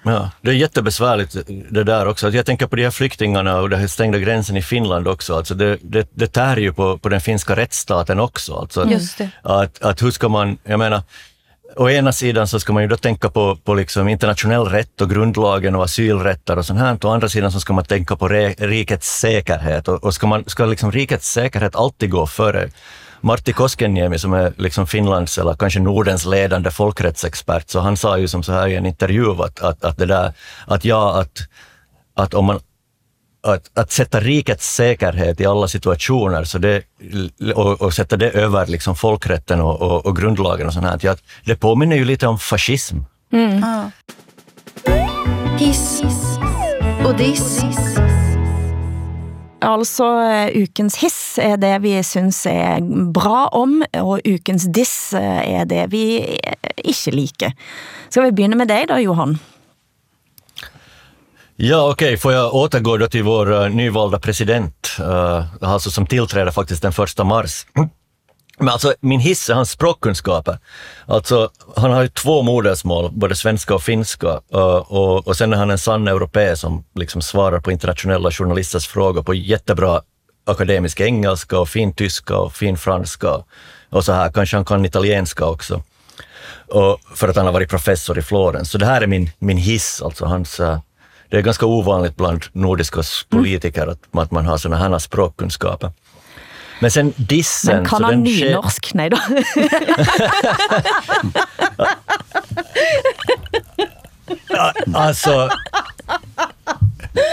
Ja, 0.03 0.31
det 0.41 0.49
är 0.49 0.55
jättebesvärligt 0.55 1.37
det 1.69 1.83
där 1.83 2.07
också. 2.07 2.29
Jag 2.29 2.45
tänker 2.45 2.67
på 2.67 2.75
de 2.75 2.83
här 2.83 2.91
flyktingarna 2.91 3.59
och 3.59 3.69
den 3.69 3.79
här 3.79 3.87
stängda 3.87 4.17
gränsen 4.17 4.57
i 4.57 4.61
Finland 4.61 5.07
också. 5.07 5.35
Alltså 5.35 5.55
det, 5.55 5.77
det, 5.81 6.09
det 6.13 6.27
tär 6.27 6.57
ju 6.57 6.73
på, 6.73 6.97
på 6.97 7.09
den 7.09 7.21
finska 7.21 7.55
rättsstaten 7.55 8.19
också. 8.19 8.55
Alltså 8.55 8.83
det. 8.83 9.29
Att, 9.43 9.81
att 9.81 10.01
hur 10.01 10.11
ska 10.11 10.29
man, 10.29 10.57
jag 10.63 10.79
menar, 10.79 11.01
å 11.75 11.89
ena 11.89 12.11
sidan 12.11 12.47
så 12.47 12.59
ska 12.59 12.73
man 12.73 12.83
ju 12.83 12.89
då 12.89 12.97
tänka 12.97 13.29
på, 13.29 13.55
på 13.55 13.73
liksom 13.73 14.07
internationell 14.07 14.65
rätt 14.65 15.01
och 15.01 15.09
grundlagen 15.09 15.75
och 15.75 15.83
asylrätter 15.83 16.57
och 16.57 16.65
sånt 16.65 16.79
här. 16.79 16.97
Å 17.05 17.09
andra 17.09 17.29
sidan 17.29 17.51
så 17.51 17.59
ska 17.59 17.73
man 17.73 17.85
tänka 17.85 18.15
på 18.15 18.27
re, 18.27 18.55
rikets 18.57 19.19
säkerhet 19.19 19.87
och, 19.87 20.03
och 20.03 20.13
ska, 20.13 20.27
man, 20.27 20.43
ska 20.47 20.65
liksom 20.65 20.91
rikets 20.91 21.31
säkerhet 21.31 21.75
alltid 21.75 22.09
gå 22.09 22.27
före 22.27 22.69
Martti 23.21 23.53
Koskeniemi 23.53 24.19
som 24.19 24.33
är 24.33 24.53
liksom 24.57 24.87
Finlands 24.87 25.37
eller 25.37 25.53
kanske 25.53 25.79
Nordens 25.79 26.25
ledande 26.25 26.71
folkrättsexpert, 26.71 27.69
så 27.69 27.79
han 27.79 27.97
sa 27.97 28.17
ju 28.17 28.27
som 28.27 28.43
så 28.43 28.51
här 28.51 28.67
i 28.67 28.75
en 28.75 28.85
intervju 28.85 29.31
att, 29.31 29.59
att, 29.59 29.83
att 29.83 29.97
det 29.97 30.05
där, 30.05 30.33
att 30.67 30.85
ja, 30.85 31.19
att, 31.19 31.39
att 32.15 32.33
om 32.33 32.45
man 32.45 32.59
att, 33.41 33.71
att 33.73 33.91
sätta 33.91 34.19
rikets 34.19 34.75
säkerhet 34.75 35.41
i 35.41 35.45
alla 35.45 35.67
situationer 35.67 36.43
så 36.43 36.57
det, 36.57 36.83
och, 37.55 37.81
och 37.81 37.93
sätta 37.93 38.17
det 38.17 38.29
över 38.29 38.67
liksom 38.67 38.95
folkrätten 38.95 39.61
och, 39.61 39.81
och, 39.81 40.05
och 40.05 40.17
grundlagen 40.17 40.67
och 40.67 40.73
sånt 40.73 40.85
här, 40.85 40.99
ja, 41.01 41.15
det 41.45 41.55
påminner 41.55 41.95
ju 41.95 42.05
lite 42.05 42.27
om 42.27 42.39
fascism. 42.39 42.97
Ja. 43.61 43.91
Hiss 45.59 46.01
och 47.05 47.17
diss. 47.17 47.63
Altså, 49.59 50.05
eh, 50.23 50.63
ukens 50.63 50.95
hiss 51.01 51.37
er 51.41 51.57
det 51.59 51.73
vi 51.83 51.97
syns 52.03 52.45
er 52.47 52.79
bra 53.11 53.49
om, 53.51 53.81
og 53.99 54.23
ukens 54.23 54.69
diss 54.71 55.13
är 55.13 55.43
er 55.43 55.65
det 55.65 55.91
vi 55.91 56.03
inte 56.19 56.59
ikke 56.89 57.15
liker. 57.15 57.51
Skal 58.09 58.23
vi 58.23 58.31
begynne 58.31 58.57
med 58.57 58.67
dig 58.67 58.87
da, 58.87 58.99
Johan? 58.99 59.39
Ja, 61.55 61.89
okej, 61.91 62.17
får 62.17 62.33
jag 62.33 62.53
återgå 62.53 62.97
då 62.97 63.07
till 63.07 63.23
vår 63.23 63.51
uh, 63.51 63.69
nyvalda 63.69 64.19
president, 64.19 64.97
uh, 64.99 65.43
alltså 65.61 65.91
som 65.91 66.05
tillträder 66.05 66.51
faktiskt 66.51 66.81
den 66.81 66.93
första 66.93 67.23
mars. 67.23 67.65
Men 68.59 68.69
alltså, 68.69 68.93
min 68.99 69.19
hiss 69.19 69.49
är 69.49 69.53
hans 69.53 69.71
språkkunskaper. 69.71 70.59
Alltså, 71.07 71.49
han 71.75 71.91
har 71.91 72.01
ju 72.01 72.07
två 72.09 72.41
modersmål, 72.41 73.11
både 73.11 73.35
svenska 73.35 73.75
och 73.75 73.83
finska, 73.83 74.27
uh, 74.55 74.59
och, 74.75 75.27
och 75.27 75.37
sen 75.37 75.53
är 75.53 75.57
han 75.57 75.71
en 75.71 75.77
sann 75.77 76.07
europé 76.07 76.55
som 76.55 76.83
liksom 76.95 77.21
svarar 77.21 77.59
på 77.59 77.71
internationella 77.71 78.31
journalisters 78.31 78.87
frågor 78.87 79.23
på 79.23 79.33
jättebra 79.33 80.01
akademisk 80.45 80.99
engelska 81.01 81.59
och 81.59 81.69
fin 81.69 81.93
tyska 81.93 82.37
och 82.37 82.53
fin 82.53 82.77
franska 82.77 83.43
och 83.89 84.05
så 84.05 84.11
här. 84.13 84.31
Kanske 84.31 84.57
han 84.57 84.65
kan 84.65 84.85
italienska 84.85 85.45
också. 85.45 85.83
Och 86.67 86.99
för 87.15 87.27
att 87.27 87.35
han 87.35 87.45
har 87.45 87.53
varit 87.53 87.69
professor 87.69 88.17
i 88.19 88.21
Florens. 88.21 88.71
Så 88.71 88.77
det 88.77 88.85
här 88.85 89.01
är 89.01 89.07
min, 89.07 89.29
min 89.39 89.57
hiss, 89.57 90.01
alltså 90.01 90.25
hans... 90.25 90.59
eh, 90.59 90.79
Det 91.29 91.37
är 91.37 91.41
ganska 91.41 91.65
ovanligt 91.65 92.15
bland 92.17 92.43
nordiska 92.53 92.99
s- 92.99 93.25
politiker 93.29 93.87
att, 93.87 93.99
att 94.11 94.31
man 94.31 94.45
har 94.45 94.57
sådana 94.57 94.77
här 94.89 94.99
språkkunskaper. 94.99 95.91
Men 96.79 96.91
sen 96.91 97.13
dissen... 97.17 97.75
Men 97.75 97.85
kan 97.85 98.03
han 98.03 98.23
nynorsk? 98.23 98.93
Nej 98.93 99.09
då. 99.09 99.17
Alltså... 104.93 105.49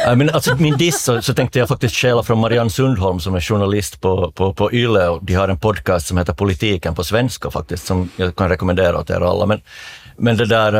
Ja, 0.04 0.14
men 0.14 0.30
alltså 0.30 0.56
min 0.56 0.76
diss 0.76 1.02
så, 1.02 1.22
så 1.22 1.34
tänkte 1.34 1.58
jag 1.58 1.68
faktiskt 1.68 1.96
stjäla 1.96 2.22
från 2.22 2.38
Marianne 2.38 2.70
Sundholm 2.70 3.20
som 3.20 3.34
är 3.34 3.40
journalist 3.40 4.00
på, 4.00 4.32
på, 4.32 4.52
på 4.52 4.72
YLE 4.72 5.08
och 5.08 5.24
de 5.24 5.34
har 5.34 5.48
en 5.48 5.58
podcast 5.58 6.06
som 6.06 6.18
heter 6.18 6.32
Politiken 6.32 6.94
på 6.94 7.04
svenska 7.04 7.50
faktiskt 7.50 7.86
som 7.86 8.10
jag 8.16 8.36
kan 8.36 8.48
rekommendera 8.48 8.98
åt 8.98 9.10
er 9.10 9.20
alla. 9.20 9.46
Men, 9.46 9.60
men 10.16 10.36
det 10.36 10.46
där, 10.46 10.74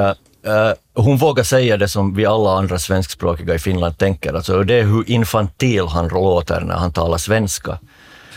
eh, 0.47 0.73
hon 0.95 1.17
vågar 1.17 1.45
säga 1.45 1.77
det 1.77 1.89
som 1.89 2.15
vi 2.15 2.27
alla 2.27 2.51
andra 2.59 2.79
svenskspråkiga 2.79 3.55
i 3.55 3.59
Finland 3.59 3.99
tänker, 3.99 4.35
alltså, 4.35 4.57
och 4.57 4.67
det 4.67 4.75
är 4.75 4.83
hur 4.83 5.11
infantil 5.11 5.87
han 5.87 6.09
låter 6.09 6.61
när 6.61 6.75
han 6.75 6.93
talar 6.93 7.19
svenska. 7.19 7.79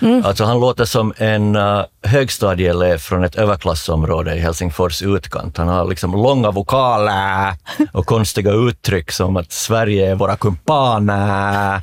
Mm. 0.02 0.26
Alltså 0.26 0.44
han 0.44 0.60
låter 0.60 0.86
som 0.86 1.14
en, 1.18 1.56
eh, 1.56 1.84
högstadieelev 2.04 2.98
från 2.98 3.24
ett 3.24 3.36
överklassområde 3.36 4.36
i 4.36 4.40
Helsingfors 4.40 5.02
utkant. 5.02 5.58
Han 5.58 5.68
har 5.68 5.86
liksom 5.86 6.12
långa 6.12 6.52
vokaler 6.52 7.54
och 7.92 8.06
konstiga 8.06 8.52
uttryck 8.52 9.12
som 9.12 9.38
att 9.38 9.52
Sverige 9.52 10.12
är 10.12 10.16
våra 10.16 10.36
kumpaner. 10.36 11.76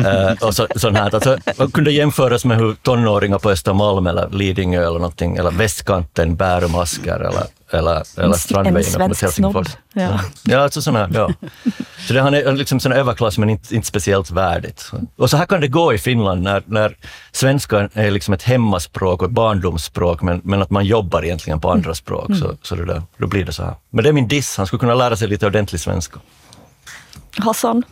uh, 0.00 0.32
och 0.40 0.54
så, 0.54 0.66
sånt 0.76 0.96
här. 0.96 1.14
Alltså, 1.14 1.38
man 1.58 1.70
kunde 1.70 1.92
jämföras 1.92 2.44
med 2.44 2.58
hur 2.58 2.74
tonåringar 2.74 3.38
på 3.38 3.50
Östermalm 3.50 4.06
eller 4.06 4.28
Lidingö 4.28 4.80
eller 4.80 4.98
någonting, 4.98 5.36
eller 5.36 5.50
västkanten 5.50 6.36
bär 6.36 6.68
masker 6.68 7.20
eller 7.20 7.44
eller, 7.74 8.02
eller 8.16 8.34
Strandvägen 8.34 9.08
mot 9.08 9.20
Helsingfors. 9.20 9.66
Ja. 9.92 10.20
ja, 10.42 10.58
alltså 10.58 10.82
såna, 10.82 11.10
ja. 11.14 11.30
Så 12.06 12.12
det, 12.12 12.20
han 12.20 12.34
är 12.34 12.52
liksom 12.52 12.80
sån 12.80 12.92
överklass, 12.92 13.38
men 13.38 13.50
inte, 13.50 13.74
inte 13.74 13.88
speciellt 13.88 14.30
värdigt. 14.30 14.90
Och 15.16 15.30
så 15.30 15.36
här 15.36 15.46
kan 15.46 15.60
det 15.60 15.68
gå 15.68 15.94
i 15.94 15.98
Finland 15.98 16.42
när, 16.42 16.62
när 16.66 16.96
svenska 17.32 17.88
är 17.92 18.10
liksom 18.10 18.34
ett 18.34 18.42
hemmaspråk 18.42 19.22
och 19.22 19.30
barndomsspråk, 19.34 20.22
men, 20.22 20.40
men 20.44 20.62
att 20.62 20.70
man 20.70 20.84
jobbar 20.84 21.24
egentligen 21.24 21.60
på 21.60 21.70
andra 21.70 21.94
språk. 21.94 22.28
Mm. 22.28 22.40
Så, 22.40 22.56
så 22.62 22.74
det 22.74 22.84
där, 22.84 23.02
då 23.18 23.26
blir 23.26 23.44
det 23.44 23.52
så 23.52 23.62
här. 23.62 23.74
Men 23.90 24.04
det 24.04 24.10
är 24.10 24.12
min 24.12 24.28
diss, 24.28 24.56
han 24.56 24.66
skulle 24.66 24.80
kunna 24.80 24.94
lära 24.94 25.16
sig 25.16 25.28
lite 25.28 25.46
ordentlig 25.46 25.80
svenska. 25.80 26.20
Hassan? 27.38 27.82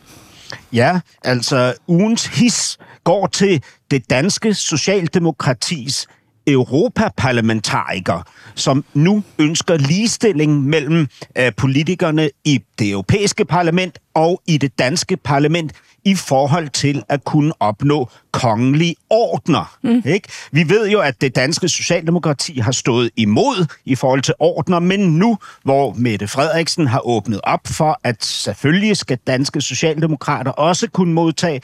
Ja, 0.70 1.00
altså 1.24 1.74
ugens 1.88 2.26
his 2.26 2.78
går 3.04 3.26
til 3.26 3.62
det 3.90 4.10
danske 4.10 4.54
socialdemokratis 4.54 6.06
europaparlamentariker, 6.46 8.22
som 8.54 8.84
nu 8.94 9.22
ønsker 9.38 9.76
ligestilling 9.76 10.64
mellem 10.64 11.08
øh, 11.38 11.52
politikerne 11.56 12.30
i 12.44 12.60
det 12.78 12.90
europæiske 12.90 13.44
parlament 13.44 13.98
og 14.14 14.42
i 14.46 14.58
det 14.58 14.78
danske 14.78 15.16
parlament 15.16 15.72
i 16.04 16.14
forhold 16.14 16.68
til 16.68 17.02
at 17.08 17.24
kunne 17.24 17.52
opnå 17.60 18.10
kongelige 18.32 18.94
ordner. 19.10 19.76
Mm. 19.82 20.02
Ikke? 20.04 20.28
Vi 20.52 20.68
ved 20.68 20.88
jo, 20.88 21.00
at 21.00 21.20
det 21.20 21.36
danske 21.36 21.68
socialdemokrati 21.68 22.58
har 22.58 22.72
stået 22.72 23.10
imod 23.16 23.66
i 23.84 23.94
forhold 23.94 24.22
til 24.22 24.34
ordner, 24.38 24.78
men 24.78 25.00
nu, 25.00 25.38
hvor 25.64 25.92
Mette 25.92 26.28
Frederiksen 26.28 26.86
har 26.86 27.06
åbnet 27.06 27.40
op 27.44 27.60
for, 27.66 28.00
at 28.04 28.24
selvfølgelig 28.24 28.96
skal 28.96 29.18
danske 29.26 29.60
socialdemokrater 29.60 30.50
også 30.50 30.90
kunne 30.90 31.14
modtage 31.14 31.60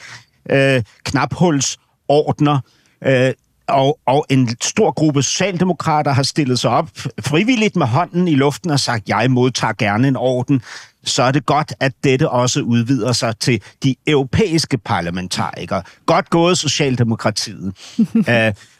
øh, 0.51 0.83
knaphulsordner, 1.03 2.59
øh, 3.03 3.33
og, 3.69 3.99
og 4.05 4.25
en 4.29 4.49
stor 4.61 4.91
gruppe 4.91 5.23
socialdemokrater 5.23 6.11
har 6.11 6.23
stillet 6.23 6.59
sig 6.59 6.71
op 6.71 6.89
frivilligt 7.21 7.75
med 7.75 7.85
hånden 7.87 8.27
i 8.27 8.35
luften 8.35 8.69
og 8.69 8.79
sagt, 8.79 9.09
jeg 9.09 9.31
modtager 9.31 9.73
gerne 9.73 10.07
en 10.07 10.15
orden, 10.15 10.61
så 11.03 11.23
er 11.23 11.31
det 11.31 11.45
godt, 11.45 11.73
at 11.79 11.91
dette 12.03 12.29
også 12.29 12.61
udvider 12.61 13.11
sig 13.11 13.37
til 13.39 13.61
de 13.83 13.95
europæiske 14.07 14.77
parlamentarikere. 14.77 15.83
Godt 16.05 16.29
gået, 16.29 16.57
Socialdemokratiet. 16.57 17.73
uh, 18.15 18.33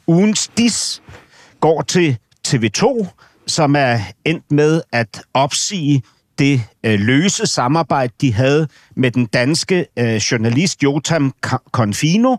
ugens 0.08 0.52
dis 0.58 1.02
går 1.60 1.82
til 1.82 2.18
TV2, 2.48 3.08
som 3.48 3.76
er 3.76 4.00
endt 4.26 4.52
med 4.52 4.82
at 4.92 5.22
opsige 5.34 6.04
det 6.40 6.62
øh, 6.84 7.00
løse 7.00 7.46
samarbejde, 7.46 8.14
de 8.22 8.34
havde 8.34 8.68
med 8.96 9.12
den 9.12 9.26
danske 9.26 9.86
øh, 10.00 10.16
journalist 10.16 10.84
Jotam 10.84 11.34
Confino, 11.72 12.36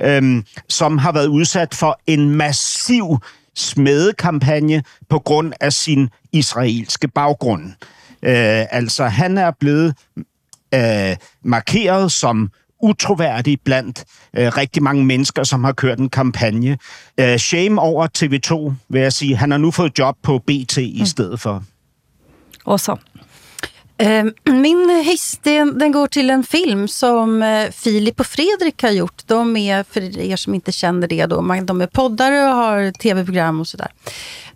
øhm, 0.00 0.44
som 0.68 0.98
har 0.98 1.12
været 1.12 1.26
udsat 1.26 1.74
for 1.74 2.00
en 2.06 2.30
massiv 2.30 3.18
smedekampagne 3.54 4.82
på 5.08 5.18
grund 5.18 5.52
af 5.60 5.72
sin 5.72 6.08
israelske 6.32 7.08
baggrund. 7.08 7.66
Øh, 8.22 8.64
altså, 8.70 9.04
han 9.04 9.38
er 9.38 9.50
blevet 9.60 9.94
øh, 10.74 11.16
markeret 11.44 12.12
som 12.12 12.50
utroværdig 12.82 13.58
blandt 13.64 14.04
øh, 14.36 14.56
rigtig 14.56 14.82
mange 14.82 15.04
mennesker, 15.04 15.42
som 15.44 15.64
har 15.64 15.72
kørt 15.72 15.98
en 15.98 16.08
kampagne. 16.08 16.78
Øh, 17.20 17.38
shame 17.38 17.80
over 17.80 18.08
TV2, 18.18 18.72
vil 18.88 19.00
jeg 19.00 19.12
sige. 19.12 19.36
Han 19.36 19.50
har 19.50 19.58
nu 19.58 19.70
fået 19.70 19.98
job 19.98 20.16
på 20.22 20.38
BT 20.38 20.76
i 20.76 20.96
mm. 20.98 21.06
stedet 21.06 21.40
for. 21.40 21.64
Og 22.64 22.80
så? 22.80 22.96
Ehm, 24.02 24.34
min 24.44 25.02
hiss 25.04 25.38
den, 25.42 25.78
den 25.78 25.92
går 25.92 26.06
till 26.06 26.30
en 26.30 26.44
film 26.44 26.88
som 26.88 27.42
eh, 27.42 27.70
Filip 27.70 28.20
och 28.20 28.26
Fredrik 28.26 28.82
har 28.82 28.90
gjort. 28.90 29.22
De 29.26 29.56
är, 29.56 29.84
för 29.84 30.18
er 30.18 30.36
som 30.36 30.54
inte 30.54 30.72
känner 30.72 31.08
det, 31.08 31.26
då, 31.26 31.36
de 31.62 31.80
är 31.80 31.86
poddare 31.86 32.48
och 32.48 32.54
har 32.54 32.92
tv-program 32.92 33.60
och 33.60 33.68
sådär. 33.68 33.92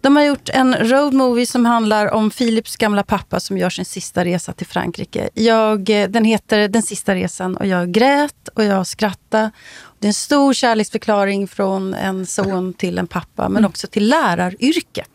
De 0.00 0.16
har 0.16 0.22
gjort 0.22 0.48
en 0.48 0.74
road 0.74 1.14
movie 1.14 1.46
som 1.46 1.66
handlar 1.66 2.14
om 2.14 2.30
Philips 2.30 2.76
gamla 2.76 3.02
pappa 3.02 3.40
som 3.40 3.58
gör 3.58 3.70
sin 3.70 3.84
sista 3.84 4.24
resa 4.24 4.52
till 4.52 4.66
Frankrike. 4.66 5.28
Jag, 5.34 5.90
eh, 5.90 6.08
den 6.08 6.24
heter 6.24 6.68
Den 6.68 6.82
sista 6.82 7.14
resan 7.14 7.56
och 7.56 7.66
jag 7.66 7.92
grät 7.92 8.48
och 8.54 8.64
jag 8.64 8.86
skrattade. 8.86 9.50
Det 9.98 10.06
är 10.06 10.08
en 10.08 10.14
stor 10.14 10.52
kärleksförklaring 10.52 11.48
från 11.48 11.94
en 11.94 12.26
son 12.26 12.74
till 12.74 12.98
en 12.98 13.06
pappa, 13.06 13.48
men 13.48 13.64
också 13.64 13.86
till 13.86 14.08
läraryrket. 14.08 15.10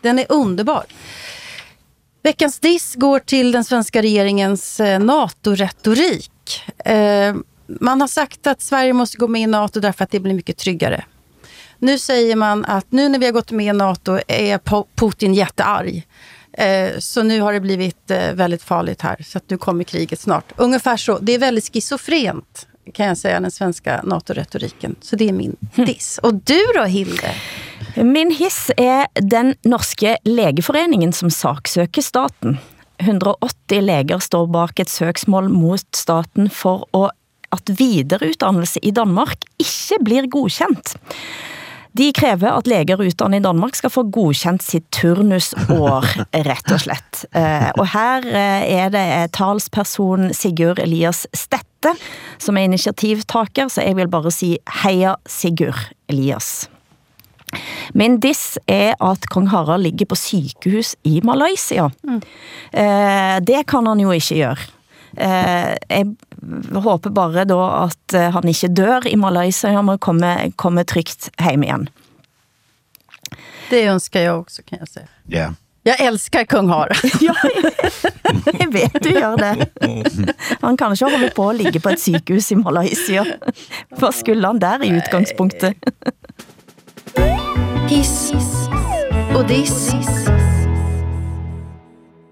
Den 0.00 0.18
är 0.18 0.26
underbar. 0.28 0.84
Veckans 2.26 2.58
diss 2.58 2.94
går 2.94 3.18
till 3.18 3.52
den 3.52 3.64
svenska 3.64 4.02
regeringens 4.02 4.80
eh, 4.80 5.00
NATO-retorik. 5.00 6.62
Eh, 6.84 7.34
man 7.80 8.00
har 8.00 8.08
sagt 8.08 8.46
att 8.46 8.62
Sverige 8.62 8.92
måste 8.92 9.18
gå 9.18 9.28
med 9.28 9.42
i 9.42 9.46
NATO 9.46 9.80
därför 9.80 10.04
att 10.04 10.10
det 10.10 10.20
blir 10.20 10.34
mycket 10.34 10.56
tryggare. 10.56 11.04
Nu 11.78 11.98
säger 11.98 12.36
man 12.36 12.64
att 12.64 12.92
nu 12.92 13.08
när 13.08 13.18
vi 13.18 13.26
har 13.26 13.32
gått 13.32 13.50
med 13.50 13.66
i 13.66 13.72
NATO 13.72 14.18
är 14.28 14.60
Putin 14.94 15.34
jättearg. 15.34 16.06
Eh, 16.52 16.98
så 16.98 17.22
nu 17.22 17.40
har 17.40 17.52
det 17.52 17.60
blivit 17.60 18.10
väldigt 18.32 18.62
farligt 18.62 19.02
här, 19.02 19.24
så 19.26 19.38
att 19.38 19.50
nu 19.50 19.58
kommer 19.58 19.84
kriget 19.84 20.20
snart. 20.20 20.52
Ungefär 20.56 20.96
så. 20.96 21.18
Det 21.18 21.32
är 21.32 21.38
väldigt 21.38 21.72
schizofrent 21.72 22.66
kan 22.92 23.06
jag 23.06 23.18
säga, 23.18 23.40
den 23.40 23.50
svenska 23.50 24.02
NATO-retoriken. 24.04 24.96
Så 25.00 25.16
det 25.16 25.28
är 25.28 25.32
min 25.32 25.56
diss. 25.74 26.18
Och 26.22 26.34
du 26.34 26.60
då, 26.74 26.84
Hilde? 26.84 27.34
Min 27.96 28.30
hiss 28.36 28.68
er 28.76 29.06
den 29.16 29.54
norske 29.64 30.18
legeforeningen 30.28 31.14
som 31.16 31.30
saksøker 31.32 32.04
staten. 32.04 32.58
180 33.00 33.80
leger 33.84 34.20
står 34.20 34.50
bak 34.52 34.80
et 34.80 34.92
søksmål 34.92 35.48
mot 35.52 35.84
staten 35.96 36.50
for 36.52 36.84
å 36.96 37.08
at 37.54 37.72
videreutdannelse 37.78 38.82
i 38.84 38.92
Danmark 38.92 39.46
ikke 39.62 40.00
blir 40.04 40.28
godkendt. 40.28 40.96
De 41.96 42.10
kræver, 42.12 42.50
at 42.52 42.68
leger 42.68 43.00
utdannet 43.00 43.40
i 43.40 43.46
Danmark 43.46 43.78
skal 43.78 43.92
få 43.94 44.04
godkendt 44.12 44.66
sitt 44.66 44.84
turnusår, 44.92 46.10
rett 46.50 46.74
og 46.74 46.82
slett. 46.84 47.24
Eh, 47.32 47.70
og 47.78 47.86
her 47.94 48.28
eh, 48.28 48.68
er 48.82 48.92
det 48.92 49.08
talsperson 49.38 50.34
Sigurd 50.36 50.82
Elias 50.84 51.24
Stette, 51.32 51.96
som 52.42 52.60
er 52.60 52.68
initiativtaker, 52.68 53.72
så 53.72 53.86
jeg 53.86 53.96
vil 53.96 54.12
bare 54.12 54.34
si 54.34 54.58
heia 54.82 55.16
Sigurd 55.24 55.94
Elias. 56.12 56.66
Min 57.94 58.18
diss 58.20 58.58
er 58.66 58.94
at 59.00 59.28
kong 59.32 59.48
Harald 59.52 59.86
ligger 59.86 60.06
på 60.10 60.18
sykehus 60.18 60.94
i 61.02 61.20
Malaysia. 61.24 61.90
Mm. 62.02 62.22
Eh, 62.72 63.36
det 63.46 63.66
kan 63.70 63.86
han 63.86 64.00
jo 64.00 64.12
ikke 64.12 64.40
gøre. 64.40 64.72
Eh, 65.16 65.76
jeg 65.88 66.06
håber 66.74 67.10
bare 67.10 67.46
da 67.48 67.60
at 67.84 68.14
eh, 68.14 68.32
han 68.34 68.48
ikke 68.48 68.68
dør 68.68 69.06
i 69.08 69.16
Malaysia, 69.16 69.72
han 69.72 69.86
må 69.88 69.96
komme, 69.96 70.52
komme 70.56 70.84
trygt 70.84 71.30
hjem 71.40 71.62
igen. 71.62 71.88
Det 73.70 73.86
önskar 73.86 74.20
jag 74.20 74.40
också 74.40 74.62
kan 74.62 74.78
jag 74.78 74.88
säga. 74.88 75.08
Ja. 75.26 75.52
Jag 75.82 76.00
älskar 76.00 76.44
kung 76.44 76.68
Harald. 76.68 76.98
ja, 77.20 77.34
jeg 78.58 78.72
vet 78.72 79.02
du 79.02 79.10
gör 79.10 79.36
det. 79.36 79.66
Han 80.60 80.76
kanske 80.76 81.04
håller 81.04 81.28
på 81.28 81.50
at 81.50 81.56
ligge 81.56 81.80
på 81.80 81.90
et 81.90 82.00
sykehus 82.00 82.52
i 82.52 82.56
Malaysia. 82.56 83.26
Vad 83.88 84.14
skulle 84.14 84.46
han 84.46 84.58
där 84.58 84.84
i 84.84 84.88
utgangspunktet? 84.88 85.76
Hiss 87.88 88.32
och 89.36 89.48
diss. 89.48 89.96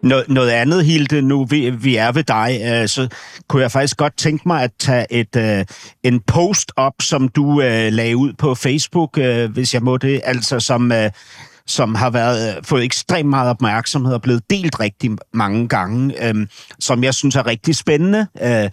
Nå, 0.05 0.22
noget 0.28 0.51
andet, 0.51 0.85
Hilde, 0.85 1.22
nu 1.22 1.45
vi, 1.45 1.70
vi 1.70 1.97
er 1.97 2.12
ved 2.12 2.24
dig, 2.24 2.61
øh, 2.64 2.89
så 2.89 3.09
kunne 3.49 3.62
jeg 3.62 3.72
faktisk 3.72 3.97
godt 3.97 4.16
tænke 4.16 4.49
mig 4.49 4.62
at 4.62 4.70
tage 4.78 5.07
et, 5.11 5.37
øh, 5.37 5.64
en 6.03 6.20
post 6.20 6.72
op, 6.76 6.95
som 7.03 7.28
du 7.28 7.61
øh, 7.61 7.93
lagde 7.93 8.16
ud 8.16 8.32
på 8.32 8.55
Facebook, 8.55 9.18
øh, 9.18 9.51
hvis 9.51 9.74
jeg 9.74 9.82
må 9.82 9.97
det, 9.97 10.20
altså 10.24 10.61
som... 10.61 10.93
Øh, 10.93 11.11
som 11.66 11.95
har 11.95 12.11
været, 12.11 12.57
øh, 12.57 12.64
fået 12.64 12.85
ekstremt 12.85 13.28
meget 13.28 13.51
opmærksomhed 13.51 14.14
og 14.14 14.22
blevet 14.22 14.51
delt 14.51 14.80
rigtig 14.80 15.11
mange 15.32 15.68
gange, 15.68 16.28
øh, 16.28 16.47
som 16.80 17.05
jeg 17.05 17.14
synes 17.14 17.37
er 17.37 17.47
rigtig 17.47 17.76
spændende. 17.76 18.26
Øh, 18.43 18.70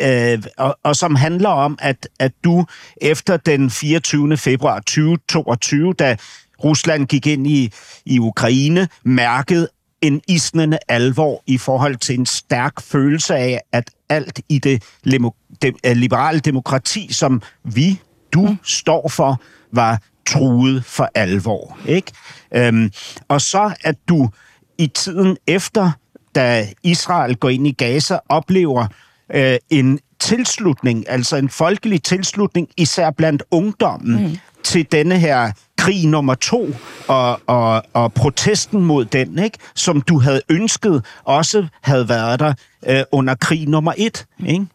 øh, 0.00 0.42
og, 0.58 0.78
og 0.82 0.96
som 0.96 1.14
handler 1.14 1.48
om, 1.48 1.78
at, 1.82 2.08
at 2.18 2.32
du 2.44 2.66
efter 3.00 3.36
den 3.36 3.70
24. 3.70 4.36
februar 4.36 4.78
2022, 4.78 5.92
da 5.92 6.16
Rusland 6.64 7.06
gik 7.06 7.26
ind 7.26 7.46
i, 7.46 7.72
i 8.06 8.18
Ukraine, 8.18 8.88
mærkede 9.04 9.68
en 10.02 10.20
isnende 10.28 10.78
alvor 10.88 11.42
i 11.46 11.58
forhold 11.58 11.96
til 11.96 12.18
en 12.18 12.26
stærk 12.26 12.80
følelse 12.80 13.34
af, 13.36 13.60
at 13.72 13.90
alt 14.08 14.40
i 14.48 14.58
det 14.58 14.82
øh, 15.86 15.96
liberale 15.96 16.40
demokrati, 16.40 17.12
som 17.12 17.42
vi, 17.64 18.00
du, 18.32 18.46
mm. 18.46 18.58
står 18.62 19.08
for, 19.08 19.40
var 19.72 20.00
truet 20.26 20.84
for 20.84 21.10
alvor. 21.14 21.78
Ikke? 21.86 22.12
Øhm, 22.54 22.92
og 23.28 23.40
så 23.40 23.74
at 23.80 23.96
du 24.08 24.28
i 24.78 24.86
tiden 24.86 25.36
efter, 25.46 25.90
da 26.34 26.68
Israel 26.82 27.36
går 27.36 27.48
ind 27.48 27.66
i 27.66 27.72
Gaza, 27.72 28.18
oplever 28.28 28.86
øh, 29.34 29.56
en 29.70 29.98
tilslutning, 30.20 31.04
altså 31.08 31.36
en 31.36 31.48
folkelig 31.48 32.02
tilslutning, 32.02 32.68
især 32.76 33.10
blandt 33.10 33.42
ungdommen, 33.50 34.22
mm. 34.22 34.36
til 34.64 34.86
denne 34.92 35.18
her 35.18 35.52
krig 35.76 36.06
nummer 36.06 36.34
to 36.34 36.74
og, 37.08 37.40
og, 37.46 37.82
og 37.92 38.12
protesten 38.12 38.80
mod 38.80 39.04
den, 39.04 39.38
ikke? 39.38 39.58
som 39.74 40.00
du 40.00 40.18
havde 40.18 40.40
ønsket 40.48 41.04
også 41.24 41.66
havde 41.82 42.08
været 42.08 42.40
der 42.40 42.54
øh, 42.86 43.02
under 43.12 43.34
krig 43.34 43.68
nummer 43.68 43.92
et. 43.96 44.26
Ikke? 44.46 44.66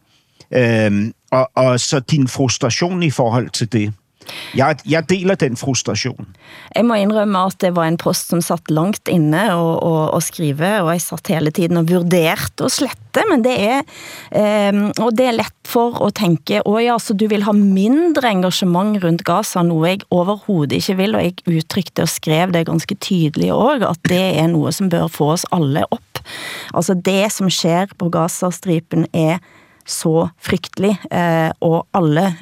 Øhm, 0.86 1.12
og, 1.30 1.50
og 1.54 1.80
så 1.80 2.00
din 2.00 2.28
frustration 2.28 3.02
i 3.02 3.10
forhold 3.10 3.50
til 3.50 3.72
det. 3.72 3.92
Jeg, 4.56 4.78
jeg 4.88 5.08
deler 5.10 5.38
den 5.38 5.56
frustrationen. 5.56 6.30
Jeg 6.74 6.84
må 6.84 6.98
indrømme, 7.00 7.44
at 7.48 7.58
det 7.62 7.72
var 7.76 7.88
en 7.88 7.98
post, 8.00 8.28
som 8.32 8.42
satt 8.44 8.70
langt 8.70 9.08
inne 9.08 9.44
og, 9.54 9.82
og, 9.82 10.02
og 10.16 10.22
skrive, 10.24 10.72
og 10.82 10.92
jeg 10.94 11.04
satt 11.04 11.32
hele 11.32 11.52
tiden 11.54 11.80
og 11.80 11.88
vurderte 11.90 12.64
och 12.64 12.72
slette, 12.72 13.24
men 13.30 13.42
det 13.44 13.54
er, 13.56 13.82
um, 14.72 14.90
og 15.00 15.14
det 15.16 15.26
er 15.26 15.36
let 15.38 15.54
for 15.68 15.98
at 16.06 16.14
tænke, 16.14 16.62
åh 16.64 16.80
ja, 16.84 16.96
så 16.98 17.14
du 17.14 17.26
vil 17.28 17.44
ha 17.44 17.52
mindre 17.52 18.30
engagemang 18.30 18.96
rundt 19.04 19.24
Gaza, 19.24 19.62
noget 19.62 19.88
jeg 19.90 20.06
overhovedet 20.10 20.78
ikke 20.78 20.96
vil, 20.96 21.14
og 21.14 21.24
jeg 21.24 21.34
udtrykte 21.46 22.02
og 22.02 22.08
skrev 22.08 22.52
det 22.52 22.66
ganske 22.66 22.94
tydligt. 22.94 23.52
også, 23.52 23.88
at 23.88 23.98
det 24.08 24.38
er 24.38 24.46
noget, 24.46 24.74
som 24.74 24.88
bør 24.88 25.06
få 25.06 25.32
oss 25.32 25.46
alle 25.52 25.84
op. 25.90 26.22
Altså 26.74 26.94
det, 26.94 27.32
som 27.32 27.50
sker 27.50 27.86
på 27.98 28.08
Gaza-stripen, 28.08 29.06
er 29.12 29.38
så 29.88 30.28
frygtelig, 30.40 30.98
eh, 31.12 31.50
og 31.60 31.86
alle 31.94 32.34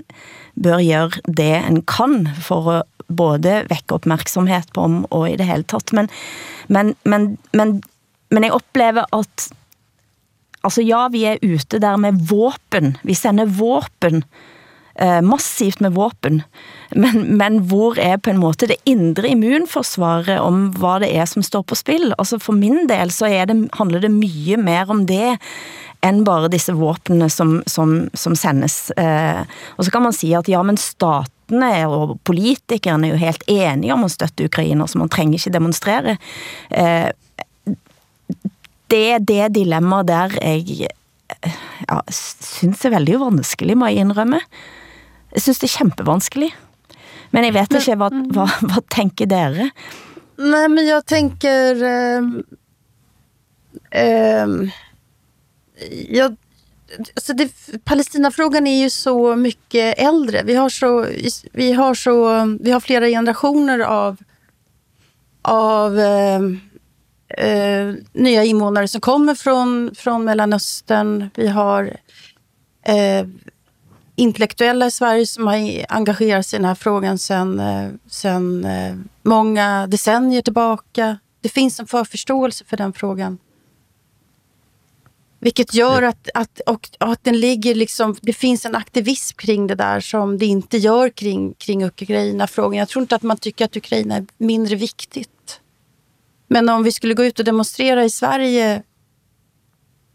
bør 0.57 0.81
göra 0.81 1.21
det 1.25 1.55
en 1.63 1.83
kan 1.83 2.29
for 2.43 2.73
att 2.73 2.87
både 3.09 3.67
vække 3.71 3.95
opmærksomhed 4.01 4.73
på 4.75 4.87
om 4.87 5.05
og 5.15 5.29
i 5.31 5.37
det 5.39 5.47
hele 5.47 5.67
taget. 5.69 5.93
Men, 5.93 6.09
men, 6.69 6.95
men, 7.05 7.37
men, 7.53 7.83
men 8.31 8.47
jeg 8.47 8.57
oplever 8.57 9.07
at 9.13 9.49
altså 10.67 10.83
ja, 10.83 11.07
vi 11.13 11.25
er 11.25 11.43
ute 11.43 11.79
der 11.83 11.97
med 11.97 12.19
vapen. 12.31 12.97
Vi 13.07 13.15
sender 13.15 13.47
våben 13.47 14.25
eh, 14.99 15.21
massivt 15.23 15.81
med 15.81 15.95
vapen. 15.95 16.43
men, 16.91 17.37
men 17.39 17.59
hvor 17.71 17.99
er 17.99 18.17
på 18.17 18.31
en 18.31 18.41
måte 18.43 18.67
det 18.67 18.81
indre 18.87 19.29
immunforsvaret 19.29 20.41
om 20.41 20.71
vad 20.81 21.03
det 21.03 21.13
er, 21.15 21.27
som 21.31 21.43
står 21.43 21.63
på 21.63 21.79
spel? 21.79 22.13
Altså 22.19 22.39
for 22.43 22.57
min 22.57 22.87
del, 22.91 23.11
så 23.11 23.31
det, 23.47 23.59
handler 23.79 24.03
det 24.03 24.11
mye 24.11 24.57
mer 24.57 24.91
om 24.91 25.07
det, 25.07 25.37
end 26.09 26.25
bare 26.27 26.51
disse 26.53 26.75
våbnene, 26.77 27.29
som, 27.33 27.59
som, 27.67 28.09
som 28.15 28.37
sendes. 28.39 28.91
Eh, 28.97 29.43
og 29.77 29.85
så 29.87 29.93
kan 29.93 30.05
man 30.05 30.15
sige, 30.17 30.39
at 30.39 30.49
ja, 30.49 30.63
men 30.63 30.79
statene 30.81 31.73
og 31.89 32.19
politikerne 32.25 33.09
er 33.09 33.17
jo 33.17 33.23
helt 33.23 33.45
enige 33.47 33.95
om 33.95 34.05
at 34.07 34.15
støtte 34.17 34.45
Ukrainer, 34.49 34.87
så 34.87 34.99
man 34.99 35.13
trænger 35.13 35.39
ikke 35.39 35.55
demonstrere. 35.55 36.17
Eh, 36.71 37.11
det 38.91 39.03
er 39.13 39.19
det 39.19 39.55
dilemma 39.55 40.03
der 40.07 40.37
jeg 40.43 40.89
ja, 41.91 42.01
synes 42.11 42.85
er 42.85 42.95
veldig 42.95 43.19
vanskelig, 43.21 43.77
må 43.79 43.87
jeg 43.91 44.07
indrømme. 44.07 44.41
Jeg 45.35 45.43
synes 45.43 45.59
det 45.59 45.69
er 45.71 45.79
kæmpevanskelig. 45.79 46.51
Men 47.31 47.45
jeg 47.45 47.55
vet 47.55 47.75
ikke, 47.75 47.97
hvad, 47.99 48.15
hvad, 48.33 48.49
hvad 48.71 48.83
tænker 48.95 49.27
dere? 49.27 49.71
Nej, 50.39 50.69
men 50.69 50.87
jag 50.87 51.07
tänker... 51.07 51.83
Eh, 51.83 52.23
eh, 53.93 54.49
jag, 56.09 56.37
alltså 57.15 57.33
det, 57.33 57.53
Palestinafrågan 57.85 58.67
är 58.67 58.83
ju 58.83 58.91
så 58.91 59.37
mycket 59.37 59.99
äldre. 59.99 60.43
Vi 60.43 60.55
har, 60.55 60.69
så, 60.69 61.07
vi 61.53 61.73
har, 61.73 61.95
så, 61.95 62.45
vi 62.61 62.71
har 62.71 62.81
flera 62.81 63.07
generationer 63.07 63.79
av, 63.79 64.17
av 65.43 65.99
eh, 65.99 66.41
eh, 67.29 67.95
nya 68.13 68.45
invånare 68.45 68.89
som 68.89 69.01
kommer 69.01 69.35
från, 69.35 69.95
från 69.95 70.25
Mellanöstern. 70.25 71.31
Vi 71.35 71.49
har 71.49 71.97
eh, 72.83 73.27
intellektuella 74.17 74.87
i 74.87 74.91
Sverige 74.91 75.27
som 75.27 75.47
har 75.47 75.85
engagerat 75.89 76.47
sig 76.47 76.57
i 76.57 76.59
den 76.59 76.69
här 76.69 76.75
frågan 76.75 77.19
sedan 77.19 77.61
eh, 77.61 77.91
sen, 78.07 78.65
eh, 78.65 78.97
många 79.23 79.87
decennier 79.87 80.43
tillbaka. 80.43 81.19
Det 81.41 81.49
finns 81.49 81.81
en 81.81 81.87
förförståelse 81.87 82.65
för 82.65 82.77
den 82.77 82.93
frågan. 82.93 83.39
Vilket 85.47 85.75
gör 85.75 86.03
att, 86.03 86.29
att, 86.35 86.61
och, 86.67 86.89
att 86.99 87.25
den 87.25 87.41
ligger 87.41 87.75
liksom, 87.75 88.17
det 88.23 88.33
finns 88.33 88.67
en 88.67 88.75
aktivism 88.75 89.37
kring 89.37 89.67
det 89.67 89.75
där 89.75 90.01
som 90.01 90.39
det 90.39 90.47
inte 90.47 90.79
gör 90.79 91.09
kring, 91.09 91.55
kring 91.55 91.85
Ukraina-frågan. 91.85 92.79
Jag 92.79 92.89
tror 92.89 93.03
inte 93.03 93.17
att 93.17 93.23
man 93.23 93.37
tycker 93.37 93.65
att 93.65 93.77
Ukraina 93.77 94.17
är 94.17 94.27
mindre 94.39 94.77
viktigt. 94.77 95.61
Men 96.49 96.69
om 96.69 96.83
vi 96.83 96.93
skulle 96.93 97.15
gå 97.15 97.25
ut 97.25 97.39
och 97.39 97.45
demonstrera 97.45 98.05
i 98.05 98.11
Sverige 98.11 98.83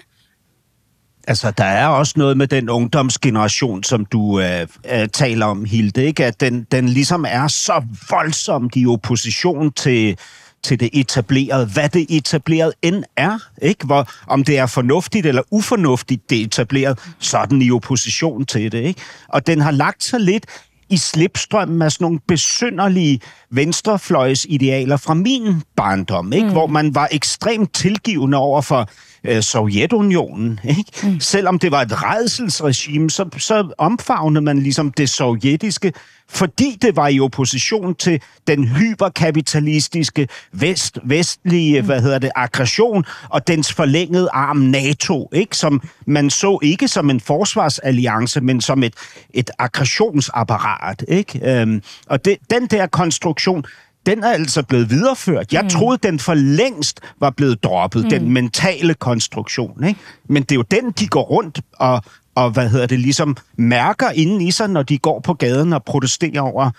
Altså, 1.28 1.50
der 1.50 1.64
er 1.64 1.86
også 1.86 2.14
noget 2.16 2.36
med 2.36 2.46
den 2.46 2.68
ungdomsgeneration, 2.68 3.84
som 3.84 4.04
du 4.04 4.40
øh, 4.40 4.66
øh, 4.92 5.08
taler 5.08 5.46
om, 5.46 5.64
Hilde, 5.64 6.04
ikke? 6.04 6.24
at 6.24 6.40
den, 6.40 6.66
den 6.72 6.88
ligesom 6.88 7.24
er 7.28 7.48
så 7.48 7.82
voldsomt 8.10 8.72
i 8.76 8.86
opposition 8.86 9.72
til, 9.72 10.18
til 10.62 10.80
det 10.80 10.90
etablerede, 10.92 11.66
hvad 11.66 11.88
det 11.88 12.06
etablerede 12.08 12.72
end 12.82 13.04
er. 13.16 13.38
Ikke? 13.62 13.86
Hvor, 13.86 14.10
om 14.26 14.44
det 14.44 14.58
er 14.58 14.66
fornuftigt 14.66 15.26
eller 15.26 15.42
ufornuftigt, 15.50 16.30
det 16.30 16.42
etableret, 16.42 16.98
så 17.18 17.38
er 17.38 17.44
den 17.44 17.62
i 17.62 17.70
opposition 17.70 18.46
til 18.46 18.72
det. 18.72 18.82
Ikke? 18.82 19.00
Og 19.28 19.46
den 19.46 19.60
har 19.60 19.70
lagt 19.70 20.04
sig 20.04 20.20
lidt 20.20 20.46
i 20.90 20.96
slipstrømmen 20.96 21.82
af 21.82 21.92
sådan 21.92 22.04
nogle 22.04 22.20
besynderlige 22.28 23.20
venstrefløjsidealer 23.50 24.96
fra 24.96 25.14
min 25.14 25.62
barndom, 25.76 26.32
ikke? 26.32 26.46
Mm. 26.46 26.52
hvor 26.52 26.66
man 26.66 26.94
var 26.94 27.08
ekstremt 27.12 27.74
tilgivende 27.74 28.38
over 28.38 28.60
for 28.60 28.88
øh, 29.28 29.42
Sovjetunionen. 29.42 30.60
Ikke? 30.64 30.84
Mm. 31.02 31.20
Selvom 31.20 31.58
det 31.58 31.70
var 31.70 31.82
et 31.82 32.02
redselsregime, 32.02 33.10
så, 33.10 33.28
så 33.38 33.74
omfavnede 33.78 34.44
man 34.44 34.58
ligesom 34.58 34.92
det 34.92 35.10
sovjetiske, 35.10 35.92
fordi 36.28 36.78
det 36.82 36.96
var 36.96 37.08
i 37.08 37.20
opposition 37.20 37.94
til 37.94 38.20
den 38.46 38.68
hyperkapitalistiske 38.68 40.28
vest, 40.52 40.98
vestlige 41.04 41.80
mm. 41.80 41.86
hvad 41.86 42.00
hedder 42.00 42.18
det, 42.18 42.30
aggression 42.34 43.04
og 43.28 43.48
dens 43.48 43.72
forlængede 43.72 44.28
arm 44.32 44.56
NATO, 44.56 45.28
ikke? 45.32 45.56
som 45.56 45.82
man 46.06 46.30
så 46.30 46.58
ikke 46.62 46.88
som 46.88 47.10
en 47.10 47.20
forsvarsalliance, 47.20 48.40
men 48.40 48.60
som 48.60 48.82
et, 48.82 48.94
et 49.34 49.50
aggressionsapparat. 49.58 51.04
Ikke? 51.08 51.60
Øhm, 51.60 51.82
og 52.06 52.24
det, 52.24 52.36
den 52.50 52.66
der 52.66 52.86
konstruktion, 52.86 53.64
den 54.06 54.24
er 54.24 54.28
altså 54.28 54.62
blevet 54.62 54.90
videreført. 54.90 55.52
Jeg 55.52 55.62
mm. 55.62 55.68
troede, 55.68 55.98
den 56.02 56.18
for 56.18 56.34
længst 56.34 57.00
var 57.20 57.30
blevet 57.30 57.64
droppet, 57.64 58.04
mm. 58.04 58.10
den 58.10 58.32
mentale 58.32 58.94
konstruktion. 58.94 59.84
Ikke? 59.84 60.00
Men 60.28 60.42
det 60.42 60.52
er 60.52 60.56
jo 60.56 60.62
den, 60.62 60.90
de 60.90 61.06
går 61.06 61.22
rundt 61.22 61.60
og, 61.72 62.02
og 62.34 62.50
hvad 62.50 62.68
hedder 62.68 62.86
det, 62.86 63.00
ligesom 63.00 63.36
mærker 63.56 64.10
inden 64.10 64.40
i 64.40 64.50
sig, 64.50 64.68
når 64.68 64.82
de 64.82 64.98
går 64.98 65.20
på 65.20 65.34
gaden 65.34 65.72
og 65.72 65.84
protesterer 65.84 66.40
over 66.40 66.70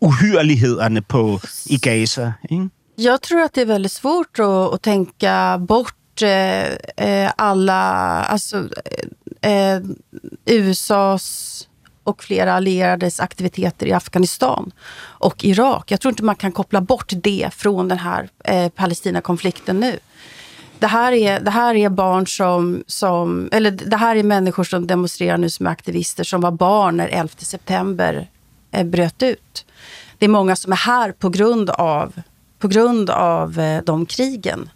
uhyrlighederne 0.00 1.00
på, 1.00 1.40
i 1.66 1.78
Gaza. 1.78 2.32
Ikke? 2.50 2.68
Jag 2.98 3.22
tror 3.22 3.40
att 3.40 3.54
det 3.54 3.60
är 3.60 3.66
väldigt 3.66 3.92
svårt 3.92 4.38
att, 4.38 4.74
att 4.74 4.82
tänka 4.82 5.58
bort 5.58 6.22
eh, 6.22 6.72
eh 6.96 7.32
alla, 7.36 7.82
alltså 8.24 8.68
eh, 9.42 9.80
USAs 10.46 11.68
och 12.10 12.22
flera 12.22 12.54
allierades 12.54 13.20
aktiviteter 13.20 13.86
i 13.86 13.92
Afghanistan 13.92 14.72
och 15.00 15.44
Irak. 15.44 15.90
Jag 15.90 16.00
tror 16.00 16.12
inte 16.12 16.24
man 16.24 16.36
kan 16.36 16.52
koppla 16.52 16.80
bort 16.80 17.12
det 17.16 17.50
från 17.52 17.88
den 17.88 17.98
här 17.98 18.28
eh, 18.44 18.68
Palestinakonflikten 18.68 19.80
nu. 19.80 19.98
Det 20.78 20.86
här, 20.86 21.12
är, 21.12 21.40
det 21.40 21.50
här 21.50 21.74
är 21.74 21.88
barn 21.88 22.26
som, 22.26 22.84
som, 22.86 23.48
eller 23.52 23.70
det 23.70 23.96
här 23.96 24.16
är 24.16 24.22
människor 24.22 24.64
som 24.64 24.86
demonstrerar 24.86 25.38
nu 25.38 25.50
som 25.50 25.66
aktivister 25.66 26.24
som 26.24 26.40
var 26.40 26.50
barn 26.50 26.96
när 26.96 27.08
11 27.08 27.28
september 27.38 28.28
eh, 28.70 28.84
bröt 28.84 29.22
ut. 29.22 29.66
Det 30.18 30.24
är 30.24 30.28
många 30.28 30.56
som 30.56 30.72
är 30.72 30.76
här 30.76 31.12
på 31.12 31.28
grund 31.28 31.70
av, 31.70 32.22
på 32.58 32.68
grund 32.68 33.10
av 33.10 33.60
eh, 33.60 33.82
de 33.82 34.06
krigen. 34.06 34.70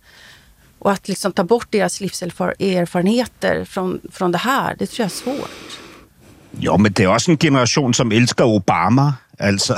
Och 0.79 0.93
att 0.93 1.09
liksom 1.09 1.33
ta 1.33 1.45
bort 1.45 1.67
deras 1.71 2.01
livserfarenheter 2.01 3.65
från, 3.65 4.01
från 4.13 4.33
det 4.33 4.39
här, 4.39 4.77
det 4.79 4.87
tror 4.87 5.05
jag 5.05 5.07
är 5.07 5.39
svårt. 5.39 5.84
Jo, 6.61 6.77
men 6.77 6.93
det 6.93 7.05
er 7.05 7.09
også 7.09 7.31
en 7.31 7.39
generation, 7.39 7.95
som 7.95 8.13
elsker 8.13 8.45
Obama. 8.45 9.13
Altså, 9.39 9.75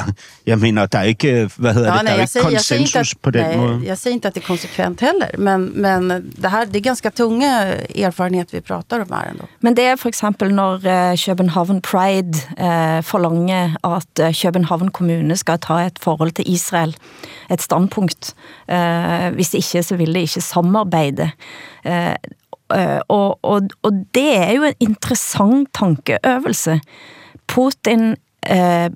jeg 0.47 0.59
mener, 0.59 0.87
der 0.87 0.99
er 0.99 1.03
ikke, 1.03 1.51
hvad 1.57 1.75
hedder 1.75 1.93
ja, 1.93 1.97
det, 1.97 2.05
nej, 2.05 2.13
der 2.13 2.19
er 2.19 2.23
ikke 2.23 2.41
konsensus 2.41 2.71
jag 2.71 2.81
inte 2.81 2.99
att, 2.99 3.23
på 3.23 3.31
den 3.31 3.43
nej, 3.43 3.57
måde. 3.57 3.81
Jag 3.87 3.99
säger 3.99 4.15
inte 4.15 4.29
att 4.29 4.35
det 4.35 4.41
är 4.41 4.47
konsekvent 4.47 5.01
heller, 5.01 5.31
men, 5.39 5.65
men 5.65 6.09
det, 6.37 6.49
här, 6.49 6.67
det 6.67 6.79
är 6.79 6.81
ganska 6.81 7.11
tunga 7.11 7.65
erfarenhet 7.95 8.55
vi 8.55 8.61
pratar 8.61 9.01
om 9.01 9.13
här 9.13 9.27
ändå. 9.31 9.45
Men 9.61 9.75
det 9.75 9.87
är 9.87 9.97
för 9.97 10.09
exempel 10.09 10.55
när 10.55 10.87
uh, 10.87 11.17
København 11.17 11.81
Pride 11.81 12.39
uh, 12.61 13.03
forlanger 13.03 13.77
at 13.83 14.21
uh, 14.21 14.33
København 14.33 14.91
kommune 14.91 15.37
skal 15.37 15.59
ta 15.59 15.81
et 15.87 15.99
forhold 15.99 16.31
til 16.31 16.53
Israel, 16.53 16.97
et 17.51 17.63
standpunkt. 17.63 18.35
Uh, 18.69 19.35
hvis 19.35 19.55
ikke, 19.55 19.83
så 19.83 19.97
vil 19.97 20.15
det 20.15 20.21
ikke 20.21 20.41
samarbejde. 20.41 21.31
Uh, 21.85 22.15
Eh, 22.75 23.01
og, 23.09 23.39
og, 23.43 23.71
og 23.87 24.05
det 24.17 24.29
er 24.37 24.53
jo 24.57 24.69
en 24.69 24.79
interessant 24.83 25.71
tankeøvelse. 25.77 26.81
Putin 27.47 28.17
uh, 28.51 28.89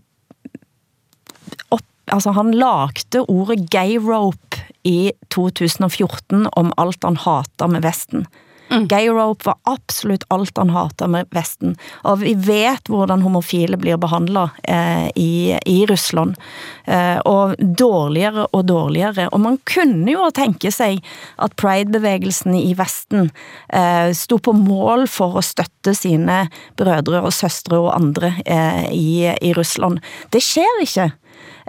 altså 2.11 2.35
han 2.35 2.53
lagde 2.55 3.25
ordet 3.29 3.69
gay 3.71 3.97
rope 4.03 4.61
i 4.85 5.13
2014 5.31 6.47
om 6.57 6.73
alt 6.81 7.05
han 7.07 7.19
hater 7.21 7.71
med 7.71 7.85
Vesten. 7.87 8.27
Mm. 8.71 8.87
Gay 8.89 9.09
rope 9.09 9.47
var 9.47 9.57
absolut 9.63 10.25
alt 10.29 10.59
han 10.59 10.71
hatade 10.71 11.11
med 11.11 11.27
Vesten. 11.35 11.77
Og 12.07 12.21
vi 12.23 12.35
vet 12.35 12.91
hvordan 12.91 13.23
homofile 13.23 13.79
blir 13.81 13.99
behandlade 14.01 14.51
eh, 14.63 15.09
i, 15.19 15.59
i 15.67 15.87
Ryssland. 15.91 16.37
Eh, 16.85 17.19
og 17.27 17.57
dårligere 17.59 18.47
og 18.53 18.65
dårligere. 18.71 19.29
Og 19.35 19.41
man 19.41 19.59
kunne 19.67 20.13
jo 20.13 20.31
tänka 20.31 20.71
sig 20.73 21.03
at 21.37 21.57
pride-bevegelsen 21.57 22.55
i 22.55 22.75
Vesten 22.79 23.31
eh, 23.69 24.13
stod 24.15 24.43
på 24.43 24.53
mål 24.53 25.09
for 25.09 25.39
att 25.39 25.45
støtte 25.45 25.95
sine 25.95 26.49
brødre 26.77 27.23
og 27.23 27.33
søstre 27.33 27.79
og 27.79 27.95
andre 27.97 28.35
eh, 28.47 28.87
i, 28.93 29.35
i 29.43 29.55
Ryssland. 29.55 29.99
Det 30.31 30.43
sker 30.43 30.83
ikke. 30.83 31.11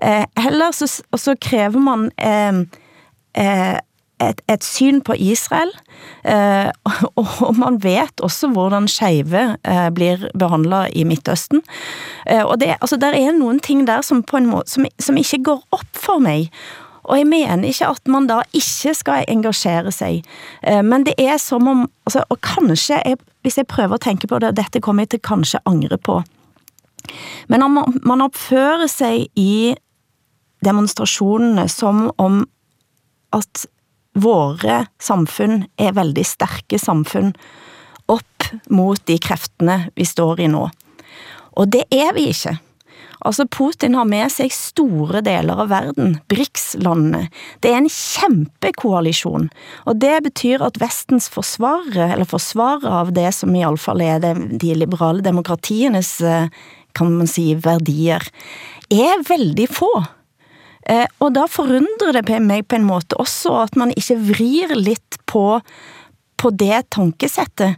Eh, 0.02 0.26
heller 0.36 0.72
så, 0.72 0.88
så 1.18 1.36
kræver 1.36 1.80
man 1.80 2.12
eh, 2.18 2.54
eh, 3.34 3.78
et, 4.30 4.42
et 4.50 4.64
syn 4.64 5.02
på 5.02 5.16
Israel, 5.18 5.72
eh, 6.26 6.70
og 7.16 7.56
man 7.58 7.80
vet 7.84 8.24
også 8.24 8.52
hvordan 8.54 8.88
skeive 8.92 9.44
eh, 9.64 9.90
blir 9.96 10.28
behandlet 10.38 10.96
i 10.96 11.06
Midtøsten. 11.08 11.64
Eh, 12.28 12.44
og 12.44 12.60
det, 12.62 12.76
altså, 12.82 12.98
der 13.02 13.16
er 13.18 13.32
nogle 13.38 13.60
ting 13.60 13.88
der, 13.88 14.02
som 14.02 14.24
på 14.24 14.38
en 14.38 14.50
måte, 14.52 14.72
som, 14.72 14.86
som 15.00 15.18
ikke 15.18 15.44
går 15.44 15.64
op 15.72 15.92
for 15.94 16.20
mig, 16.20 16.52
og 17.04 17.18
jeg 17.18 17.28
mener 17.28 17.66
ikke 17.66 17.88
at 17.88 18.08
man 18.08 18.28
da 18.30 18.42
ikke 18.54 18.94
skal 18.94 19.26
engagere 19.28 19.92
sig, 19.92 20.24
eh, 20.64 20.84
men 20.86 21.06
det 21.06 21.14
er 21.18 21.38
som 21.38 21.68
om, 21.68 21.90
altså, 22.06 22.24
og 22.30 22.42
kanskje, 22.42 23.02
jeg, 23.06 23.18
hvis 23.42 23.58
jeg 23.58 23.68
prøver 23.68 23.94
at 23.94 24.02
tænke 24.02 24.28
på 24.28 24.40
det, 24.40 24.58
dette 24.58 24.82
kommer 24.82 25.02
jeg 25.02 25.10
til 25.10 25.22
kanskje 25.22 25.60
angre 25.66 25.98
på, 25.98 26.22
men 27.50 27.62
om 27.62 27.72
man, 27.72 28.00
man 28.06 28.22
opfører 28.22 28.88
sig 28.88 29.28
i 29.36 29.76
demonstrationerne 30.66 31.68
som 31.70 32.12
om 32.18 32.48
at 33.34 33.66
våre 34.14 34.86
samfund 35.02 35.68
er 35.80 35.96
veldig 35.96 36.26
starka 36.28 36.80
samfund 36.80 37.38
upp 38.12 38.50
mot 38.70 39.00
de 39.08 39.18
kræftene, 39.22 39.88
vi 39.96 40.06
står 40.06 40.44
i 40.44 40.50
nå. 40.52 40.68
Og 41.60 41.72
det 41.72 41.86
er 41.92 42.12
vi 42.16 42.30
ikke. 42.32 42.58
Altså 43.22 43.46
Putin 43.46 43.96
har 43.96 44.08
med 44.10 44.32
sig 44.34 44.50
store 44.54 45.22
deler 45.22 45.60
av 45.62 45.70
verden, 45.70 46.16
BRICS-landene. 46.32 47.28
Det 47.62 47.70
er 47.70 47.78
en 47.84 47.90
kæmpe 47.90 48.72
og 49.86 50.00
det 50.02 50.24
betyder 50.24 50.66
at 50.66 50.80
vestens 50.82 51.30
forsvarere, 51.30 52.12
eller 52.14 52.26
forsvarere 52.26 52.90
av 52.90 53.14
det 53.14 53.30
som 53.38 53.54
i 53.56 53.64
alla 53.64 53.78
fall 53.78 54.02
er 54.02 54.20
det, 54.20 54.34
de 54.58 54.74
liberale 54.74 55.22
demokratiernas, 55.22 56.22
eh, 56.22 56.50
kan 56.94 57.18
man 57.18 57.28
säga, 57.28 57.58
värderingar, 57.58 58.28
er 58.90 59.24
veldig 59.30 59.70
få. 59.70 60.06
Eh, 60.90 61.08
og 61.22 61.34
da 61.38 61.48
forundrer 61.50 62.18
det 62.18 62.40
mig 62.42 62.66
på 62.66 62.80
en 62.80 62.88
måte 62.88 63.18
også, 63.22 63.54
at 63.66 63.76
man 63.78 63.94
ikke 63.94 64.18
vrir 64.32 64.74
litt 64.78 65.20
på, 65.30 65.60
på 66.42 66.54
det 66.58 66.88
tankesettet. 66.96 67.78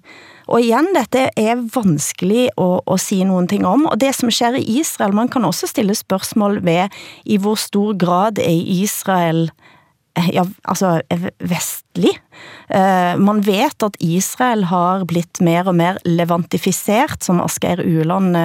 Og 0.51 0.59
igjen, 0.59 0.89
dette 0.95 1.29
er 1.39 1.61
vanskelig 1.73 2.49
å, 2.59 2.83
å, 2.83 2.97
si 2.99 3.21
noen 3.23 3.47
ting 3.47 3.63
om, 3.67 3.85
og 3.87 3.99
det 4.01 4.11
som 4.17 4.31
sker 4.31 4.57
i 4.59 4.65
Israel, 4.81 5.15
man 5.15 5.31
kan 5.31 5.45
også 5.47 5.69
stille 5.71 5.95
spørsmål 5.95 6.59
ved, 6.65 6.91
i 7.23 7.39
hvor 7.39 7.55
stor 7.59 7.95
grad 7.99 8.41
er 8.43 8.51
Israel 8.51 9.47
Eh, 10.14 10.30
ja, 10.34 10.41
eh, 10.41 10.49
altså 10.61 11.01
vestlig. 11.38 12.14
Eh, 12.70 13.14
man 13.18 13.41
vet 13.41 13.84
at 13.84 13.95
Israel 13.99 14.68
har 14.70 15.05
blitt 15.09 15.41
mer 15.41 15.68
og 15.70 15.78
mer 15.80 15.97
levantifisert, 16.05 17.24
som 17.26 17.41
Asgeir 17.41 17.82
Uland, 17.82 18.38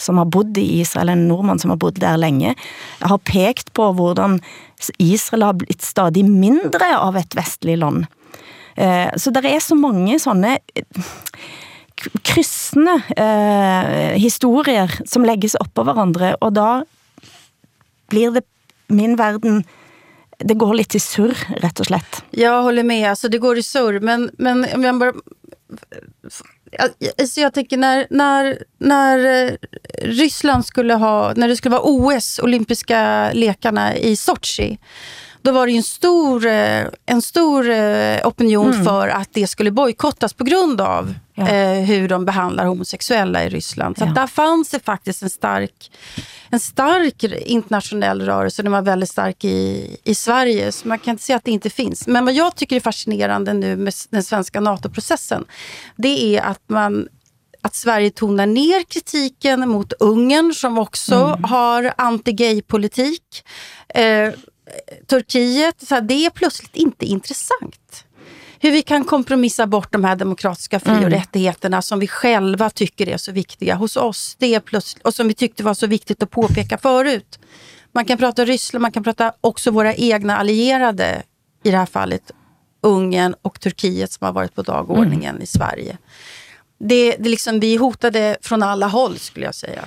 som 0.00 0.20
har 0.20 0.30
bodd 0.32 0.58
i 0.58 0.80
Israel, 0.80 1.12
en 1.12 1.26
nordmann 1.28 1.60
som 1.60 1.72
har 1.74 1.80
bodd 1.80 2.00
der 2.00 2.16
länge, 2.16 2.54
har 3.00 3.18
pekt 3.28 3.72
på 3.76 3.90
hvordan 3.96 4.40
Israel 4.98 5.42
har 5.50 5.58
blitt 5.60 5.84
stadig 5.84 6.24
mindre 6.24 6.96
av 6.98 7.16
et 7.16 7.36
vestlig 7.36 7.76
land. 7.78 8.06
Så 8.74 9.30
det 9.30 9.44
er 9.44 9.60
så 9.60 9.76
mange 9.76 10.16
sånne 10.18 10.56
kryssende 12.24 12.96
historier 14.18 14.90
som 15.06 15.26
läggs 15.28 15.54
upp 15.60 15.70
på 15.76 15.84
hverandre, 15.86 16.32
og 16.40 16.56
da 16.56 16.70
blir 18.10 18.32
det 18.34 18.42
min 18.88 19.14
verden 19.20 19.62
det 20.44 20.54
går 20.54 20.74
lite 20.74 20.96
i 20.96 21.00
surr, 21.00 21.36
rätt 21.56 21.80
och 21.80 21.86
slett. 21.86 22.24
Jag 22.30 22.62
håller 22.62 22.82
med, 22.82 23.10
alltså 23.10 23.28
det 23.28 23.38
går 23.38 23.58
i 23.58 23.62
surr, 23.62 24.00
men, 24.00 24.30
men 24.38 24.66
om 24.74 24.84
jag 24.84 24.98
bara... 24.98 25.12
Alltså 27.18 27.40
jag 27.40 27.54
tänker 27.54 27.76
när, 27.76 28.06
när, 28.10 28.64
när 28.78 29.44
eh, 29.46 29.52
Ryssland 30.02 30.66
skulle 30.66 30.94
ha, 30.94 31.32
när 31.36 31.48
det 31.48 31.56
skulle 31.56 31.72
vara 31.72 31.82
OS, 31.84 32.38
olympiska 32.38 33.30
lekarna 33.32 33.96
i 33.96 34.16
Sochi, 34.16 34.78
då 35.42 35.52
var 35.52 35.66
det 35.66 35.72
en 35.72 35.82
stor, 35.82 36.46
eh, 36.46 36.86
en 37.06 37.22
stor 37.22 37.70
eh, 37.70 38.26
opinion 38.26 38.72
mm. 38.72 38.84
för 38.84 39.08
att 39.08 39.28
det 39.32 39.46
skulle 39.46 39.70
bojkottas 39.70 40.32
på 40.32 40.44
grund 40.44 40.80
av 40.80 41.14
ja. 41.34 41.48
eh, 41.48 41.84
hur 41.84 42.08
de 42.08 42.24
behandlar 42.24 42.66
homosexuella 42.66 43.44
i 43.44 43.48
Ryssland. 43.48 43.98
Så 43.98 44.04
ja. 44.04 44.12
där 44.12 44.26
fanns 44.26 44.70
det 44.70 44.84
faktiskt 44.84 45.22
en 45.22 45.30
stark, 45.30 45.90
en 46.50 46.60
stark 46.60 47.24
internationell 47.24 48.20
rörelse. 48.20 48.62
Den 48.62 48.72
var 48.72 48.82
väldigt 48.82 49.10
stark 49.10 49.44
i, 49.44 49.96
i 50.04 50.14
Sverige, 50.14 50.72
så 50.72 50.88
man 50.88 50.98
kan 50.98 51.10
inte 51.12 51.24
säga 51.24 51.36
att 51.36 51.44
det 51.44 51.50
inte 51.50 51.70
finns. 51.70 52.06
Men 52.06 52.24
vad 52.24 52.34
jag 52.34 52.56
tycker 52.56 52.76
är 52.76 52.80
fascinerande 52.80 53.52
nu 53.52 53.76
med 53.76 53.92
den 54.10 54.22
svenska 54.22 54.60
NATO-processen, 54.60 55.44
det 55.96 56.36
är 56.36 56.42
att 56.42 56.62
man 56.66 57.08
att 57.64 57.74
Sverige 57.74 58.10
tonar 58.10 58.46
ner 58.46 58.82
kritiken 58.82 59.68
mot 59.68 59.92
Ungern 59.92 60.54
som 60.54 60.78
också 60.78 61.14
mm. 61.14 61.44
har 61.44 61.94
anti-gay-politik. 61.98 63.44
Eh, 63.94 64.30
Turkiet, 65.06 65.88
så 65.88 65.94
här, 65.94 66.02
det 66.02 66.26
är 66.26 66.30
plötsligt 66.30 66.76
inte 66.76 67.06
intressant. 67.06 68.04
Hur 68.58 68.70
vi 68.70 68.82
kan 68.82 69.04
kompromissa 69.04 69.66
bort 69.66 69.92
de 69.92 70.04
här 70.04 70.16
demokratiska 70.16 70.80
fri 70.80 70.92
och 70.92 70.96
mm. 70.96 71.10
rättigheterna 71.10 71.82
som 71.82 71.98
vi 71.98 72.08
själva 72.08 72.70
tycker 72.70 73.08
är 73.08 73.16
så 73.16 73.32
viktiga 73.32 73.74
hos 73.74 73.96
oss. 73.96 74.36
Det 74.38 74.54
är 74.54 74.60
plötsligt, 74.60 75.06
och 75.06 75.14
som 75.14 75.28
vi 75.28 75.34
tyckte 75.34 75.64
var 75.64 75.74
så 75.74 75.86
viktigt 75.86 76.22
att 76.22 76.30
påpeka 76.30 76.78
förut. 76.78 77.38
Man 77.92 78.04
kan 78.04 78.18
prata 78.18 78.44
Ryssland, 78.44 78.82
man 78.82 78.92
kan 78.92 79.04
prata 79.04 79.32
också 79.40 79.70
våra 79.70 79.94
egna 79.94 80.36
allierade, 80.38 81.22
i 81.62 81.70
det 81.70 81.76
här 81.76 81.86
fallet 81.86 82.30
Ungern 82.80 83.34
och 83.42 83.60
Turkiet 83.60 84.12
som 84.12 84.24
har 84.24 84.32
varit 84.32 84.54
på 84.54 84.62
dagordningen 84.62 85.30
mm. 85.30 85.42
i 85.42 85.46
Sverige. 85.46 85.98
Det, 86.78 87.16
det 87.18 87.28
liksom, 87.28 87.60
vi 87.60 87.74
är 87.74 87.78
hotade 87.78 88.36
från 88.42 88.62
alla 88.62 88.86
håll 88.86 89.18
skulle 89.18 89.46
jag 89.46 89.54
säga. 89.54 89.84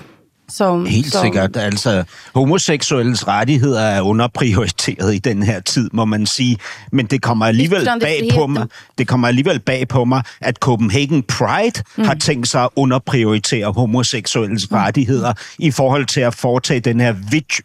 Som, 0.50 0.86
Helt 0.86 1.12
som... 1.12 1.24
sikkert. 1.24 1.58
Altså, 1.58 2.04
homoseksuelles 2.36 3.28
rettigheder 3.28 3.82
er 3.82 4.02
underprioriteret 4.02 5.16
i 5.16 5.18
den 5.18 5.43
her 5.43 5.60
tid, 5.60 5.89
må 5.93 6.06
man 6.06 6.26
sige. 6.26 6.58
Men 6.91 7.06
det 7.06 7.22
kommer 7.22 7.46
alligevel 7.46 7.89
bag 8.02 8.30
på 8.34 8.48
mig, 8.48 8.68
det 8.98 9.08
kommer 9.08 9.28
alligevel 9.28 9.60
bag 9.60 9.88
på 9.88 10.06
mig, 10.06 10.24
at 10.41 10.56
Copenhagen 10.56 11.24
Pride 11.24 11.84
mm. 11.98 12.04
har 12.04 12.14
tænkt 12.14 12.48
sig 12.48 12.64
at 12.64 12.70
underprioritere 12.76 13.72
homoseksuelles 13.72 14.72
mm. 14.72 14.78
rettigheder 14.78 15.34
i 15.60 15.72
forhold 15.72 16.06
til 16.06 16.22
at 16.22 16.36
foretage 16.36 16.80
den 16.80 17.00
her 17.00 17.16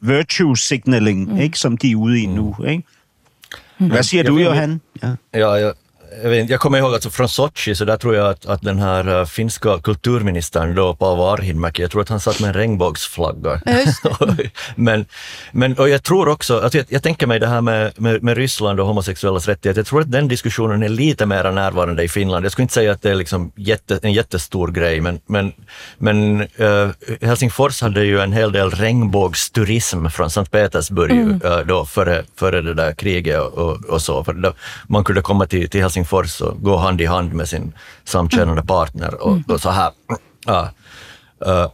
virtue 0.00 0.56
signaling, 0.56 1.32
mm. 1.32 1.40
ikke, 1.40 1.58
som 1.58 1.76
de 1.76 1.90
er 1.90 1.96
ude 1.96 2.20
i 2.20 2.26
nu. 2.26 2.56
Ikke? 2.68 2.82
Hvad 3.78 4.02
siger 4.02 4.22
du, 4.22 4.38
Johan? 4.38 4.80
Ja, 5.02 5.14
ja, 5.34 5.54
ja 5.54 5.70
jag, 6.22 6.30
vet, 6.30 6.50
jag 6.50 6.60
kommer 6.60 6.78
ihåg 6.78 6.94
alltså 6.94 7.10
från 7.10 7.28
Sochi, 7.28 7.74
så 7.74 7.84
där 7.84 7.96
tror 7.96 8.14
jag 8.14 8.26
att, 8.26 8.46
att 8.46 8.62
den 8.62 8.78
här 8.78 9.08
uh, 9.08 9.24
finska 9.24 9.78
kulturministern 9.78 10.74
då, 10.74 10.94
Paavo 10.94 11.22
Arhinmäki, 11.22 11.82
jag 11.82 11.90
tror 11.90 12.02
att 12.02 12.08
han 12.08 12.20
satt 12.20 12.40
med 12.40 12.48
en 12.48 12.54
regnbågsflagga. 12.54 13.60
men, 14.74 15.06
men, 15.52 15.74
och 15.74 15.88
jag 15.88 16.02
tror 16.02 16.28
också, 16.28 16.60
alltså 16.60 16.78
jag, 16.78 16.86
jag 16.88 17.02
tänker 17.02 17.26
mig 17.26 17.40
det 17.40 17.46
här 17.46 17.60
med, 17.60 17.92
med, 17.96 18.22
med 18.22 18.36
Ryssland 18.36 18.80
och 18.80 18.86
homosexuellas 18.86 19.48
rättigheter, 19.48 19.78
jag 19.78 19.86
tror 19.86 20.00
att 20.00 20.12
den 20.12 20.28
diskussionen 20.28 20.82
är 20.82 20.88
lite 20.88 21.26
mer 21.26 21.52
närvarande 21.52 22.02
i 22.02 22.08
Finland. 22.08 22.44
Jag 22.44 22.52
skulle 22.52 22.64
inte 22.64 22.74
säga 22.74 22.92
att 22.92 23.02
det 23.02 23.10
är 23.10 23.14
liksom 23.14 23.52
jätte, 23.56 24.00
en 24.02 24.12
jättestor 24.12 24.68
grej, 24.68 25.00
men, 25.00 25.20
men, 25.26 25.52
men 25.98 26.40
uh, 26.40 26.90
Helsingfors 27.20 27.80
hade 27.82 28.04
ju 28.04 28.20
en 28.20 28.32
hel 28.32 28.52
del 28.52 28.70
regnbågsturism 28.70 30.06
från 30.06 30.30
Sankt 30.30 30.50
Petersburg 30.50 31.10
mm. 31.10 31.42
uh, 31.44 31.58
då 31.66 31.86
före, 31.86 32.24
före 32.36 32.62
det 32.62 32.74
där 32.74 32.92
kriget 32.92 33.40
och, 33.40 33.52
och, 33.52 33.84
och 33.84 34.02
så. 34.02 34.24
För 34.24 34.32
då, 34.32 34.52
man 34.88 35.04
kunde 35.04 35.22
komma 35.22 35.46
till, 35.46 35.68
till 35.68 35.80
Helsingfors 35.80 35.99
Helsingfors 36.00 36.40
och 36.40 36.62
gå 36.62 36.76
hand 36.76 37.00
i 37.00 37.06
hand 37.06 37.32
med 37.32 37.48
sin 37.48 37.72
samkönade 38.04 38.62
partner 38.62 39.22
och, 39.22 39.32
mm. 39.32 39.44
och 39.48 39.60
så 39.60 39.70
här. 39.70 39.92
Uh, 41.46 41.70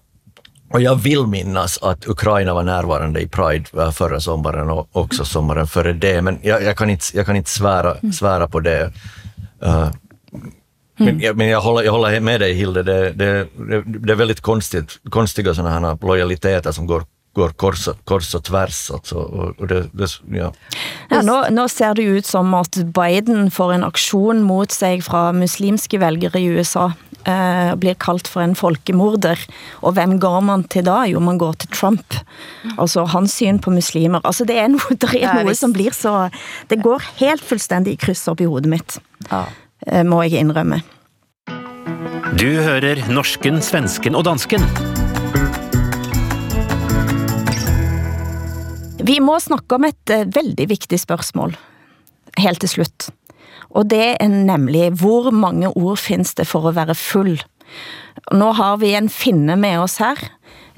och 0.73 0.81
jag 0.81 0.95
vill 0.97 1.27
minnas 1.27 1.79
att 1.83 2.09
Ukraina 2.09 2.55
var 2.55 2.63
närvarande 2.63 3.21
i 3.21 3.29
Pride 3.29 3.93
förra 3.93 4.21
sommaren 4.21 4.71
och 4.71 4.89
också 4.93 5.25
sommaren 5.25 5.67
före 5.67 5.93
det, 5.93 6.23
men 6.23 6.39
jag, 6.43 6.63
jag 6.63 6.77
kan, 6.77 6.91
inte, 6.91 7.05
jag 7.15 7.27
kan 7.27 7.37
inte 7.37 7.51
svära, 7.51 7.95
mm. 7.95 8.13
svära 8.13 8.49
på 8.49 8.61
det. 8.61 8.93
Uh, 9.65 9.91
men, 10.99 11.09
mm. 11.09 11.21
jag, 11.21 11.37
men 11.37 11.49
jag, 11.49 11.61
håller, 11.61 11.83
jag 11.83 11.93
håller 11.93 12.21
med 12.21 12.41
dig 12.41 12.55
Hilde, 12.55 12.83
det, 12.83 13.13
det, 13.13 13.49
det, 13.59 13.83
det 13.87 14.13
är 14.13 14.17
väldigt 14.17 14.41
konstigt, 14.41 14.99
konstiga 15.11 15.55
sådana 15.55 15.89
här 15.89 15.99
lojaliteter 16.07 16.73
som 16.73 16.87
går 16.87 17.03
går 17.37 17.55
kors, 17.61 17.89
kors 18.05 18.35
och 18.35 18.45
tvärs. 18.45 18.91
Alltså, 18.91 19.15
och, 19.15 19.61
och 19.61 19.67
det, 19.67 19.89
det, 19.93 20.09
ja. 20.33 20.53
Ja, 21.09 21.23
nu, 21.23 21.43
nu 21.51 21.69
ser 21.69 21.95
det 21.95 22.03
ut 22.03 22.27
som 22.27 22.55
att 22.55 22.77
Biden 22.77 23.51
får 23.51 23.73
en 23.73 23.85
aktion 23.85 24.43
mot 24.43 24.73
sig 24.73 25.03
fra 25.03 25.33
muslimske 25.33 25.99
vælgere 25.99 26.41
i 26.41 26.45
USA. 26.45 26.93
eh, 27.27 27.75
blir 27.77 27.95
kaldt 27.99 28.29
for 28.31 28.45
en 28.45 28.57
folkemorder. 28.59 29.41
Og 29.83 29.97
hvem 29.97 30.17
går 30.23 30.41
man 30.47 30.65
til 30.73 30.87
da? 30.87 31.03
Jo, 31.11 31.21
man 31.21 31.39
går 31.39 31.59
til 31.63 31.73
Trump. 31.75 32.19
Altså 32.79 33.07
hans 33.13 33.37
syn 33.41 33.61
på 33.63 33.75
muslimer. 33.75 34.25
Altså 34.25 34.47
det 34.49 34.59
er 34.63 34.71
noe, 34.73 34.99
det 35.03 35.23
er 35.23 35.43
noe 35.43 35.55
som 35.59 35.75
blir 35.77 35.95
så... 35.97 36.29
Det 36.71 36.83
går 36.83 37.05
helt 37.21 37.45
fuldstændig 37.45 37.97
i 37.97 38.03
kryss 38.07 38.27
op 38.29 38.41
i 38.41 38.49
hovedet 38.49 38.71
mitt. 38.71 39.01
Ja. 39.31 39.47
Eh, 39.87 40.05
må 40.07 40.23
jeg 40.27 40.45
indrømme. 40.45 40.83
Du 42.37 42.49
hører 42.61 43.01
norsken, 43.09 43.63
svensken 43.65 44.19
og 44.19 44.27
dansken. 44.27 44.86
Vi 49.07 49.19
må 49.23 49.37
snakke 49.43 49.77
om 49.77 49.87
et 49.87 50.13
uh, 50.13 50.25
veldig 50.35 50.67
vigtigt 50.73 51.03
spørgsmål, 51.03 51.55
helt 52.41 52.63
til 52.65 52.73
slut. 52.73 53.11
Og 53.77 53.87
det 53.91 54.17
er 54.17 54.31
nemlig, 54.33 54.89
hvor 54.99 55.29
mange 55.35 55.69
ord 55.69 56.01
findes 56.01 56.35
det 56.39 56.47
for 56.49 56.67
at 56.69 56.77
være 56.79 56.97
full? 56.99 57.37
Nu 58.35 58.49
har 58.57 58.79
vi 58.81 58.95
en 58.97 59.11
finne 59.13 59.57
med 59.61 59.77
oss 59.83 59.99
her, 60.01 60.19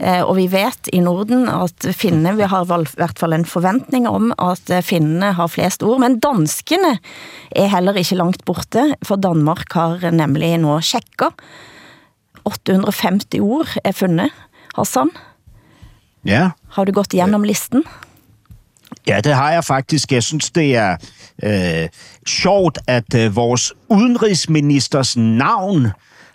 eh, 0.01 0.23
og 0.25 0.35
vi 0.39 0.49
vet 0.51 0.89
i 0.93 1.01
Norden 1.05 1.47
at 1.53 1.87
finne, 1.95 2.33
vi 2.37 2.49
har 2.51 2.65
i 2.65 2.89
hvert 2.99 3.21
fall 3.21 3.37
en 3.37 3.47
forventning 3.47 4.09
om 4.11 4.33
at 4.35 4.73
finnene 4.85 5.31
har 5.39 5.53
flest 5.53 5.85
ord, 5.87 6.01
men 6.03 6.19
danskene 6.25 6.97
er 7.55 7.71
heller 7.71 8.01
ikke 8.01 8.19
langt 8.19 8.43
borte, 8.49 8.89
for 9.07 9.21
Danmark 9.21 9.77
har 9.79 10.03
nemlig 10.11 10.57
nå 10.65 10.81
tjekket. 10.83 11.39
850 12.49 13.39
ord 13.45 13.79
er 13.85 13.95
fundet. 13.95 14.35
Hassan? 14.75 15.13
Ja. 16.27 16.51
Har 16.75 16.89
du 16.89 16.97
gått 16.97 17.15
igennem 17.15 17.47
listen? 17.47 17.87
Ja, 19.07 19.21
det 19.21 19.35
har 19.35 19.53
jag 19.53 19.65
faktiskt. 19.65 20.13
Jag 20.13 20.23
syns 20.23 20.51
det 20.51 20.75
är 20.75 20.97
äh, 21.43 21.83
øh, 21.83 21.89
sjovt, 22.27 22.79
att 22.87 23.15
äh, 23.15 23.25
øh, 23.25 23.37
vår 23.37 23.59
utrikesministers 23.91 25.17
namn 25.17 25.89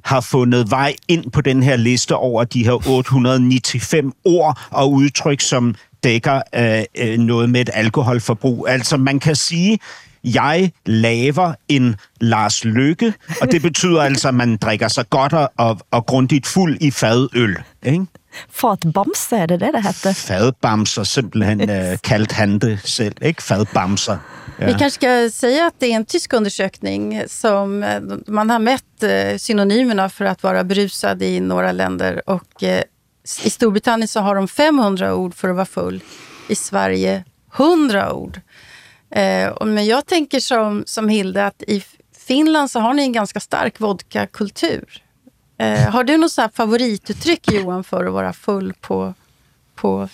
har 0.03 0.21
funnit 0.21 0.71
väg 0.71 0.95
in 1.07 1.31
på 1.31 1.41
den 1.41 1.63
här 1.63 1.77
listan 1.77 2.17
över 2.17 2.43
de 2.43 2.63
här 2.63 2.89
895 2.89 4.13
ord 4.25 4.57
och 4.69 4.97
uttryck 4.97 5.41
som 5.41 5.75
dækker 6.03 6.41
øh, 6.55 6.83
äh, 6.95 7.17
något 7.17 7.49
med 7.49 7.61
ett 7.61 7.69
alkoholförbruk. 7.73 8.67
Alltså, 8.67 8.97
man 8.97 9.19
kan 9.19 9.35
säga, 9.35 9.77
jag 10.23 10.71
laver 10.85 11.53
en 11.69 11.95
Lars 12.21 12.65
Lykke, 12.65 13.13
och 13.41 13.47
det 13.51 13.61
betyder 13.61 14.01
alltså 14.01 14.27
att 14.27 14.35
man 14.35 14.57
dricker 14.57 14.87
sig 14.87 15.03
gott 15.09 15.33
och, 15.33 15.81
och 15.89 16.07
grundigt 16.07 16.47
full 16.47 16.77
i 16.81 16.91
fadöl. 16.91 17.57
Ikke? 17.85 18.05
Fatbamse, 18.49 19.37
er 19.43 19.47
det 19.53 19.59
det, 19.59 19.71
det 19.75 19.83
heter? 19.85 20.13
Fadbamser, 20.13 21.03
simpelthen 21.03 21.69
øh, 21.69 21.97
kaldt 22.03 22.31
han 22.31 22.59
det 22.59 22.77
selv. 22.85 23.15
Ikke? 23.21 23.43
Fadbamser. 23.43 24.17
Ja. 24.57 24.65
Vi 24.65 24.73
kanske 24.73 24.91
ska 24.91 25.29
säga 25.37 25.67
att 25.67 25.79
det 25.79 25.91
är 25.91 25.95
en 25.95 26.05
tysk 26.05 26.33
undersökning 26.33 27.23
som 27.27 27.83
eh, 27.83 28.01
man 28.27 28.49
har 28.49 28.59
mätt 28.59 29.03
eh, 29.03 29.37
synonymerna 29.37 30.09
för 30.09 30.25
att 30.25 30.43
vara 30.43 30.63
brusad 30.63 31.21
i 31.21 31.39
några 31.39 31.71
länder. 31.71 32.29
Och 32.29 32.63
eh, 32.63 32.83
I 33.43 33.49
Storbritannien 33.49 34.07
så 34.07 34.19
har 34.19 34.35
de 34.35 34.47
500 34.47 35.15
ord 35.15 35.35
för 35.35 35.49
att 35.49 35.55
vara 35.55 35.65
full. 35.65 36.03
I 36.47 36.55
Sverige 36.55 37.23
100 37.57 38.13
ord. 38.13 38.39
Men 39.61 39.85
jag 39.85 40.05
tänker 40.05 40.39
som, 40.39 40.83
som 40.85 41.09
Hilde 41.09 41.45
att 41.45 41.63
i 41.67 41.83
Finland 42.17 42.71
så 42.71 42.79
har 42.79 42.93
ni 42.93 43.03
en 43.03 43.11
ganska 43.11 43.39
stark 43.39 43.79
vodkakultur. 43.79 45.02
Har 45.89 46.03
du 46.03 46.17
något 46.17 46.55
favorituttryck 46.55 47.51
Johan 47.51 47.83
för 47.83 48.05
att 48.05 48.13
vara 48.13 48.33
full 48.33 48.73
på, 48.81 49.13
på 49.75 50.09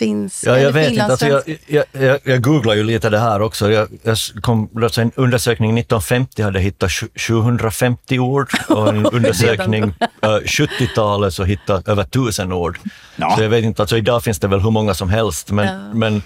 finns? 0.00 0.44
Ja, 0.46 0.58
jag 0.58 0.72
vet 0.72 0.90
inte. 0.90 1.04
Alltså, 1.04 1.26
jag, 1.26 1.42
jag, 1.66 1.84
jag, 1.92 2.18
jag 2.24 2.42
googlar 2.42 2.74
ju 2.74 2.84
lite 2.84 3.10
det 3.10 3.18
här 3.18 3.42
också. 3.42 3.70
Jag, 3.70 3.88
jag 4.02 4.16
kom, 4.40 4.70
alltså 4.82 5.00
en 5.00 5.12
undersökning 5.16 5.78
1950 5.78 6.42
hade 6.42 6.60
hittat 6.60 6.90
750 7.14 8.18
ord 8.18 8.50
och 8.68 8.88
en 8.88 9.06
undersökning 9.12 9.84
uh, 9.84 9.92
70-talet 10.22 11.34
så 11.34 11.44
hittat 11.44 11.88
över 11.88 12.02
1000 12.02 12.52
ord. 12.52 12.78
Ja. 13.16 13.36
Så 13.36 13.42
jag 13.42 13.50
vet 13.50 13.64
inte, 13.64 13.82
alltså 13.82 13.96
idag 13.96 14.24
finns 14.24 14.38
det 14.38 14.48
väl 14.48 14.60
hur 14.60 14.70
många 14.70 14.94
som 14.94 15.10
helst, 15.10 15.50
men, 15.50 15.66
ja. 15.66 15.94
men 15.94 16.22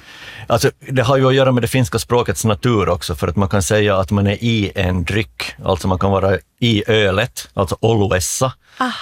alltså, 0.47 0.71
det 0.89 1.03
har 1.03 1.17
ju 1.17 1.29
att 1.29 1.35
göra 1.35 1.53
med 1.53 1.63
det 1.63 1.69
finska 1.69 1.99
språkets 1.99 2.45
natur 2.45 2.89
också, 2.89 3.15
för 3.15 3.29
att 3.29 3.37
man 3.37 3.49
kan 3.49 3.63
säga 3.63 3.97
att 3.97 4.11
man 4.11 4.27
är 4.27 4.45
i 4.45 4.73
en 4.75 5.05
dryck, 5.05 5.43
alltså 5.65 5.89
man 5.89 5.99
kan 5.99 6.11
vara 6.11 6.39
i 6.61 6.83
ölet, 6.87 7.49
alltså 7.55 7.77
oluessa. 7.81 8.53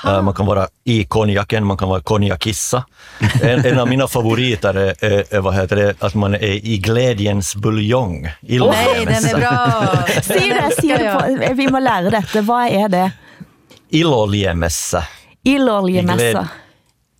Uh, 0.07 0.23
man 0.23 0.35
kan 0.35 0.47
vara 0.47 0.67
i 0.85 1.05
konjaken, 1.05 1.67
man 1.67 1.77
kan 1.77 1.89
vara 1.89 2.01
konjakissa. 2.01 2.85
En, 3.43 3.67
en 3.67 3.79
av 3.79 3.89
mina 3.89 4.09
favoriter 4.09 4.75
är, 4.75 5.05
är, 5.05 5.35
är, 5.35 5.41
vad 5.41 5.55
heter 5.55 5.77
det, 5.77 5.95
att 6.03 6.15
man 6.15 6.35
är 6.35 6.67
i 6.67 6.79
glädjens 6.79 7.57
buljong. 7.57 8.23
Nej, 8.41 9.07
den 9.07 9.25
är 9.25 9.39
bra! 9.39 9.99
Säg 10.23 10.51
det, 10.51 10.71
säg 10.81 10.89
det 10.89 11.55
vi 11.55 11.69
må 11.69 11.79
lära 11.79 12.11
detta. 12.11 12.41
Vad 12.41 12.67
är 12.67 12.89
det? 12.89 13.11
Iloljemässa. 13.91 15.05
Iloljemässa. 15.43 16.49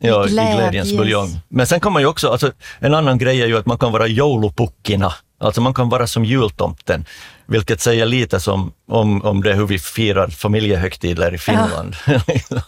Ja, 0.03 0.27
i 0.27 0.31
glädjens 0.31 0.97
buljong. 0.97 1.41
Men 1.49 1.67
sen 1.67 1.81
kan 1.81 1.93
man 1.93 2.03
ju 2.03 2.09
också, 2.09 2.29
alltså, 2.29 2.53
en 2.79 2.95
annan 2.95 3.19
grej 3.19 3.43
är 3.43 3.47
ju 3.47 3.59
att 3.59 3.67
man 3.67 3.79
kan 3.79 3.93
vara 3.93 4.07
joulupukkina. 4.07 5.13
Alltså 5.41 5.61
man 5.61 5.75
kan 5.75 5.89
vara 5.89 6.07
som 6.07 6.25
jultomten, 6.25 7.05
vilket 7.47 7.81
säger 7.81 8.07
lite 8.07 8.41
som, 8.41 8.73
om, 8.89 9.23
om 9.23 9.43
det 9.43 9.55
hur 9.55 9.67
vi 9.67 9.79
firar 9.79 10.29
familjehögtider 10.29 11.35
i 11.35 11.39
Finland. 11.39 11.97
Ja. 12.07 12.21
ja. 12.51 12.63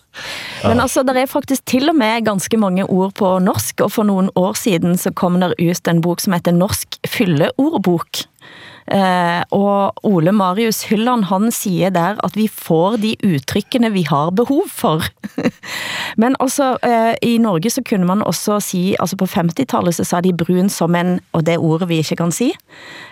Men 0.62 0.80
alltså, 0.80 1.02
det 1.02 1.20
är 1.20 1.26
faktiskt 1.26 1.64
till 1.64 1.88
och 1.88 1.94
med 1.94 2.24
ganska 2.24 2.58
många 2.58 2.86
ord 2.86 3.14
på 3.14 3.38
norsk, 3.38 3.80
och 3.80 3.92
för 3.92 4.02
några 4.02 4.38
år 4.38 4.54
sedan 4.54 4.98
så 4.98 5.12
kom 5.12 5.40
det 5.40 5.54
ut 5.58 5.86
en 5.86 6.00
bok 6.00 6.20
som 6.20 6.32
heter 6.32 6.52
Norsk 6.52 6.88
fylleordbok. 7.08 8.24
Eh, 8.92 9.42
og 9.56 10.04
Ole 10.04 10.32
Marius 10.36 10.82
Hylland, 10.90 11.28
han 11.30 11.48
sier 11.54 11.92
der, 11.94 12.18
at 12.24 12.36
vi 12.36 12.46
får 12.48 12.98
de 13.00 13.14
uttrykkene, 13.24 13.92
vi 13.94 14.04
har 14.08 14.34
behov 14.36 14.68
for. 14.68 15.04
Men 16.20 16.36
altså, 16.40 16.74
eh, 16.84 17.14
i 17.24 17.38
Norge 17.40 17.72
så 17.72 17.84
kunne 17.86 18.08
man 18.08 18.22
også 18.22 18.60
si, 18.60 18.82
altså 19.00 19.16
på 19.20 19.28
50-tallet 19.30 19.96
så 19.96 20.04
sa 20.04 20.20
de 20.20 20.34
brun 20.36 20.68
som 20.68 20.94
en, 20.98 21.16
og 21.32 21.46
det 21.48 21.58
ordet 21.58 21.88
vi 21.88 22.02
ikke 22.04 22.20
kan 22.20 22.34
si, 22.34 22.52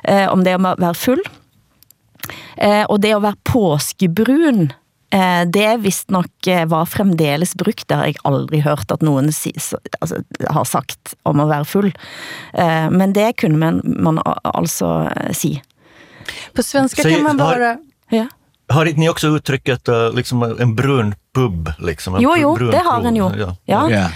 eh, 0.05 0.27
om 0.29 0.45
det 0.45 0.59
å 0.59 0.65
være 0.67 0.95
full. 0.99 1.25
Og 2.63 3.01
det 3.03 3.11
å 3.17 3.23
være 3.25 3.41
påskebrun, 3.49 4.69
det 5.47 5.77
visst 5.77 6.11
nok 6.11 6.47
eh, 6.47 6.65
var 6.67 6.87
fremdeles 6.87 7.55
brukt, 7.55 7.89
det 7.89 7.95
har 7.95 8.07
jeg 8.09 8.17
aldrig 8.25 8.63
hørt 8.65 8.93
at 8.93 9.03
nogen 9.03 9.29
altså, 9.29 10.23
har 10.49 10.65
sagt 10.65 11.15
om 11.23 11.41
at 11.41 11.51
være 11.51 11.65
full. 11.69 11.91
Eh, 12.55 12.89
men 12.91 13.13
det 13.13 13.37
kunne 13.37 13.59
man, 13.61 13.83
man 13.85 14.23
altså 14.45 15.11
si. 15.33 15.59
På 16.55 16.63
svenska 16.63 17.03
kan 17.03 17.23
man 17.23 17.37
bara... 17.37 17.77
Ja. 18.09 18.27
Har 18.69 18.87
inte 18.87 19.01
ni 19.01 19.09
också 19.09 19.27
uttrycket 19.27 19.89
liksom 20.15 20.43
en 20.43 20.75
brun 20.75 21.15
pub? 21.35 21.73
Liksom, 21.79 22.17
jo, 22.21 22.37
jo, 22.37 22.57
det 22.57 22.79
har 22.79 23.03
en 23.03 23.17
ju. 23.17 23.23
Ja. 23.23 23.57
ja. 23.65 23.91
ja. 23.91 24.09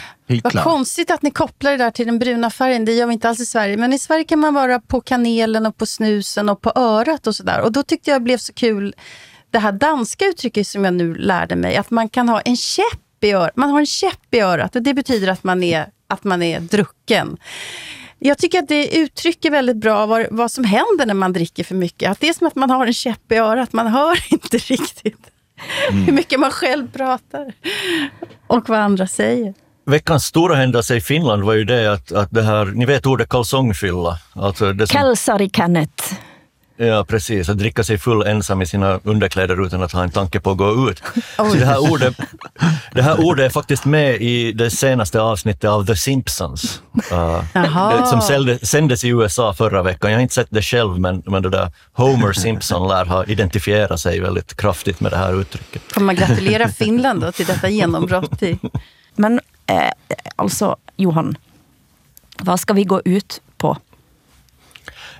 Vad 0.44 0.62
konstigt 0.62 1.10
att 1.10 1.22
ni 1.22 1.30
kopplar 1.30 1.70
det 1.70 1.76
där 1.76 1.90
till 1.90 2.06
den 2.06 2.18
bruna 2.18 2.50
färgen. 2.50 2.84
Det 2.84 2.92
gör 2.92 3.06
vi 3.06 3.12
inte 3.12 3.28
alls 3.28 3.40
i 3.40 3.46
Sverige. 3.46 3.76
Men 3.76 3.92
i 3.92 3.98
Sverige 3.98 4.24
kan 4.24 4.38
man 4.38 4.54
vara 4.54 4.80
på 4.80 5.00
kanelen 5.00 5.66
och 5.66 5.76
på 5.76 5.86
snusen 5.86 6.48
och 6.48 6.60
på 6.60 6.72
örat 6.76 7.26
och 7.26 7.36
sådär. 7.36 7.60
Och 7.60 7.72
då 7.72 7.82
tyckte 7.82 8.10
jag 8.10 8.20
det 8.20 8.24
blev 8.24 8.38
så 8.38 8.52
kul 8.52 8.94
det 9.56 9.60
här 9.60 9.72
danska 9.72 10.24
uttrycket 10.24 10.66
som 10.66 10.84
jag 10.84 10.94
nu 10.94 11.14
lärde 11.14 11.56
mig, 11.56 11.76
att 11.76 11.90
man 11.90 12.08
kan 12.08 12.28
ha 12.28 12.40
en 12.40 12.56
käpp 12.56 13.24
i 13.24 13.32
örat. 13.32 13.56
Man 13.56 13.70
har 13.70 13.80
en 13.80 13.86
käpp 13.86 14.34
i 14.34 14.40
örat 14.40 14.76
och 14.76 14.82
det 14.82 14.94
betyder 14.94 15.28
att 15.28 15.44
man 15.44 15.62
är, 15.62 15.86
att 16.08 16.24
man 16.24 16.42
är 16.42 16.60
drucken. 16.60 17.36
Jag 18.18 18.38
tycker 18.38 18.58
att 18.58 18.68
det 18.68 18.96
uttrycker 18.96 19.50
väldigt 19.50 19.76
bra 19.76 20.06
vad, 20.06 20.26
vad 20.30 20.50
som 20.50 20.64
händer 20.64 21.06
när 21.06 21.14
man 21.14 21.32
dricker 21.32 21.64
för 21.64 21.74
mycket. 21.74 22.10
Att 22.10 22.20
det 22.20 22.28
är 22.28 22.32
som 22.32 22.46
att 22.46 22.54
man 22.54 22.70
har 22.70 22.86
en 22.86 22.92
käpp 22.92 23.32
i 23.32 23.34
örat, 23.34 23.72
man 23.72 23.86
hör 23.86 24.24
inte 24.32 24.58
riktigt 24.58 25.30
mm. 25.90 26.04
hur 26.04 26.12
mycket 26.12 26.40
man 26.40 26.50
själv 26.50 26.92
pratar 26.92 27.52
och 28.46 28.68
vad 28.68 28.78
andra 28.78 29.06
säger. 29.06 29.54
Veckans 29.86 30.24
stora 30.24 30.54
händelse 30.54 30.96
i 30.96 31.00
Finland 31.00 31.42
var 31.42 31.54
ju 31.54 31.64
det 31.64 31.92
att, 31.92 32.12
att 32.12 32.30
det 32.30 32.42
här, 32.42 32.64
ni 32.64 32.84
vet 32.84 33.06
ordet 33.06 33.28
kalsongfylla? 33.28 34.18
Alltså 34.32 34.72
det 34.72 34.86
som... 34.86 35.00
Kalsarikannet. 35.00 36.20
Ja, 36.76 37.04
precis. 37.04 37.48
Att 37.48 37.58
dricka 37.58 37.84
sig 37.84 37.98
full 37.98 38.26
ensam 38.26 38.62
i 38.62 38.66
sina 38.66 39.00
underkläder 39.04 39.66
utan 39.66 39.82
att 39.82 39.92
ha 39.92 40.02
en 40.02 40.10
tanke 40.10 40.40
på 40.40 40.50
att 40.50 40.56
gå 40.56 40.90
ut. 40.90 41.02
Så 41.36 41.54
det, 41.54 41.66
här 41.66 41.92
ordet, 41.92 42.16
det 42.92 43.02
här 43.02 43.24
ordet 43.24 43.44
är 43.44 43.50
faktiskt 43.50 43.84
med 43.84 44.22
i 44.22 44.52
det 44.52 44.70
senaste 44.70 45.20
avsnittet 45.20 45.70
av 45.70 45.86
The 45.86 45.96
Simpsons. 45.96 46.82
Uh, 47.12 48.04
som 48.04 48.20
sändes 48.62 49.04
i 49.04 49.08
USA 49.08 49.54
förra 49.54 49.82
veckan. 49.82 50.10
Jag 50.10 50.18
har 50.18 50.22
inte 50.22 50.34
sett 50.34 50.46
det 50.50 50.62
själv, 50.62 51.00
men, 51.00 51.22
men 51.26 51.42
det 51.42 51.50
där 51.50 51.72
Homer 51.92 52.32
Simpson 52.32 52.88
lär 52.88 53.04
ha 53.04 53.24
identifierat 53.24 54.00
sig 54.00 54.20
väldigt 54.20 54.56
kraftigt 54.56 55.00
med 55.00 55.12
det 55.12 55.16
här 55.16 55.40
uttrycket. 55.40 55.82
Får 55.92 56.00
man 56.00 56.14
gratulera 56.14 56.68
Finland 56.68 57.20
då 57.20 57.32
till 57.32 57.46
detta 57.46 57.68
genombrott? 57.68 58.42
I... 58.42 58.58
Men 59.14 59.40
eh, 59.66 59.90
alltså, 60.36 60.76
Johan, 60.96 61.36
vad 62.38 62.60
ska 62.60 62.74
vi 62.74 62.84
gå 62.84 63.02
ut? 63.04 63.40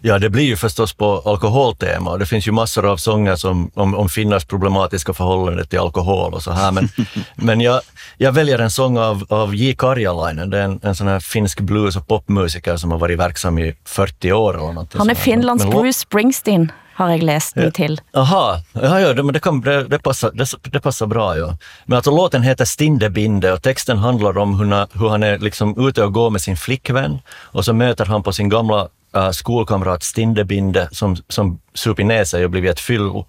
Ja, 0.01 0.19
det 0.19 0.31
blir 0.31 0.45
ju 0.45 0.57
förstås 0.57 0.93
på 0.93 1.23
alkoholtema. 1.25 2.17
Det 2.17 2.27
finns 2.27 2.49
ju 2.49 2.53
massor 2.53 2.87
av 2.87 2.97
sånger 2.97 3.37
som, 3.37 3.71
om, 3.75 3.95
om 3.95 4.09
finnars 4.09 4.45
problematiska 4.45 5.13
förhållande 5.13 5.65
till 5.65 5.79
alkohol 5.79 6.35
och 6.35 6.43
så 6.43 6.53
här. 6.53 6.73
Men, 6.73 6.89
men 7.35 7.61
jag, 7.61 7.81
jag 8.19 8.33
väljer 8.33 8.59
en 8.59 8.71
sång 8.71 8.99
av, 8.99 9.25
av 9.29 9.55
J. 9.55 9.75
Karjalainen. 9.79 10.51
Det 10.51 10.59
är 10.59 10.63
en, 10.63 10.81
en 10.83 10.95
sån 10.95 11.07
här 11.07 11.21
finsk 11.21 11.61
blues 11.61 11.97
och 11.97 12.07
popmusiker 12.07 12.77
som 12.77 12.91
har 12.91 12.99
varit 12.99 13.19
verksam 13.19 13.59
i 13.59 13.75
40 13.85 14.33
år. 14.33 14.55
Eller 14.55 14.99
Han 14.99 15.11
är 15.11 15.15
Finlands 15.15 15.65
men, 15.65 15.73
Bruce 15.73 15.99
Springsteen. 15.99 16.73
har 16.95 17.11
jag 17.11 17.23
läst 17.23 17.57
mig 17.57 17.73
till. 17.73 18.01
Aha, 18.15 18.63
ja, 18.73 19.01
ja, 19.01 19.13
det, 19.13 19.23
men 19.23 19.33
det, 19.33 19.41
kan, 19.41 19.61
det, 19.61 19.85
det, 19.85 19.99
passar, 19.99 20.31
det, 20.35 20.71
det 20.73 20.81
passar 20.81 21.07
bra. 21.07 21.39
Ja. 21.39 21.57
Men 21.85 21.97
alltså, 21.97 22.11
låten 22.11 22.43
heter 22.43 22.65
Stindebinde 22.65 23.53
och 23.53 23.63
texten 23.63 23.99
handlar 23.99 24.39
om 24.39 24.61
hur, 24.61 24.99
hur 24.99 25.09
han 25.09 25.23
är 25.23 25.39
liksom 25.39 25.89
ute 25.89 26.05
och 26.05 26.13
går 26.13 26.31
med 26.31 26.41
sin 26.41 26.57
flickvän 26.57 27.19
och 27.29 27.65
så 27.65 27.73
möter 27.73 28.05
han 28.05 28.23
på 28.23 28.33
sin 28.33 28.49
gamla 28.49 28.89
uh, 29.17 29.31
skolkamrat 29.31 30.03
Stindebinde 30.03 30.89
som, 30.93 31.17
som 31.29 31.61
supit 31.75 32.07
ner 32.07 32.25
sig 32.25 32.45
och 32.45 32.51
blivit 32.51 32.71
ett 32.71 32.81
fyllo. 32.81 33.27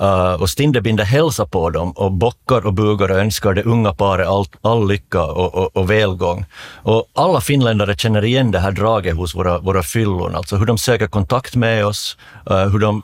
Uh, 0.00 0.42
och 0.42 0.50
Stindebinde 0.50 1.04
hälsar 1.04 1.46
på 1.46 1.70
dem 1.70 1.92
och 1.92 2.12
bockar 2.12 2.66
och 2.66 2.72
bugar 2.72 3.10
och 3.10 3.18
önskar 3.18 3.54
det 3.54 3.62
unga 3.62 3.92
paret 3.92 4.28
all, 4.28 4.46
all 4.62 4.88
lycka 4.88 5.24
och, 5.24 5.54
och, 5.54 5.76
och, 5.76 5.90
välgång. 5.90 6.44
Och 6.82 7.04
alla 7.14 7.40
finländare 7.40 7.96
känner 7.96 8.24
igen 8.24 8.50
det 8.50 8.58
här 8.58 8.72
draget 8.72 9.16
hos 9.16 9.34
våra, 9.34 9.58
våra 9.58 9.82
fyllon, 9.82 10.36
alltså 10.36 10.56
hur 10.56 10.66
de 10.66 10.78
söker 10.78 11.06
kontakt 11.06 11.56
med 11.56 11.86
oss, 11.86 12.16
uh, 12.50 12.68
hur 12.68 12.78
de 12.78 13.02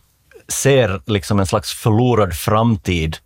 ser 0.48 1.00
liksom 1.06 1.40
en 1.40 1.46
slags 1.46 1.72
förlorad 1.72 2.34
framtid 2.34 3.16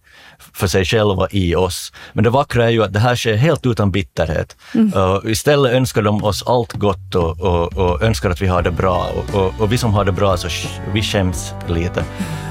för 0.53 0.67
sig 0.67 0.85
själva 0.85 1.29
i 1.31 1.55
oss. 1.55 1.93
Men 2.13 2.25
det 2.25 2.31
vackra 2.31 2.65
är 2.65 2.71
ju 2.71 2.85
att 2.85 2.93
det 2.93 2.99
här 2.99 3.17
sker 3.17 3.37
helt 3.37 3.67
utan 3.67 3.91
bitterhet. 3.91 4.57
Mm. 4.75 4.95
Uh, 4.95 5.21
istället 5.25 5.73
önskar 5.73 6.03
de 6.03 6.25
oss 6.25 6.43
allt 6.47 6.73
gott 6.73 7.15
och, 7.15 7.41
och, 7.41 7.77
och 7.77 8.03
önskar 8.03 8.31
att 8.31 8.43
vi 8.43 8.47
har 8.47 8.63
det 8.63 8.71
bra. 8.71 9.11
Och, 9.33 9.55
och, 9.61 9.73
vi 9.73 9.79
som 9.79 9.95
har 9.95 10.05
det 10.05 10.13
bra, 10.13 10.37
så 10.37 10.49
vi 10.93 11.03
skäms 11.03 11.55
lite. 11.69 12.05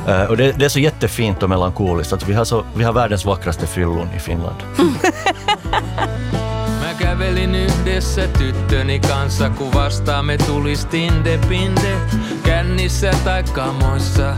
Uh, 0.07 0.23
och 0.23 0.37
det, 0.37 0.51
det, 0.51 0.65
är 0.65 0.69
så 0.69 0.79
jättefint 0.79 1.43
och 1.43 1.49
melankoliskt 1.49 2.13
att 2.13 2.29
vi 2.29 2.33
har, 2.33 2.45
så, 2.45 2.65
vi 2.75 2.83
har 2.83 2.93
världens 2.93 3.25
vackraste 3.25 3.67
fyllon 3.67 4.07
i 4.15 4.19
Finland. 4.19 4.57
Mä 6.85 6.93
kävelin 6.93 7.55
yhdessä 7.55 8.27
tyttöni 8.27 8.99
kanssa, 8.99 9.49
kun 9.49 9.73
vastaamme 9.73 10.37
tuli 10.37 10.75
stinde 10.75 11.39
pinde. 11.49 11.97
Kännissä 12.43 13.11
tai 13.23 13.43
kamoissa, 13.43 14.35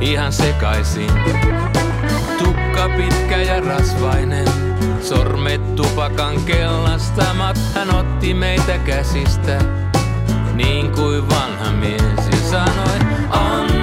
ihan 0.00 0.32
sekaisin. 0.32 1.10
Tukka 2.78 2.96
pitkä 2.96 3.36
ja 3.36 3.60
rasvainen, 3.60 4.46
sormet 5.02 5.76
tupakan 5.76 6.44
kellastamat. 6.44 7.58
Hän 7.74 7.94
otti 7.94 8.34
meitä 8.34 8.78
käsistä, 8.78 9.58
niin 10.54 10.92
kuin 10.92 11.28
vanha 11.28 11.72
mies 11.72 12.28
ja 12.32 12.50
sanoi, 12.50 12.98
onnea, 13.30 13.77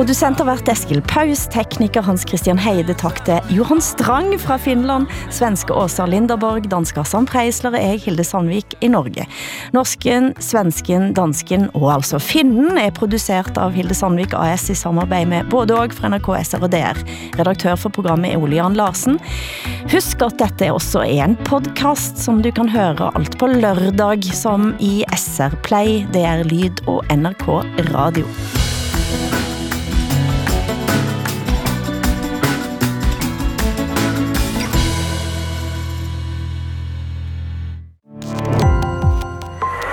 Producent 0.00 0.38
har 0.40 0.46
vært 0.48 0.68
Eskil 0.72 1.02
Paus, 1.04 1.42
tekniker 1.52 2.00
Hans 2.06 2.22
Christian 2.24 2.56
Heide, 2.56 2.94
takk 2.96 3.18
til 3.26 3.50
Johan 3.52 3.82
Strang 3.84 4.30
fra 4.40 4.56
Finland, 4.56 5.10
svenske 5.28 5.74
Åsa 5.76 6.06
Linderborg, 6.08 6.64
dansker 6.72 7.04
Sam 7.04 7.26
Preisler 7.28 7.76
og 7.76 7.84
jeg, 7.84 7.98
Hilde 8.06 8.24
Sandvik, 8.24 8.78
i 8.80 8.88
Norge. 8.88 9.26
Norsken, 9.76 10.30
svensken, 10.40 11.10
dansken 11.18 11.66
og 11.74 11.84
altså 11.98 12.16
finnen 12.16 12.80
er 12.80 12.94
produsert 12.96 13.60
av 13.60 13.76
Hilde 13.76 13.92
Sandvik 13.98 14.32
AS 14.38 14.70
i 14.72 14.78
samarbeid 14.80 15.28
med 15.34 15.52
både 15.52 15.76
og 15.76 15.92
fra 15.92 16.08
NRK, 16.14 16.32
SR 16.48 16.64
og 16.64 16.72
DR. 16.72 17.04
Redaktør 17.36 17.76
for 17.84 17.92
programmet 17.92 18.32
er 18.32 18.40
Ole 18.40 18.56
Jan 18.56 18.80
Larsen. 18.80 19.20
Husk 19.92 20.24
at 20.24 20.40
dette 20.40 20.72
også 20.72 21.04
er 21.04 21.26
en 21.26 21.36
podcast 21.44 22.16
som 22.24 22.40
du 22.40 22.48
kan 22.56 22.72
høre 22.72 23.12
alt 23.12 23.36
på 23.36 23.52
lørdag, 23.52 24.32
som 24.32 24.72
i 24.80 25.02
SR 25.12 25.60
Play, 25.68 26.06
DR 26.16 26.48
Lyd 26.48 26.86
og 26.88 27.04
NRK 27.12 27.50
Radio. 27.92 28.24